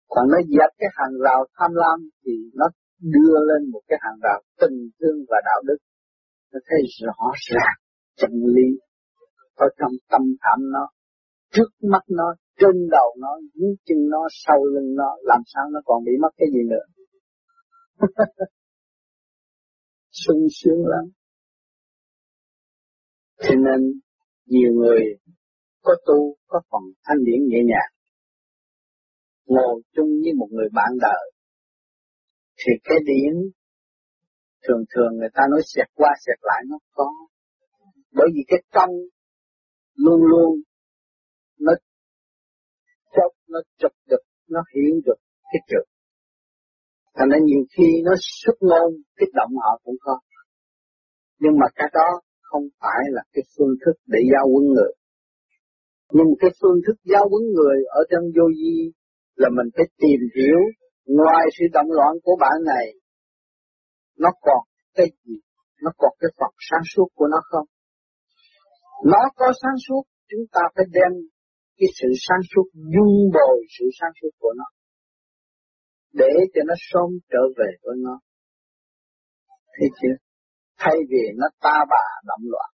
Còn 0.07 0.27
nó 0.31 0.37
dẹp 0.53 0.71
cái 0.77 0.89
hàng 0.93 1.15
rào 1.23 1.45
tham 1.57 1.71
lam 1.73 2.09
thì 2.25 2.31
nó 2.53 2.65
đưa 3.01 3.35
lên 3.49 3.71
một 3.71 3.81
cái 3.87 3.99
hàng 4.01 4.19
rào 4.23 4.41
tình 4.61 4.77
thương 4.99 5.17
và 5.29 5.37
đạo 5.45 5.61
đức. 5.67 5.77
Nó 6.53 6.59
thấy 6.67 6.81
rõ 7.05 7.31
ràng 7.49 7.77
chân 8.17 8.31
lý 8.55 8.69
ở 9.55 9.67
trong 9.79 9.91
tâm 10.11 10.21
thẳm 10.41 10.59
nó, 10.71 10.85
trước 11.51 11.69
mắt 11.91 12.03
nó 12.09 12.35
trên 12.59 12.89
đầu 12.91 13.15
nó, 13.19 13.39
dưới 13.53 13.75
chân 13.85 13.97
nó, 14.09 14.27
sau 14.31 14.65
lưng 14.65 14.95
nó, 14.95 15.17
làm 15.21 15.41
sao 15.45 15.63
nó 15.71 15.79
còn 15.85 16.03
bị 16.05 16.11
mất 16.21 16.29
cái 16.37 16.47
gì 16.53 16.59
nữa? 16.69 16.85
Sung 20.11 20.47
sướng 20.51 20.85
lắm. 20.85 21.05
Cho 23.37 23.55
nên 23.55 23.99
nhiều 24.45 24.73
người 24.73 25.01
có 25.81 25.93
tu, 26.05 26.35
có 26.47 26.61
phần 26.71 26.81
thanh 27.03 27.17
điển 27.25 27.47
nhẹ 27.47 27.59
nhàng, 27.65 27.91
ngồi 29.45 29.81
chung 29.95 30.09
với 30.23 30.33
một 30.37 30.47
người 30.51 30.69
bạn 30.73 30.91
đời, 31.01 31.31
thì 32.57 32.71
cái 32.83 32.97
điển 33.05 33.33
thường 34.67 34.83
thường 34.95 35.17
người 35.17 35.29
ta 35.33 35.41
nói 35.51 35.61
xẹt 35.65 35.87
qua 35.93 36.09
xẹt 36.25 36.39
lại 36.41 36.63
nó 36.69 36.77
có. 36.91 37.11
Bởi 38.11 38.27
vì 38.33 38.41
cái 38.47 38.59
trong 38.73 38.89
luôn 39.95 40.21
luôn 40.23 40.61
nó 41.59 41.73
chốc 43.15 43.31
nó 43.47 43.59
chụp 43.79 43.91
được, 44.09 44.23
nó 44.49 44.61
hiểu 44.73 44.93
được 45.05 45.19
cái 45.51 45.61
trực 45.69 45.85
thành 47.19 47.29
ra 47.31 47.39
nhiều 47.49 47.63
khi 47.73 47.87
nó 48.07 48.13
xuất 48.41 48.57
ngôn 48.67 48.89
kích 49.17 49.33
động 49.33 49.51
họ 49.63 49.81
cũng 49.83 49.95
có. 50.05 50.19
Nhưng 51.39 51.55
mà 51.59 51.67
cái 51.75 51.89
đó 51.93 52.09
không 52.41 52.63
phải 52.81 53.01
là 53.15 53.21
cái 53.33 53.43
phương 53.53 53.73
thức 53.85 53.95
để 54.13 54.19
giao 54.31 54.45
quân 54.51 54.65
người. 54.73 54.91
Nhưng 56.15 56.29
cái 56.41 56.51
phương 56.61 56.79
thức 56.85 56.97
giao 57.11 57.25
huấn 57.29 57.43
người 57.55 57.77
ở 57.99 58.01
trong 58.11 58.23
vô 58.35 58.45
vi 58.59 58.77
là 59.35 59.49
mình 59.57 59.69
phải 59.75 59.87
tìm 60.01 60.19
hiểu 60.35 60.59
ngoài 61.05 61.45
sự 61.55 61.65
động 61.73 61.89
loạn 61.97 62.13
của 62.23 62.35
bạn 62.39 62.57
này, 62.65 62.85
nó 64.17 64.29
còn 64.41 64.61
cái 64.95 65.07
gì? 65.23 65.35
Nó 65.83 65.91
còn 65.97 66.11
cái 66.19 66.29
phần 66.39 66.51
sáng 66.69 66.85
suốt 66.95 67.07
của 67.15 67.27
nó 67.33 67.39
không? 67.51 67.67
Nó 69.05 69.21
có 69.35 69.47
sáng 69.61 69.77
suốt, 69.87 70.03
chúng 70.29 70.45
ta 70.51 70.61
phải 70.75 70.85
đem 70.97 71.11
cái 71.79 71.89
sự 71.99 72.09
sáng 72.25 72.43
suốt 72.51 72.67
dung 72.93 73.15
bồi 73.35 73.57
sự 73.75 73.85
sáng 73.99 74.13
suốt 74.21 74.33
của 74.39 74.53
nó, 74.57 74.67
để 76.13 76.31
cho 76.53 76.61
nó 76.69 76.75
sớm 76.89 77.09
trở 77.31 77.43
về 77.57 77.69
với 77.83 77.95
nó. 78.05 78.15
Thế 79.75 79.85
chưa? 79.99 80.15
Thay 80.81 80.95
vì 81.09 81.23
nó 81.41 81.47
ta 81.61 81.77
bà 81.89 82.05
động 82.29 82.45
loạn, 82.53 82.69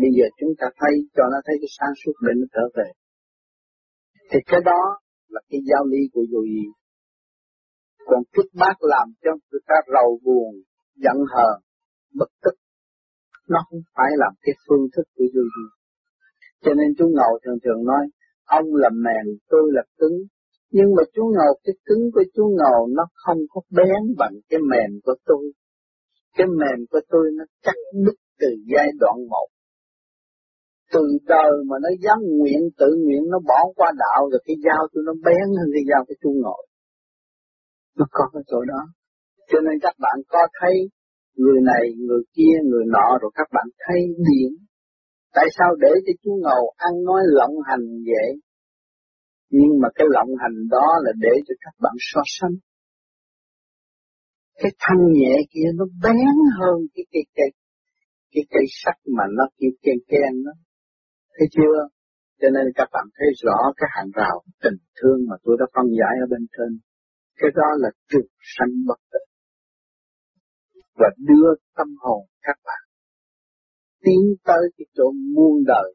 bây 0.00 0.10
giờ 0.16 0.26
chúng 0.38 0.52
ta 0.58 0.66
thấy, 0.80 0.94
cho 1.16 1.24
nó 1.32 1.38
thấy 1.46 1.56
cái 1.62 1.70
sáng 1.78 1.94
suốt 2.04 2.12
để 2.26 2.32
nó 2.40 2.46
trở 2.54 2.64
về. 2.76 2.88
Thì 4.30 4.38
cái 4.46 4.60
đó 4.64 4.82
là 5.28 5.40
cái 5.50 5.60
giáo 5.68 5.84
lý 5.92 6.00
của 6.12 6.24
vô 6.32 6.42
gì 6.54 6.66
còn 8.06 8.22
kích 8.34 8.50
bác 8.60 8.76
làm 8.80 9.06
cho 9.22 9.30
người 9.50 9.60
ta 9.66 9.74
rầu 9.94 10.20
buồn, 10.24 10.52
giận 10.94 11.18
hờn, 11.34 11.56
bất 12.18 12.30
tức, 12.42 12.54
nó 13.48 13.58
không 13.70 13.80
phải 13.94 14.10
làm 14.22 14.32
cái 14.42 14.54
phương 14.68 14.86
thức 14.96 15.06
của 15.14 15.24
vô 15.34 15.42
gì 15.54 15.81
cho 16.62 16.74
nên 16.74 16.88
chú 16.98 17.06
ngầu 17.16 17.32
thường 17.44 17.58
thường 17.64 17.84
nói, 17.84 18.04
ông 18.44 18.74
là 18.74 18.90
mềm 19.04 19.26
tôi 19.48 19.62
là 19.72 19.82
cứng. 19.98 20.16
Nhưng 20.70 20.94
mà 20.96 21.02
chú 21.14 21.22
ngầu 21.36 21.52
cái 21.64 21.74
cứng 21.86 22.10
của 22.14 22.24
chú 22.34 22.44
ngầu 22.58 22.86
nó 22.96 23.04
không 23.14 23.38
có 23.50 23.60
bén 23.70 24.02
bằng 24.18 24.34
cái 24.48 24.60
mềm 24.70 25.00
của 25.04 25.14
tôi. 25.26 25.52
Cái 26.36 26.46
mềm 26.46 26.78
của 26.90 27.00
tôi 27.08 27.30
nó 27.38 27.44
chắc 27.62 27.74
đứt 28.04 28.16
từ 28.40 28.48
giai 28.72 28.88
đoạn 29.00 29.16
một. 29.28 29.48
Từ 30.92 31.00
đời 31.26 31.52
mà 31.68 31.76
nó 31.82 31.88
dám 32.04 32.18
nguyện, 32.38 32.60
tự 32.78 32.86
nguyện, 33.04 33.22
nó 33.30 33.38
bỏ 33.48 33.60
qua 33.76 33.92
đạo 33.98 34.28
rồi 34.30 34.40
cái 34.44 34.56
dao 34.64 34.88
tôi 34.92 35.02
nó 35.06 35.12
bén 35.24 35.46
hơn 35.58 35.68
cái 35.74 35.82
dao 35.90 36.04
của 36.08 36.14
chú 36.22 36.30
ngầu 36.42 36.62
nó 37.98 38.06
có 38.10 38.24
cái 38.32 38.42
chỗ 38.46 38.64
đó. 38.64 38.82
Cho 39.50 39.58
nên 39.60 39.74
các 39.82 39.94
bạn 39.98 40.16
có 40.28 40.38
thấy 40.60 40.74
người 41.36 41.60
này, 41.60 41.82
người 42.06 42.22
kia, 42.36 42.54
người 42.64 42.84
nọ, 42.86 43.18
rồi 43.22 43.30
các 43.34 43.48
bạn 43.52 43.66
thấy 43.86 44.00
điển 44.06 44.52
tại 45.32 45.46
sao 45.58 45.70
để 45.80 45.88
cho 46.06 46.12
chú 46.22 46.30
ngầu 46.42 46.62
ăn 46.76 46.92
nói 47.04 47.22
lộng 47.26 47.54
hành 47.68 47.86
vậy? 48.10 48.30
Nhưng 49.50 49.72
mà 49.82 49.88
cái 49.94 50.06
lộng 50.10 50.28
hành 50.42 50.56
đó 50.70 50.86
là 51.04 51.12
để 51.20 51.34
cho 51.46 51.54
các 51.60 51.74
bạn 51.80 51.94
so 51.98 52.20
sánh. 52.24 52.56
Cái 54.54 54.72
thanh 54.78 55.12
nhẹ 55.12 55.34
kia 55.50 55.68
nó 55.74 55.84
bén 56.02 56.26
hơn 56.58 56.76
cái 56.94 57.04
cây 57.12 57.24
cây 57.36 57.50
cái 58.32 58.44
cây 58.50 58.64
sắt 58.82 58.96
mà 59.16 59.24
nó 59.36 59.44
kêu 59.58 59.70
ken 59.82 59.98
ken 60.08 60.32
đó. 60.46 60.52
Thấy 61.38 61.46
chưa? 61.50 61.76
Cho 62.40 62.48
nên 62.54 62.66
các 62.74 62.88
bạn 62.92 63.06
thấy 63.16 63.28
rõ 63.42 63.58
cái 63.76 63.88
hàng 63.96 64.10
rào 64.14 64.42
tình 64.62 64.78
thương 64.96 65.18
mà 65.28 65.36
tôi 65.44 65.56
đã 65.60 65.66
phân 65.74 65.86
giải 65.98 66.14
ở 66.24 66.26
bên 66.30 66.46
trên. 66.56 66.78
Cái 67.36 67.50
đó 67.54 67.68
là 67.78 67.90
trực 68.10 68.26
sanh 68.56 68.74
bất 68.86 69.00
tử 69.12 69.18
và 70.94 71.08
đưa 71.18 71.48
tâm 71.76 71.88
hồn 71.98 72.26
các 72.42 72.56
bạn 72.64 72.81
tiến 74.04 74.34
tới 74.44 74.62
cái 74.76 74.86
chỗ 74.94 75.04
muôn 75.34 75.64
đời 75.66 75.94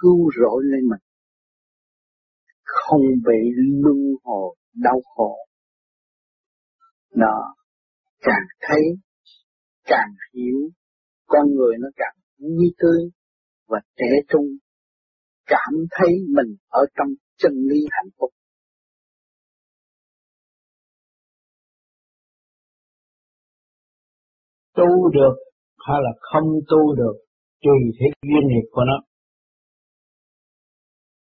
cứu 0.00 0.30
rỗi 0.40 0.62
lên 0.64 0.80
mình 0.90 1.00
không 2.64 3.02
bị 3.26 3.40
luân 3.56 3.96
hồi 4.24 4.56
đau 4.74 5.00
khổ 5.14 5.36
nó 7.14 7.54
càng 8.20 8.46
thấy, 8.60 8.82
càng 9.84 10.10
hiểu, 10.34 10.70
con 11.26 11.46
người 11.54 11.76
nó 11.80 11.88
càng 11.96 12.16
vui 12.38 12.74
tươi 12.78 13.10
và 13.66 13.80
trẻ 13.96 14.06
trung, 14.28 14.46
cảm 15.46 15.72
thấy 15.90 16.08
mình 16.28 16.56
ở 16.68 16.80
trong 16.96 17.08
chân 17.36 17.52
lý 17.52 17.78
hạnh 17.90 18.10
phúc. 18.18 18.30
Tu 24.74 25.10
được 25.12 25.51
hay 25.86 25.98
là 26.06 26.12
không 26.20 26.48
tu 26.70 26.94
được 27.00 27.16
tùy 27.64 27.78
theo 27.98 28.12
duyên 28.28 28.44
nghiệp 28.48 28.66
của 28.72 28.84
nó. 28.90 28.96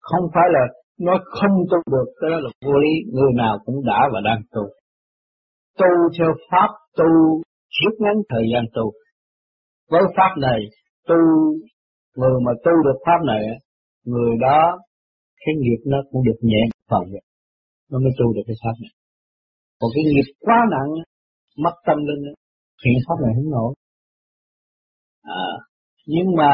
Không 0.01 0.25
phải 0.35 0.49
là 0.57 0.65
nói 1.07 1.19
không 1.25 1.57
tu 1.71 1.79
được, 1.95 2.09
cái 2.21 2.31
đó 2.31 2.37
là 2.45 2.51
vô 2.67 2.73
lý, 2.73 2.93
người 3.15 3.33
nào 3.37 3.59
cũng 3.65 3.85
đã 3.85 4.01
và 4.13 4.21
đang 4.25 4.41
tu. 4.55 4.63
Tu 5.79 5.91
theo 6.19 6.31
pháp 6.51 6.71
tu 6.97 7.11
rút 7.81 7.95
ngắn 7.99 8.17
thời 8.29 8.45
gian 8.53 8.65
tu. 8.75 8.93
Với 9.91 10.03
pháp 10.17 10.33
này, 10.41 10.61
tu 11.09 11.17
người 12.17 12.37
mà 12.47 12.53
tu 12.65 12.73
được 12.85 12.99
pháp 13.07 13.21
này, 13.27 13.43
người 14.05 14.33
đó 14.41 14.79
cái 15.45 15.55
nghiệp 15.59 15.81
nó 15.87 15.99
cũng 16.11 16.23
được 16.25 16.39
nhẹ 16.41 16.63
phần 16.91 17.03
vậy. 17.13 17.23
Nó 17.91 17.99
mới 17.99 18.13
tu 18.19 18.33
được 18.35 18.43
cái 18.47 18.57
pháp 18.63 18.75
này. 18.83 18.93
Còn 19.81 19.91
cái 19.95 20.05
nghiệp 20.05 20.29
quá 20.41 20.59
nặng, 20.71 20.91
mất 21.65 21.75
tâm 21.87 21.99
linh, 22.09 22.35
hiện 22.85 22.99
pháp 23.07 23.19
này 23.25 23.33
không 23.37 23.51
nổi. 23.51 23.75
À, 25.31 25.49
nhưng 26.07 26.29
mà 26.39 26.53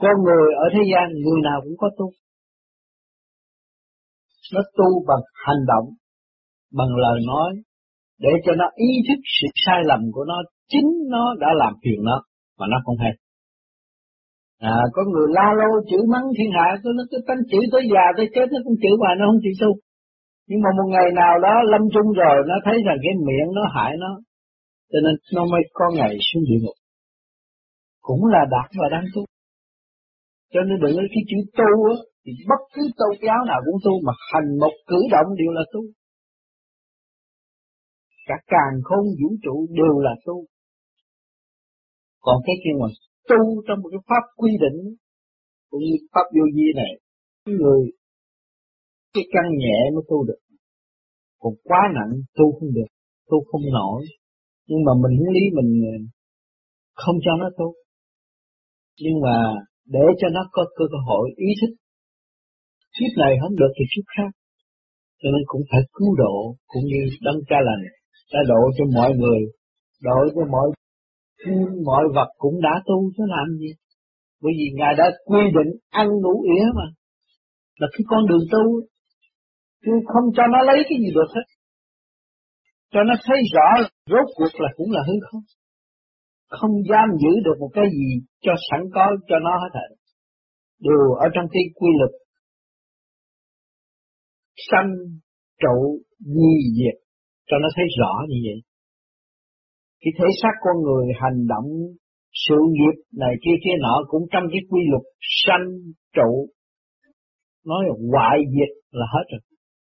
con 0.00 0.16
người 0.24 0.46
ở 0.64 0.66
thế 0.74 0.82
gian 0.92 1.06
người 1.24 1.40
nào 1.48 1.58
cũng 1.64 1.76
có 1.78 1.90
tu. 1.98 2.06
Nó 4.54 4.60
tu 4.78 4.88
bằng 5.08 5.22
hành 5.46 5.62
động, 5.72 5.86
bằng 6.78 6.88
lời 7.04 7.18
nói, 7.26 7.50
để 8.18 8.32
cho 8.44 8.52
nó 8.60 8.66
ý 8.74 8.90
thức 9.08 9.20
sự 9.40 9.46
sai 9.64 9.80
lầm 9.84 10.00
của 10.14 10.24
nó, 10.24 10.36
chính 10.68 10.88
nó 11.10 11.34
đã 11.40 11.48
làm 11.56 11.72
phiền 11.82 12.00
nó, 12.02 12.22
mà 12.58 12.66
nó 12.70 12.76
không 12.84 12.96
hay. 12.98 13.12
À, 14.58 14.76
có 14.92 15.02
người 15.10 15.26
la 15.36 15.48
lô 15.58 15.70
chửi 15.90 16.02
mắng 16.12 16.26
thiên 16.36 16.50
hạ, 16.56 16.66
nó 16.98 17.04
cứ 17.10 17.18
tánh 17.28 17.42
chửi 17.50 17.64
tới 17.72 17.82
già 17.92 18.04
tới 18.16 18.26
chết 18.34 18.46
nó 18.52 18.58
cũng 18.64 18.76
chửi 18.82 18.94
mà 19.02 19.10
nó 19.18 19.24
không 19.28 19.42
chịu 19.44 19.56
tu. 19.60 19.70
Nhưng 20.48 20.60
mà 20.64 20.70
một 20.78 20.88
ngày 20.94 21.08
nào 21.20 21.34
đó 21.46 21.54
lâm 21.72 21.82
chung 21.94 22.08
rồi 22.20 22.36
nó 22.50 22.56
thấy 22.64 22.76
rằng 22.86 22.98
cái 23.04 23.14
miệng 23.26 23.48
nó 23.56 23.62
hại 23.74 23.92
nó, 24.04 24.10
cho 24.90 24.98
nên 25.04 25.14
nó 25.34 25.42
mới 25.52 25.62
có 25.72 25.84
ngày 25.98 26.12
xuống 26.26 26.42
địa 26.48 26.60
ngục. 26.62 26.79
Cũng 28.00 28.22
là 28.34 28.42
đạt 28.54 28.68
và 28.80 28.86
đang 28.94 29.04
tu. 29.14 29.22
Cho 30.52 30.60
nên 30.68 30.76
đừng 30.82 30.96
lấy 30.98 31.06
cái 31.14 31.22
chữ 31.30 31.38
tu 31.58 31.70
á, 31.92 31.96
thì 32.24 32.32
bất 32.50 32.62
cứ 32.74 32.82
tôn 32.98 33.12
giáo 33.26 33.40
nào 33.50 33.60
cũng 33.66 33.78
tu, 33.84 33.92
mà 34.06 34.12
hành 34.32 34.48
một 34.62 34.74
cử 34.90 35.00
động 35.14 35.28
đều 35.40 35.50
là 35.58 35.64
tu. 35.72 35.80
Cả 38.28 38.36
càng 38.52 38.74
không 38.84 39.06
vũ 39.20 39.30
trụ 39.44 39.66
đều 39.80 39.94
là 40.06 40.14
tu. 40.26 40.36
Còn 42.20 42.36
cái 42.46 42.56
kia 42.62 42.74
mà 42.80 42.88
tu 43.28 43.40
trong 43.66 43.78
một 43.82 43.88
cái 43.92 44.02
pháp 44.08 44.24
quy 44.36 44.52
định, 44.64 44.78
cũng 45.70 45.80
như 45.80 45.96
pháp 46.12 46.26
vô 46.34 46.44
vi 46.56 46.66
này, 46.80 46.92
người 47.46 47.80
cái 49.14 49.24
căn 49.32 49.44
nhẹ 49.58 49.78
mới 49.94 50.04
tu 50.10 50.24
được. 50.28 50.40
Còn 51.38 51.52
quá 51.64 51.82
nặng 51.94 52.12
tu 52.34 52.52
không 52.52 52.72
được, 52.74 52.90
tu 53.30 53.44
không 53.50 53.62
nổi. 53.72 54.04
Nhưng 54.66 54.84
mà 54.86 54.92
mình 55.02 55.18
lý 55.34 55.40
mình 55.56 55.70
ờ, 55.92 55.96
không 56.94 57.16
cho 57.24 57.30
nó 57.40 57.50
tu. 57.58 57.74
Nhưng 59.02 59.16
mà 59.24 59.36
để 59.94 60.04
cho 60.20 60.28
nó 60.36 60.42
có 60.52 60.62
cơ 60.76 60.84
hội 61.06 61.30
ý 61.36 61.50
thức, 61.60 61.72
kiếp 62.96 63.12
này 63.22 63.32
không 63.40 63.54
được 63.60 63.72
thì 63.76 63.84
kiếp 63.92 64.06
khác. 64.16 64.30
Cho 65.20 65.28
nên 65.32 65.42
cũng 65.46 65.62
phải 65.70 65.80
cứu 65.92 66.10
độ 66.22 66.36
cũng 66.66 66.84
như 66.92 67.00
đấng 67.20 67.40
cha 67.48 67.56
lành 67.68 67.82
đã 68.32 68.40
độ 68.48 68.62
cho 68.76 68.84
mọi 68.96 69.10
người, 69.20 69.40
độ 70.02 70.18
cho 70.34 70.42
mọi 70.54 70.66
mọi 71.84 72.04
vật 72.14 72.28
cũng 72.38 72.60
đã 72.62 72.74
tu, 72.86 73.10
chứ 73.16 73.22
làm 73.36 73.58
gì? 73.58 73.70
Bởi 74.42 74.52
vì 74.58 74.66
ngài 74.78 74.94
đã 74.98 75.04
quy 75.24 75.42
định 75.56 75.70
ăn 75.90 76.06
ngủ 76.08 76.34
ỉa 76.42 76.64
mà. 76.78 76.86
Là 77.80 77.88
cái 77.92 78.04
con 78.08 78.26
đường 78.28 78.44
tu, 78.52 78.64
chứ 79.84 79.92
không 80.12 80.26
cho 80.36 80.42
nó 80.52 80.58
lấy 80.62 80.78
cái 80.88 80.98
gì 80.98 81.10
được 81.14 81.30
hết. 81.34 81.46
Cho 82.92 83.00
nó 83.08 83.14
thấy 83.24 83.36
rõ 83.54 83.68
rốt 84.10 84.26
cuộc 84.36 84.60
là 84.62 84.68
cũng 84.76 84.90
là 84.90 85.02
hư 85.08 85.14
không 85.30 85.42
không 86.58 86.74
dám 86.90 87.08
giữ 87.22 87.32
được 87.44 87.56
một 87.60 87.70
cái 87.72 87.84
gì 87.98 88.08
cho 88.44 88.52
sẵn 88.70 88.80
có, 88.94 89.04
cho 89.28 89.36
nó 89.46 89.52
hết 89.62 89.70
thảy 89.74 90.00
đều 90.80 91.02
ở 91.24 91.26
trong 91.34 91.46
cái 91.52 91.62
quy 91.78 91.88
luật 91.98 92.12
sanh, 94.70 94.90
trụ 95.62 95.76
di 96.18 96.52
diệt, 96.76 96.96
cho 97.48 97.56
nó 97.62 97.68
thấy 97.76 97.84
rõ 98.00 98.12
như 98.28 98.38
vậy. 98.46 98.58
Cái 100.00 100.12
thể 100.18 100.28
xác 100.42 100.54
con 100.64 100.76
người 100.84 101.06
hành 101.22 101.46
động, 101.52 101.68
sự 102.48 102.56
nghiệp 102.76 102.96
này 103.22 103.34
kia 103.42 103.56
kia 103.64 103.76
nọ 103.80 103.94
cũng 104.08 104.24
trong 104.32 104.44
cái 104.52 104.60
quy 104.70 104.80
luật 104.90 105.02
sanh, 105.46 105.66
trụ. 106.16 106.30
Nói 107.66 107.80
là 107.88 107.94
hoại 108.12 108.38
diệt 108.54 108.72
là 108.90 109.06
hết 109.14 109.24
rồi. 109.32 109.40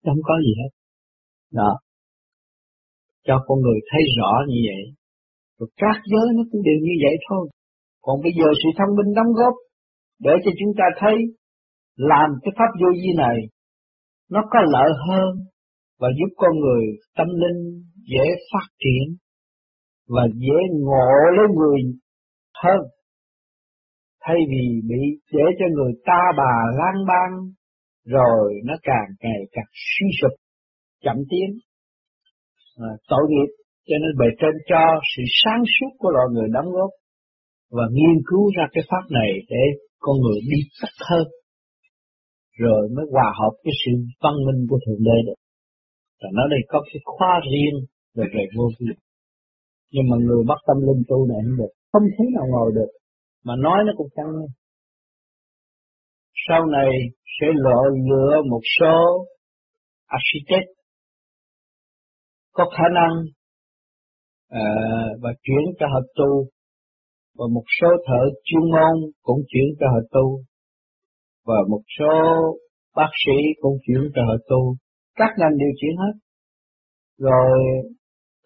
Không 0.05 0.23
có 0.23 0.35
gì 0.47 0.53
hết. 0.61 0.71
Đó. 1.53 1.71
Cho 3.27 3.45
con 3.47 3.61
người 3.61 3.81
thấy 3.91 4.03
rõ 4.19 4.33
như 4.49 4.59
vậy 4.69 4.83
rồi 5.61 5.69
các 5.77 5.97
giới 6.11 6.27
nó 6.37 6.43
cũng 6.51 6.63
đều 6.69 6.79
như 6.87 6.95
vậy 7.05 7.17
thôi. 7.29 7.49
Còn 8.03 8.17
bây 8.25 8.33
giờ 8.39 8.49
sự 8.61 8.69
thông 8.79 8.97
minh 8.97 9.15
đóng 9.15 9.33
góp 9.39 9.55
để 10.25 10.33
cho 10.45 10.51
chúng 10.59 10.73
ta 10.79 10.85
thấy 11.01 11.17
làm 11.97 12.29
cái 12.43 12.53
pháp 12.59 12.71
vô 12.81 12.89
vi 13.01 13.11
này 13.17 13.37
nó 14.31 14.41
có 14.51 14.59
lợi 14.75 14.91
hơn 15.09 15.31
và 16.01 16.09
giúp 16.19 16.35
con 16.37 16.51
người 16.61 16.85
tâm 17.17 17.27
linh 17.43 17.83
dễ 18.13 18.27
phát 18.53 18.67
triển 18.79 19.17
và 20.09 20.23
dễ 20.35 20.59
ngộ 20.81 21.11
lấy 21.37 21.47
người 21.57 21.81
hơn. 22.63 22.81
Thay 24.21 24.37
vì 24.51 24.81
bị 24.89 25.03
để 25.33 25.45
cho 25.59 25.67
người 25.77 25.93
ta 26.07 26.21
bà 26.37 26.55
lang 26.79 27.05
bang 27.09 27.53
rồi 28.05 28.55
nó 28.65 28.75
càng 28.83 29.09
ngày 29.21 29.41
càng 29.53 29.71
suy 29.73 30.07
sụp 30.21 30.33
chậm 31.05 31.17
tiến. 31.31 31.59
À, 32.77 32.91
tội 33.09 33.23
nghiệp 33.29 33.60
cho 33.89 33.97
nên 34.03 34.13
bề 34.21 34.29
trên 34.41 34.55
cho 34.71 34.83
sự 35.13 35.23
sáng 35.41 35.63
suốt 35.75 35.93
của 36.01 36.11
loài 36.17 36.27
người 36.33 36.49
đóng 36.57 36.71
góp 36.77 36.91
và 37.77 37.85
nghiên 37.97 38.17
cứu 38.29 38.45
ra 38.57 38.65
cái 38.73 38.85
pháp 38.91 39.05
này 39.19 39.31
để 39.53 39.65
con 40.05 40.15
người 40.23 40.41
đi 40.51 40.61
tắt 40.81 40.95
hơn. 41.11 41.27
Rồi 42.63 42.83
mới 42.95 43.07
hòa 43.13 43.29
hợp 43.41 43.55
cái 43.65 43.73
sự 43.81 43.93
văn 44.23 44.35
minh 44.47 44.61
của 44.71 44.79
thượng 44.85 45.03
đế 45.09 45.19
được. 45.27 45.41
Và 46.21 46.29
nó 46.37 46.45
đây 46.53 46.61
có 46.69 46.79
cái 46.87 47.01
khóa 47.05 47.33
riêng 47.53 47.77
về 48.17 48.25
về 48.35 48.45
vô 48.57 48.67
vi. 48.79 48.87
Nhưng 49.93 50.05
mà 50.11 50.17
người 50.27 50.43
bắt 50.49 50.59
tâm 50.67 50.77
linh 50.87 51.03
tu 51.09 51.19
này 51.31 51.39
không 51.45 51.57
được, 51.61 51.73
không 51.93 52.03
thấy 52.17 52.27
nào 52.37 52.47
ngồi 52.53 52.71
được. 52.75 52.91
Mà 53.45 53.55
nói 53.57 53.79
nó 53.87 53.93
cũng 53.97 54.09
chẳng 54.17 54.31
nghe 54.37 54.49
sau 56.49 56.67
này 56.67 56.91
sẽ 57.41 57.47
lựa 57.65 57.85
lựa 58.11 58.43
một 58.51 58.61
số 58.81 59.27
architect 60.07 60.69
có 62.53 62.65
khả 62.77 62.85
năng 62.95 63.13
À, 64.51 64.69
và 65.23 65.31
chuyển 65.43 65.65
cho 65.79 65.87
họ 65.87 66.01
tu. 66.15 66.45
Và 67.39 67.45
một 67.55 67.65
số 67.81 67.89
thợ 68.07 68.23
chuyên 68.45 68.61
môn 68.61 69.11
cũng 69.23 69.41
chuyển 69.49 69.65
cho 69.81 69.87
họ 69.87 70.01
tu. 70.11 70.41
Và 71.47 71.59
một 71.69 71.83
số 71.99 72.13
bác 72.97 73.11
sĩ 73.27 73.37
cũng 73.61 73.77
chuyển 73.87 74.11
cho 74.15 74.23
họ 74.23 74.37
tu. 74.49 74.77
Các 75.15 75.31
ngành 75.39 75.59
đều 75.59 75.71
chuyển 75.81 75.97
hết. 75.97 76.15
Rồi 77.19 77.59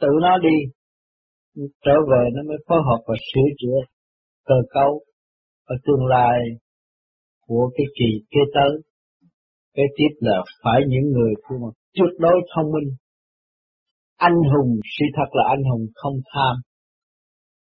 tự 0.00 0.09
nó 0.22 0.38
đi, 0.38 0.57
trở 1.57 1.96
về 2.11 2.22
nó 2.34 2.42
mới 2.48 2.57
phối 2.68 2.78
hợp 2.86 3.00
và 3.07 3.14
sửa 3.34 3.48
chữa 3.59 3.78
cơ 4.44 4.55
cấu 4.74 5.00
và 5.68 5.76
tương 5.86 6.07
lai 6.07 6.38
của 7.46 7.70
cái 7.76 7.86
kỳ 7.98 8.26
kế 8.30 8.40
tới. 8.55 8.82
Kế 9.74 9.82
tiếp 9.96 10.12
là 10.20 10.42
phải 10.64 10.80
những 10.88 11.12
người 11.12 11.34
mà 11.50 11.68
tuyệt 11.94 12.14
đối 12.18 12.40
thông 12.55 12.72
minh 12.72 12.94
anh 14.27 14.39
hùng 14.53 14.72
sự 14.95 15.05
thật 15.16 15.29
là 15.33 15.45
anh 15.55 15.62
hùng 15.70 15.87
không 15.95 16.16
tham 16.33 16.55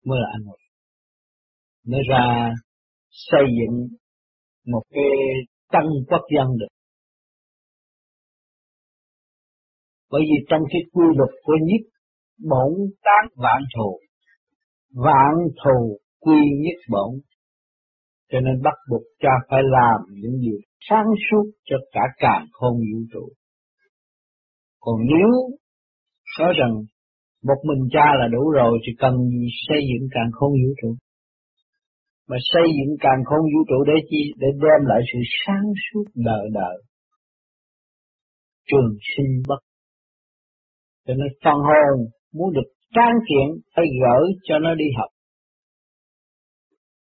mới 0.05 0.19
là 0.21 0.27
anh 0.37 0.43
hùng 0.43 0.63
mới 1.87 2.01
ra 2.09 2.53
xây 3.11 3.45
dựng 3.57 3.87
một 4.65 4.81
cái 4.89 5.03
tăng 5.71 5.89
quốc 6.07 6.21
dân 6.35 6.47
được. 6.59 6.73
Bởi 10.11 10.21
vì 10.21 10.45
trong 10.49 10.61
cái 10.69 10.81
quy 10.93 11.05
luật 11.17 11.29
của 11.43 11.57
nhất 11.61 11.83
bổn 12.49 12.71
tán 13.03 13.23
vạn 13.35 13.61
thù, 13.75 13.99
vạn 14.95 15.33
thù 15.63 15.97
quy 16.19 16.39
nhất 16.63 16.79
bổn, 16.89 17.11
cho 18.31 18.39
nên 18.39 18.61
bắt 18.63 18.77
buộc 18.89 19.01
cha 19.19 19.29
phải 19.49 19.61
làm 19.63 19.99
những 20.21 20.37
gì 20.37 20.57
sáng 20.89 21.05
suốt 21.31 21.51
cho 21.65 21.75
cả 21.91 22.01
càng 22.17 22.45
không 22.51 22.77
vũ 22.77 22.99
trụ. 23.13 23.29
Còn 24.79 24.95
nếu 25.05 25.57
nói 26.39 26.53
rằng 26.59 26.73
một 27.43 27.59
mình 27.69 27.89
cha 27.91 28.07
là 28.19 28.27
đủ 28.31 28.49
rồi 28.49 28.79
thì 28.83 28.91
cần 28.99 29.13
gì 29.29 29.47
xây 29.67 29.79
dựng 29.89 30.07
càng 30.11 30.29
không 30.31 30.51
vũ 30.51 30.71
trụ 30.81 30.95
mà 32.29 32.37
xây 32.53 32.67
dựng 32.77 32.95
càng 32.99 33.21
không 33.25 33.45
vũ 33.51 33.61
trụ 33.69 33.83
để 33.87 33.97
chi 34.09 34.21
để 34.37 34.47
đem 34.63 34.81
lại 34.89 35.01
sự 35.13 35.19
sáng 35.41 35.65
suốt 35.85 36.05
đời 36.15 36.45
đời 36.53 36.77
trường 38.69 38.91
sinh 39.15 39.41
bất 39.47 39.61
cho 41.07 41.13
nên 41.13 41.31
phân 41.43 41.57
hồn 41.69 41.95
muốn 42.33 42.53
được 42.53 42.67
trang 42.95 43.17
kiện 43.27 43.47
phải 43.75 43.85
gỡ 44.01 44.17
cho 44.43 44.59
nó 44.59 44.75
đi 44.75 44.85
học. 44.97 45.09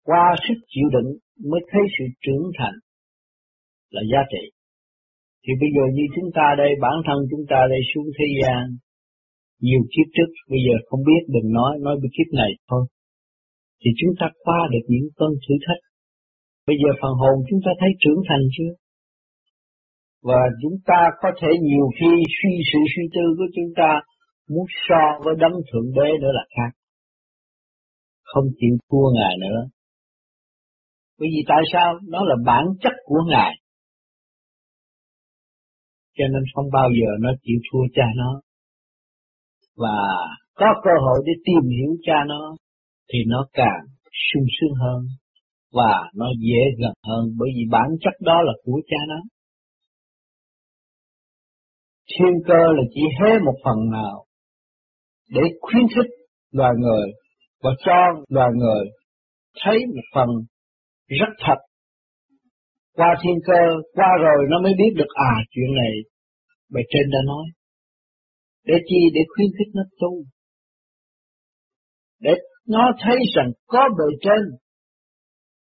Qua 0.03 0.35
sức 0.47 0.59
chịu 0.67 0.87
đựng 0.95 1.09
mới 1.51 1.61
thấy 1.71 1.81
sự 1.97 2.05
trưởng 2.23 2.45
thành 2.57 2.77
là 3.89 4.01
giá 4.11 4.21
trị. 4.31 4.43
Thì 5.43 5.51
bây 5.61 5.69
giờ 5.75 5.83
như 5.93 6.05
chúng 6.15 6.29
ta 6.37 6.47
đây, 6.57 6.71
bản 6.81 6.97
thân 7.05 7.17
chúng 7.31 7.45
ta 7.49 7.59
đây 7.69 7.81
xuống 7.95 8.07
thế 8.17 8.27
gian, 8.41 8.63
nhiều 9.59 9.81
kiếp 9.93 10.07
trước, 10.15 10.29
bây 10.51 10.59
giờ 10.65 10.75
không 10.87 11.01
biết 11.09 11.21
đừng 11.35 11.49
nói, 11.57 11.71
nói 11.85 11.95
về 12.01 12.09
kiếp 12.15 12.29
này 12.41 12.51
thôi. 12.69 12.83
Thì 13.81 13.89
chúng 13.99 14.13
ta 14.19 14.25
qua 14.45 14.59
được 14.73 14.85
những 14.87 15.07
cơn 15.15 15.31
thử 15.43 15.55
thách. 15.65 15.81
Bây 16.67 16.75
giờ 16.81 16.89
phần 17.01 17.13
hồn 17.21 17.35
chúng 17.49 17.59
ta 17.65 17.71
thấy 17.79 17.89
trưởng 17.99 18.21
thành 18.29 18.43
chưa? 18.57 18.73
Và 20.29 20.41
chúng 20.61 20.77
ta 20.89 21.01
có 21.21 21.29
thể 21.41 21.51
nhiều 21.61 21.87
khi 21.97 22.11
suy 22.37 22.53
sự 22.69 22.79
suy 22.93 23.03
tư 23.15 23.25
của 23.37 23.49
chúng 23.55 23.71
ta 23.75 23.89
muốn 24.49 24.65
so 24.87 25.03
với 25.23 25.33
đấng 25.39 25.57
thượng 25.69 25.89
đế 25.97 26.09
nữa 26.21 26.33
là 26.39 26.45
khác. 26.55 26.71
Không 28.23 28.45
chịu 28.59 28.75
thua 28.89 29.07
Ngài 29.15 29.35
nữa. 29.41 29.59
Bởi 31.19 31.29
vì 31.33 31.41
tại 31.47 31.61
sao? 31.73 31.99
Nó 32.07 32.19
là 32.23 32.35
bản 32.45 32.65
chất 32.81 32.93
của 33.05 33.21
Ngài. 33.29 33.53
Cho 36.17 36.25
nên 36.33 36.43
không 36.53 36.65
bao 36.73 36.89
giờ 36.99 37.09
nó 37.19 37.31
chịu 37.43 37.59
thua 37.71 37.83
cha 37.93 38.05
nó. 38.15 38.41
Và 39.77 39.97
có 40.55 40.65
cơ 40.83 40.91
hội 41.05 41.19
để 41.25 41.33
tìm 41.45 41.69
hiểu 41.69 41.91
cha 42.03 42.17
nó, 42.27 42.55
thì 43.13 43.19
nó 43.27 43.47
càng 43.53 43.85
sung 44.33 44.45
sướng 44.59 44.75
hơn 44.81 45.01
và 45.73 46.09
nó 46.15 46.25
dễ 46.39 46.63
gần 46.79 46.93
hơn 47.07 47.23
bởi 47.39 47.49
vì 47.55 47.63
bản 47.71 47.89
chất 48.01 48.13
đó 48.19 48.41
là 48.41 48.53
của 48.63 48.81
cha 48.87 48.97
nó. 49.07 49.21
Thiên 52.09 52.33
cơ 52.47 52.63
là 52.77 52.83
chỉ 52.93 53.01
hé 53.19 53.39
một 53.45 53.55
phần 53.65 53.89
nào 53.91 54.25
để 55.29 55.41
khuyến 55.61 55.83
khích 55.95 56.11
loài 56.51 56.73
người 56.79 57.07
và 57.63 57.71
cho 57.85 58.23
loài 58.29 58.49
người 58.55 58.85
thấy 59.63 59.77
một 59.95 60.07
phần 60.15 60.29
rất 61.07 61.33
thật. 61.45 61.57
Qua 62.93 63.15
thiên 63.23 63.35
cơ, 63.45 63.61
qua 63.93 64.07
rồi 64.21 64.45
nó 64.49 64.61
mới 64.61 64.73
biết 64.77 64.93
được 64.95 65.11
à 65.13 65.33
chuyện 65.51 65.75
này 65.75 65.91
bề 66.73 66.81
trên 66.89 67.09
đã 67.11 67.19
nói. 67.25 67.45
Để 68.63 68.73
chi? 68.87 68.99
Để 69.13 69.21
khuyến 69.35 69.47
khích 69.57 69.71
nó 69.73 69.83
tu. 69.99 70.23
Để 72.19 72.31
nó 72.67 72.91
thấy 72.99 73.15
rằng 73.35 73.51
có 73.65 73.89
bề 73.97 74.15
trên, 74.21 74.57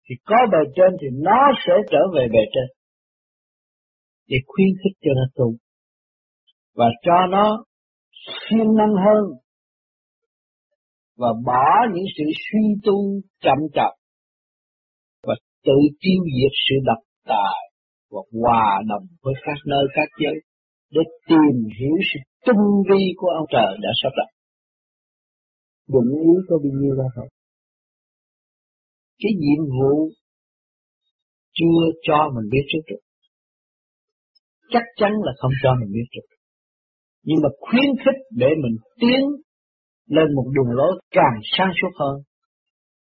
thì 0.04 0.14
có 0.24 0.36
bề 0.52 0.58
trên 0.76 0.96
thì 1.00 1.06
nó 1.12 1.40
sẽ 1.66 1.72
trở 1.90 1.98
về 2.14 2.26
bề 2.32 2.40
trên. 2.54 2.68
Để 4.26 4.36
khuyến 4.46 4.68
khích 4.68 4.98
cho 5.00 5.10
nó 5.16 5.26
tu. 5.34 5.54
Và 6.74 6.86
cho 7.02 7.26
nó 7.30 7.64
siêng 8.28 8.74
năng 8.76 8.94
hơn 9.04 9.24
và 11.16 11.28
bỏ 11.44 11.86
những 11.94 12.04
sự 12.18 12.24
suy 12.24 12.64
tu 12.84 13.20
chậm 13.40 13.58
chậm 13.74 13.92
và 15.22 15.34
tự 15.64 15.78
tiêu 16.00 16.20
diệt 16.36 16.52
sự 16.68 16.74
độc 16.84 17.02
tài 17.24 17.60
và 18.10 18.20
hòa 18.32 18.82
đồng 18.88 19.06
với 19.22 19.34
các 19.42 19.58
nơi 19.66 19.84
các 19.94 20.08
giới 20.20 20.34
để 20.90 21.00
tìm 21.28 21.54
hiểu 21.78 21.96
sự 22.12 22.20
tinh 22.48 22.66
vi 22.88 23.02
của 23.16 23.30
ông 23.40 23.46
trời 23.54 23.70
đã 23.84 23.90
sắp 24.02 24.12
đặt. 24.18 24.30
Đụng 25.92 26.10
ý 26.28 26.32
có 26.48 26.58
bao 26.62 26.72
nhiêu 26.80 26.94
ra 26.94 27.04
thôi. 27.16 27.28
Cái 29.18 29.32
nhiệm 29.42 29.62
vụ 29.76 30.10
chưa 31.58 31.80
cho 32.02 32.18
mình 32.34 32.48
biết 32.52 32.64
trước 32.68 32.84
được. 32.90 33.02
Chắc 34.70 34.82
chắn 34.96 35.12
là 35.26 35.32
không 35.38 35.50
cho 35.62 35.70
mình 35.80 35.92
biết 35.92 36.06
trước. 36.12 36.26
Nhưng 37.22 37.38
mà 37.42 37.48
khuyến 37.60 37.90
khích 38.04 38.20
để 38.30 38.46
mình 38.62 38.76
tiến 39.00 39.20
lên 40.06 40.34
một 40.36 40.46
đường 40.54 40.70
lối 40.76 41.00
càng 41.10 41.36
sáng 41.58 41.72
suốt 41.82 41.92
hơn, 42.00 42.16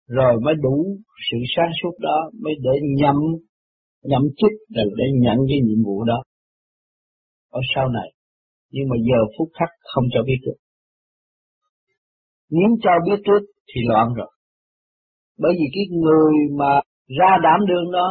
rồi 0.07 0.41
mới 0.45 0.55
đủ 0.63 0.97
sự 1.31 1.39
sáng 1.57 1.73
suốt 1.83 1.95
đó 2.01 2.31
mới 2.43 2.55
để 2.63 2.71
nhậm 3.01 3.17
nhậm 4.03 4.23
chức 4.37 4.53
rồi 4.77 4.87
để 4.97 5.05
nhận 5.15 5.39
cái 5.49 5.59
nhiệm 5.65 5.85
vụ 5.85 6.05
đó 6.05 6.23
ở 7.51 7.61
sau 7.75 7.89
này. 7.89 8.16
Nhưng 8.71 8.89
mà 8.91 8.97
giờ 9.09 9.21
phút 9.39 9.49
khắc 9.59 9.69
không 9.95 10.05
cho 10.15 10.21
biết 10.27 10.41
được. 10.47 10.59
Nếu 12.51 12.71
cho 12.83 12.91
biết 13.07 13.19
trước 13.27 13.43
thì 13.69 13.81
loạn 13.89 14.07
rồi. 14.17 14.31
Bởi 15.39 15.53
vì 15.59 15.67
cái 15.75 15.85
người 16.03 16.33
mà 16.59 16.81
ra 17.19 17.31
đảm 17.43 17.61
đương 17.69 17.93
đó 17.93 18.09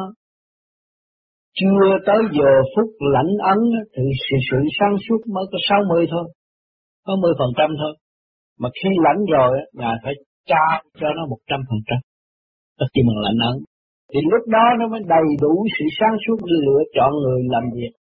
chưa 1.59 1.85
tới 2.07 2.19
giờ 2.37 2.51
phút 2.73 2.89
lãnh 3.15 3.33
ấn 3.53 3.59
thì 3.93 4.03
sự, 4.25 4.37
sự 4.47 4.57
sáng 4.79 4.95
suốt 5.05 5.19
mới 5.35 5.45
có 5.51 5.57
60 5.69 6.07
thôi, 6.11 6.25
có 7.05 7.13
10 7.21 7.33
phần 7.39 7.51
trăm 7.57 7.69
thôi. 7.81 7.93
Mà 8.59 8.69
khi 8.79 8.89
lãnh 9.05 9.21
rồi, 9.35 9.51
Ngài 9.73 9.95
phải 10.03 10.13
trao 10.49 10.81
cho 10.99 11.07
nó 11.17 11.25
một 11.31 11.41
trăm 11.49 11.59
phần 11.69 11.79
trăm. 11.87 11.99
Tất 12.79 12.85
khi 12.93 13.01
mình 13.07 13.19
lãnh 13.25 13.39
ấn. 13.51 13.57
Thì 14.11 14.19
lúc 14.31 14.43
đó 14.55 14.65
nó 14.79 14.85
mới 14.87 15.01
đầy 15.15 15.27
đủ 15.41 15.53
sự 15.75 15.85
sáng 15.99 16.15
suốt 16.23 16.37
lựa 16.65 16.81
chọn 16.95 17.11
người 17.23 17.41
làm 17.53 17.63
việc. 17.75 17.93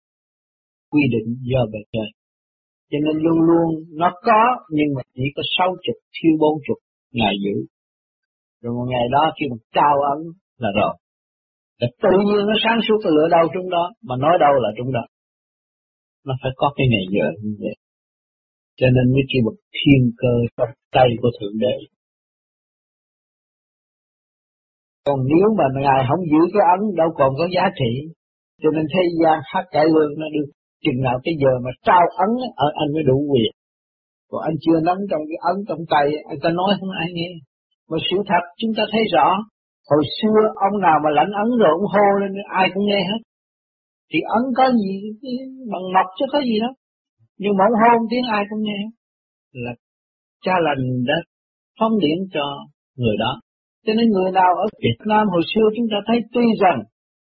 Quy 0.92 1.02
định 1.14 1.28
do 1.50 1.60
bề 1.72 1.80
trời. 1.92 2.08
Cho 2.90 2.98
nên 3.04 3.16
luôn 3.24 3.38
luôn 3.48 3.68
nó 4.00 4.08
có, 4.28 4.42
nhưng 4.76 4.90
mà 4.96 5.02
chỉ 5.14 5.24
có 5.36 5.42
sáu 5.58 5.68
chục, 5.84 5.98
thiếu 6.14 6.32
bốn 6.40 6.54
chục 6.66 6.78
ngày 7.12 7.34
giữ. 7.44 7.56
Rồi 8.62 8.72
một 8.76 8.86
ngày 8.92 9.06
đó 9.12 9.22
khi 9.36 9.44
mà 9.50 9.56
trao 9.76 9.94
ấn 10.14 10.18
là 10.62 10.70
rồi. 10.80 10.94
Là 11.80 11.88
tự 12.02 12.14
nhiên 12.26 12.42
nó 12.48 12.54
sáng 12.64 12.78
suốt 12.86 13.00
lửa 13.16 13.28
đâu 13.36 13.44
trong 13.54 13.68
đó, 13.70 13.84
mà 14.08 14.14
nói 14.24 14.34
đâu 14.44 14.52
là 14.64 14.70
trong 14.76 14.92
đó. 14.92 15.04
Nó 16.26 16.34
phải 16.42 16.52
có 16.56 16.72
cái 16.76 16.86
ngày 16.92 17.04
giờ 17.14 17.26
như 17.42 17.54
vậy. 17.60 17.76
Cho 18.78 18.86
nên 18.94 19.04
mới 19.14 19.24
kêu 19.30 19.42
bậc 19.46 19.58
thiên 19.76 20.02
cơ 20.22 20.34
trong 20.56 20.72
tay 20.96 21.08
của 21.20 21.30
Thượng 21.38 21.58
Đế. 21.64 21.76
Còn 25.06 25.18
nếu 25.30 25.46
mà 25.58 25.66
Ngài 25.84 26.00
không 26.08 26.22
giữ 26.30 26.42
cái 26.54 26.64
ấn 26.76 26.80
đâu 27.00 27.08
còn 27.18 27.30
có 27.38 27.44
giá 27.54 27.64
trị. 27.80 27.92
Cho 28.62 28.70
nên 28.74 28.84
thế 28.92 29.02
gian 29.20 29.36
hát 29.50 29.64
cải 29.70 29.84
lương 29.94 30.12
nó 30.20 30.26
được 30.34 30.48
chừng 30.84 31.00
nào 31.06 31.16
cái 31.24 31.34
giờ 31.42 31.52
mà 31.64 31.70
trao 31.86 32.04
ấn 32.24 32.30
ở 32.66 32.68
anh 32.82 32.88
mới 32.94 33.02
đủ 33.10 33.16
quyền. 33.30 33.52
Còn 34.30 34.40
anh 34.48 34.56
chưa 34.64 34.78
nắm 34.86 34.98
trong 35.10 35.22
cái 35.28 35.38
ấn 35.50 35.56
trong 35.68 35.82
tay, 35.92 36.06
anh 36.30 36.38
ta 36.42 36.50
nói 36.58 36.70
không 36.80 36.92
ai 37.02 37.08
nghe. 37.16 37.30
Mà 37.90 37.96
sự 38.10 38.16
thật 38.30 38.44
chúng 38.60 38.72
ta 38.76 38.82
thấy 38.92 39.02
rõ, 39.14 39.28
hồi 39.90 40.02
xưa 40.18 40.38
ông 40.68 40.80
nào 40.86 40.96
mà 41.04 41.10
lãnh 41.18 41.32
ấn 41.42 41.48
rồi 41.60 41.70
ông 41.78 41.86
hô 41.92 42.06
lên 42.20 42.32
ai 42.60 42.66
cũng 42.74 42.84
nghe 42.86 43.00
hết. 43.10 43.20
Thì 44.10 44.18
ấn 44.38 44.44
có 44.56 44.64
gì, 44.82 44.94
bằng 45.72 45.86
mọc 45.94 46.06
chứ 46.18 46.24
có 46.32 46.40
gì 46.40 46.56
đâu 46.64 46.74
nhưng 47.38 47.56
mà 47.58 47.64
hô 47.80 47.92
tiếng 48.10 48.24
ai 48.36 48.42
cũng 48.50 48.62
nghe 48.62 48.80
là 49.52 49.72
cha 50.44 50.52
lành 50.66 51.04
đã 51.06 51.14
phong 51.80 51.98
điện 51.98 52.18
cho 52.34 52.44
người 52.96 53.16
đó 53.18 53.40
cho 53.86 53.92
nên 53.96 54.10
người 54.10 54.30
nào 54.32 54.52
ở 54.64 54.66
Việt 54.84 54.98
Nam 55.06 55.26
hồi 55.32 55.42
xưa 55.54 55.66
chúng 55.76 55.86
ta 55.90 55.96
thấy 56.06 56.18
tuy 56.32 56.46
rằng 56.62 56.78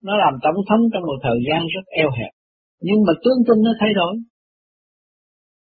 nó 0.02 0.16
làm 0.16 0.34
tổng 0.42 0.60
thống 0.68 0.80
trong 0.92 1.02
một 1.02 1.18
thời 1.22 1.38
gian 1.48 1.60
rất 1.74 1.84
eo 2.02 2.10
hẹp 2.18 2.32
nhưng 2.86 3.00
mà 3.06 3.12
tướng 3.22 3.40
tinh 3.46 3.60
nó 3.66 3.72
thay 3.80 3.92
đổi 4.00 4.12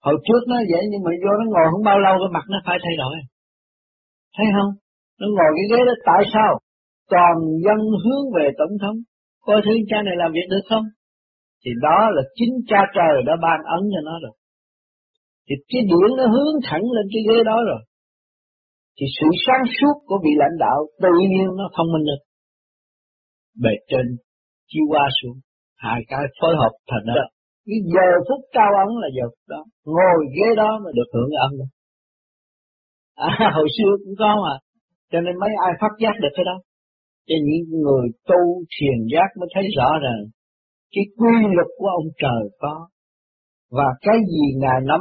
hồi 0.06 0.16
trước 0.26 0.42
nó 0.50 0.56
vậy 0.72 0.82
nhưng 0.90 1.02
mà 1.06 1.10
do 1.22 1.32
nó 1.40 1.44
ngồi 1.52 1.66
không 1.72 1.84
bao 1.90 1.98
lâu 2.06 2.14
cái 2.20 2.30
mặt 2.36 2.44
nó 2.52 2.58
phải 2.66 2.76
thay 2.84 2.94
đổi 3.02 3.14
thấy 4.36 4.46
không 4.56 4.72
nó 5.20 5.26
ngồi 5.36 5.50
cái 5.56 5.66
ghế 5.70 5.80
đó 5.88 5.94
tại 6.08 6.22
sao 6.34 6.52
toàn 7.12 7.34
dân 7.64 7.78
hướng 8.04 8.24
về 8.36 8.46
tổng 8.58 8.74
thống 8.82 8.96
coi 9.46 9.58
thứ 9.64 9.72
cha 9.90 9.98
này 10.06 10.16
làm 10.22 10.30
việc 10.36 10.48
được 10.52 10.64
không 10.70 10.86
thì 11.66 11.72
đó 11.86 11.98
là 12.16 12.22
chính 12.38 12.54
cha 12.70 12.80
trời 12.96 13.14
đã 13.28 13.34
ban 13.44 13.58
ấn 13.76 13.82
cho 13.92 14.00
nó 14.08 14.14
rồi. 14.24 14.34
Thì 15.46 15.54
cái 15.70 15.82
điển 15.90 16.08
nó 16.18 16.24
hướng 16.34 16.54
thẳng 16.68 16.84
lên 16.96 17.06
cái 17.12 17.22
ghế 17.28 17.38
đó 17.50 17.56
rồi. 17.70 17.80
Thì 18.96 19.06
sự 19.16 19.26
sáng 19.44 19.64
suốt 19.76 19.96
của 20.08 20.18
vị 20.24 20.32
lãnh 20.42 20.56
đạo 20.64 20.78
tự 21.02 21.14
nhiên 21.30 21.46
nó 21.58 21.64
thông 21.76 21.88
minh 21.92 22.04
được. 22.08 22.22
Bề 23.62 23.74
trên 23.90 24.06
chiêu 24.70 24.84
qua 24.88 25.04
xuống, 25.18 25.38
hai 25.84 25.98
cái 26.08 26.24
phối 26.40 26.54
hợp 26.60 26.72
thành 26.90 27.06
đó. 27.06 27.14
Cái 27.66 27.78
giờ 27.94 28.08
phút 28.28 28.40
cao 28.56 28.70
ấn 28.84 28.90
là 29.02 29.08
giờ 29.16 29.24
phút 29.32 29.46
đó. 29.54 29.62
Ngồi 29.84 30.20
ghế 30.36 30.48
đó 30.56 30.70
mà 30.84 30.90
được 30.98 31.08
hưởng 31.14 31.30
ân 31.46 31.50
đó. 31.60 31.66
À, 33.28 33.50
hồi 33.56 33.68
xưa 33.76 33.92
cũng 34.04 34.14
có 34.18 34.30
mà. 34.44 34.54
Cho 35.12 35.20
nên 35.20 35.34
mấy 35.42 35.50
ai 35.66 35.72
phát 35.80 35.92
giác 36.02 36.14
được 36.22 36.32
cái 36.36 36.44
đó. 36.50 36.56
Cho 37.28 37.36
những 37.46 37.80
người 37.84 38.06
tu 38.30 38.42
thiền 38.74 38.98
giác 39.12 39.28
mới 39.38 39.48
thấy 39.54 39.64
rõ 39.78 39.90
ràng 40.04 40.22
cái 40.94 41.04
quy 41.18 41.34
luật 41.56 41.68
của 41.78 41.88
ông 41.98 42.08
trời 42.22 42.42
có 42.58 42.88
và 43.70 43.88
cái 44.00 44.18
gì 44.32 44.44
ngài 44.62 44.80
nắm 44.90 45.00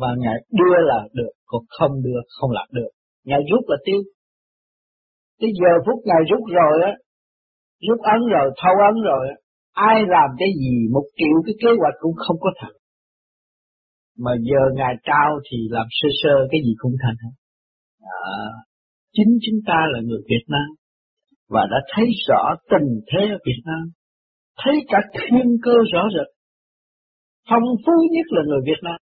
và 0.00 0.08
ngài 0.18 0.36
đưa 0.58 0.76
là 0.90 1.00
được 1.12 1.32
còn 1.46 1.62
không 1.78 2.02
đưa 2.02 2.20
không 2.40 2.50
làm 2.50 2.68
được 2.72 2.90
ngài 3.24 3.40
rút 3.50 3.64
là 3.68 3.76
tiêu 3.84 4.00
cái 5.40 5.50
giờ 5.60 5.72
phút 5.86 5.98
ngài 6.04 6.22
rút 6.30 6.42
rồi 6.58 6.74
á 6.84 6.92
rút 7.88 8.00
ấn 8.14 8.20
rồi 8.34 8.50
thâu 8.62 8.74
ấn 8.90 9.02
rồi 9.02 9.28
á 9.28 9.36
ai 9.76 9.96
làm 10.14 10.28
cái 10.40 10.48
gì 10.60 10.74
một 10.94 11.06
triệu 11.18 11.36
cái 11.46 11.54
kế 11.62 11.70
hoạch 11.80 11.96
cũng 12.00 12.16
không 12.24 12.36
có 12.40 12.50
thật 12.60 12.74
mà 14.24 14.32
giờ 14.48 14.62
ngài 14.78 14.94
trao 15.08 15.30
thì 15.46 15.58
làm 15.70 15.86
sơ 15.90 16.08
sơ 16.22 16.34
cái 16.50 16.60
gì 16.66 16.72
cũng 16.78 16.96
thành 17.02 17.16
hết 17.22 17.34
à, 18.00 18.20
chính 19.12 19.32
chúng 19.44 19.60
ta 19.66 19.78
là 19.92 20.00
người 20.06 20.22
Việt 20.30 20.44
Nam 20.54 20.68
và 21.48 21.62
đã 21.70 21.78
thấy 21.92 22.06
rõ 22.28 22.42
tình 22.70 22.88
thế 23.10 23.22
ở 23.36 23.38
Việt 23.46 23.62
Nam 23.64 23.84
thấy 24.64 24.74
cả 24.88 24.98
thiên 25.12 25.46
cơ 25.62 25.74
rõ 25.92 26.02
rệt. 26.14 26.28
Phong 27.50 27.68
phú 27.86 27.92
nhất 28.10 28.26
là 28.28 28.42
người 28.46 28.60
Việt 28.66 28.80
Nam. 28.82 28.98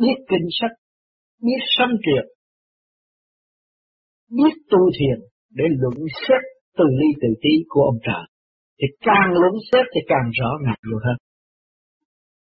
Biết 0.00 0.18
kinh 0.28 0.48
sách, 0.60 0.76
biết 1.42 1.60
sanh 1.78 1.96
triệt, 2.04 2.26
biết 4.30 4.54
tu 4.70 4.78
thiền 4.98 5.18
để 5.50 5.64
luận 5.80 5.94
xét 6.28 6.42
từ 6.78 6.84
ly 6.98 7.08
từ 7.22 7.28
tí 7.42 7.50
của 7.68 7.82
ông 7.82 7.98
trời. 8.06 8.26
Thì 8.82 8.88
càng 9.00 9.30
lũng 9.42 9.58
xét 9.72 9.84
thì 9.94 10.00
càng 10.08 10.26
rõ 10.38 10.50
ngạc 10.64 10.78
nhiều 10.86 10.98
hơn. 11.04 11.16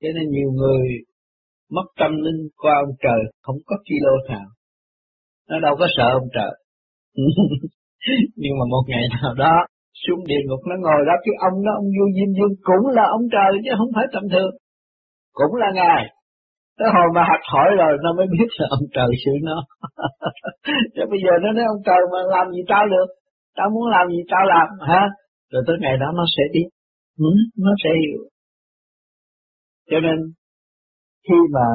Cho 0.03 0.09
nên 0.17 0.27
nhiều 0.31 0.51
người 0.61 0.83
mất 1.77 1.87
tâm 2.01 2.13
linh 2.25 2.41
qua 2.63 2.75
ông 2.85 2.95
trời, 3.05 3.21
không 3.43 3.57
có 3.67 3.77
kilo 3.87 4.15
nào. 4.29 4.49
Nó 5.49 5.57
đâu 5.61 5.75
có 5.79 5.87
sợ 5.97 6.09
ông 6.21 6.29
trời. 6.37 6.53
Nhưng 8.43 8.55
mà 8.59 8.65
một 8.75 8.85
ngày 8.89 9.05
nào 9.23 9.35
đó, 9.35 9.55
xuống 10.03 10.23
địa 10.31 10.43
ngục, 10.47 10.61
nó 10.71 10.77
ngồi 10.85 11.01
đó 11.09 11.15
cái 11.25 11.35
ông 11.49 11.57
đó, 11.67 11.73
ông 11.81 11.89
vô 11.97 12.05
Diêm 12.17 12.31
Dương 12.37 12.55
cũng 12.69 12.85
là 12.99 13.05
ông 13.17 13.25
trời 13.35 13.51
chứ 13.65 13.71
không 13.79 13.91
phải 13.95 14.07
tầm 14.13 14.25
thường. 14.33 14.53
Cũng 15.39 15.55
là 15.63 15.69
ngài. 15.75 16.03
Tới 16.79 16.89
hồi 16.95 17.09
mà 17.15 17.23
học 17.31 17.43
hỏi 17.53 17.69
rồi, 17.81 17.93
nó 18.05 18.11
mới 18.19 18.27
biết 18.35 18.49
là 18.59 18.67
ông 18.77 18.87
trời 18.97 19.11
xử 19.25 19.33
nó. 19.49 19.59
Chứ 20.95 21.03
bây 21.11 21.21
giờ 21.25 21.33
nó 21.43 21.49
nói 21.53 21.65
ông 21.75 21.83
trời 21.87 22.03
mà 22.13 22.19
làm 22.35 22.47
gì 22.55 22.63
tao 22.69 22.85
được. 22.95 23.09
Tao 23.57 23.71
muốn 23.75 23.87
làm 23.91 24.07
gì 24.15 24.23
tao 24.33 24.45
làm, 24.55 24.69
hả? 24.91 25.03
Rồi 25.53 25.63
tới 25.67 25.77
ngày 25.81 25.97
đó 26.01 26.07
nó 26.17 26.25
sẽ 26.37 26.43
biết. 26.53 26.69
Ừ, 27.19 27.31
nó 27.57 27.73
sẽ 27.85 27.91
hiểu. 28.03 28.23
Cho 29.91 30.01
nên 30.01 30.17
khi 31.29 31.39
mà 31.55 31.67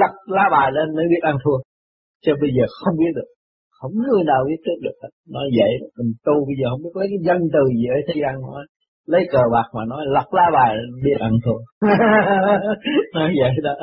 lật 0.00 0.14
lá 0.26 0.44
bài 0.52 0.70
lên 0.72 0.96
mới 0.96 1.04
biết 1.10 1.22
ăn 1.22 1.36
thua. 1.44 1.58
Chứ 2.24 2.32
bây 2.40 2.50
giờ 2.56 2.64
không 2.84 2.94
biết 2.98 3.12
được. 3.14 3.28
Không 3.70 3.92
người 3.94 4.24
nào 4.24 4.40
biết 4.48 4.60
trước 4.64 4.78
được. 4.82 5.08
Nói 5.28 5.46
vậy, 5.58 5.72
mình 5.98 6.12
tu 6.24 6.34
bây 6.48 6.56
giờ 6.60 6.66
không 6.70 6.82
biết 6.82 6.94
lấy 6.94 7.08
cái 7.12 7.20
dân 7.26 7.38
từ 7.54 7.62
gì 7.76 7.84
ở 7.96 7.98
thế 8.06 8.14
gian 8.22 8.34
nói. 8.42 8.62
Lấy 9.06 9.22
cờ 9.32 9.42
bạc 9.52 9.68
mà 9.74 9.82
nói 9.88 10.02
lật 10.14 10.28
lá 10.32 10.46
bài 10.52 10.76
biết 11.04 11.18
ăn 11.20 11.32
thua. 11.44 11.58
nói 13.14 13.30
vậy 13.40 13.50
đó. 13.62 13.74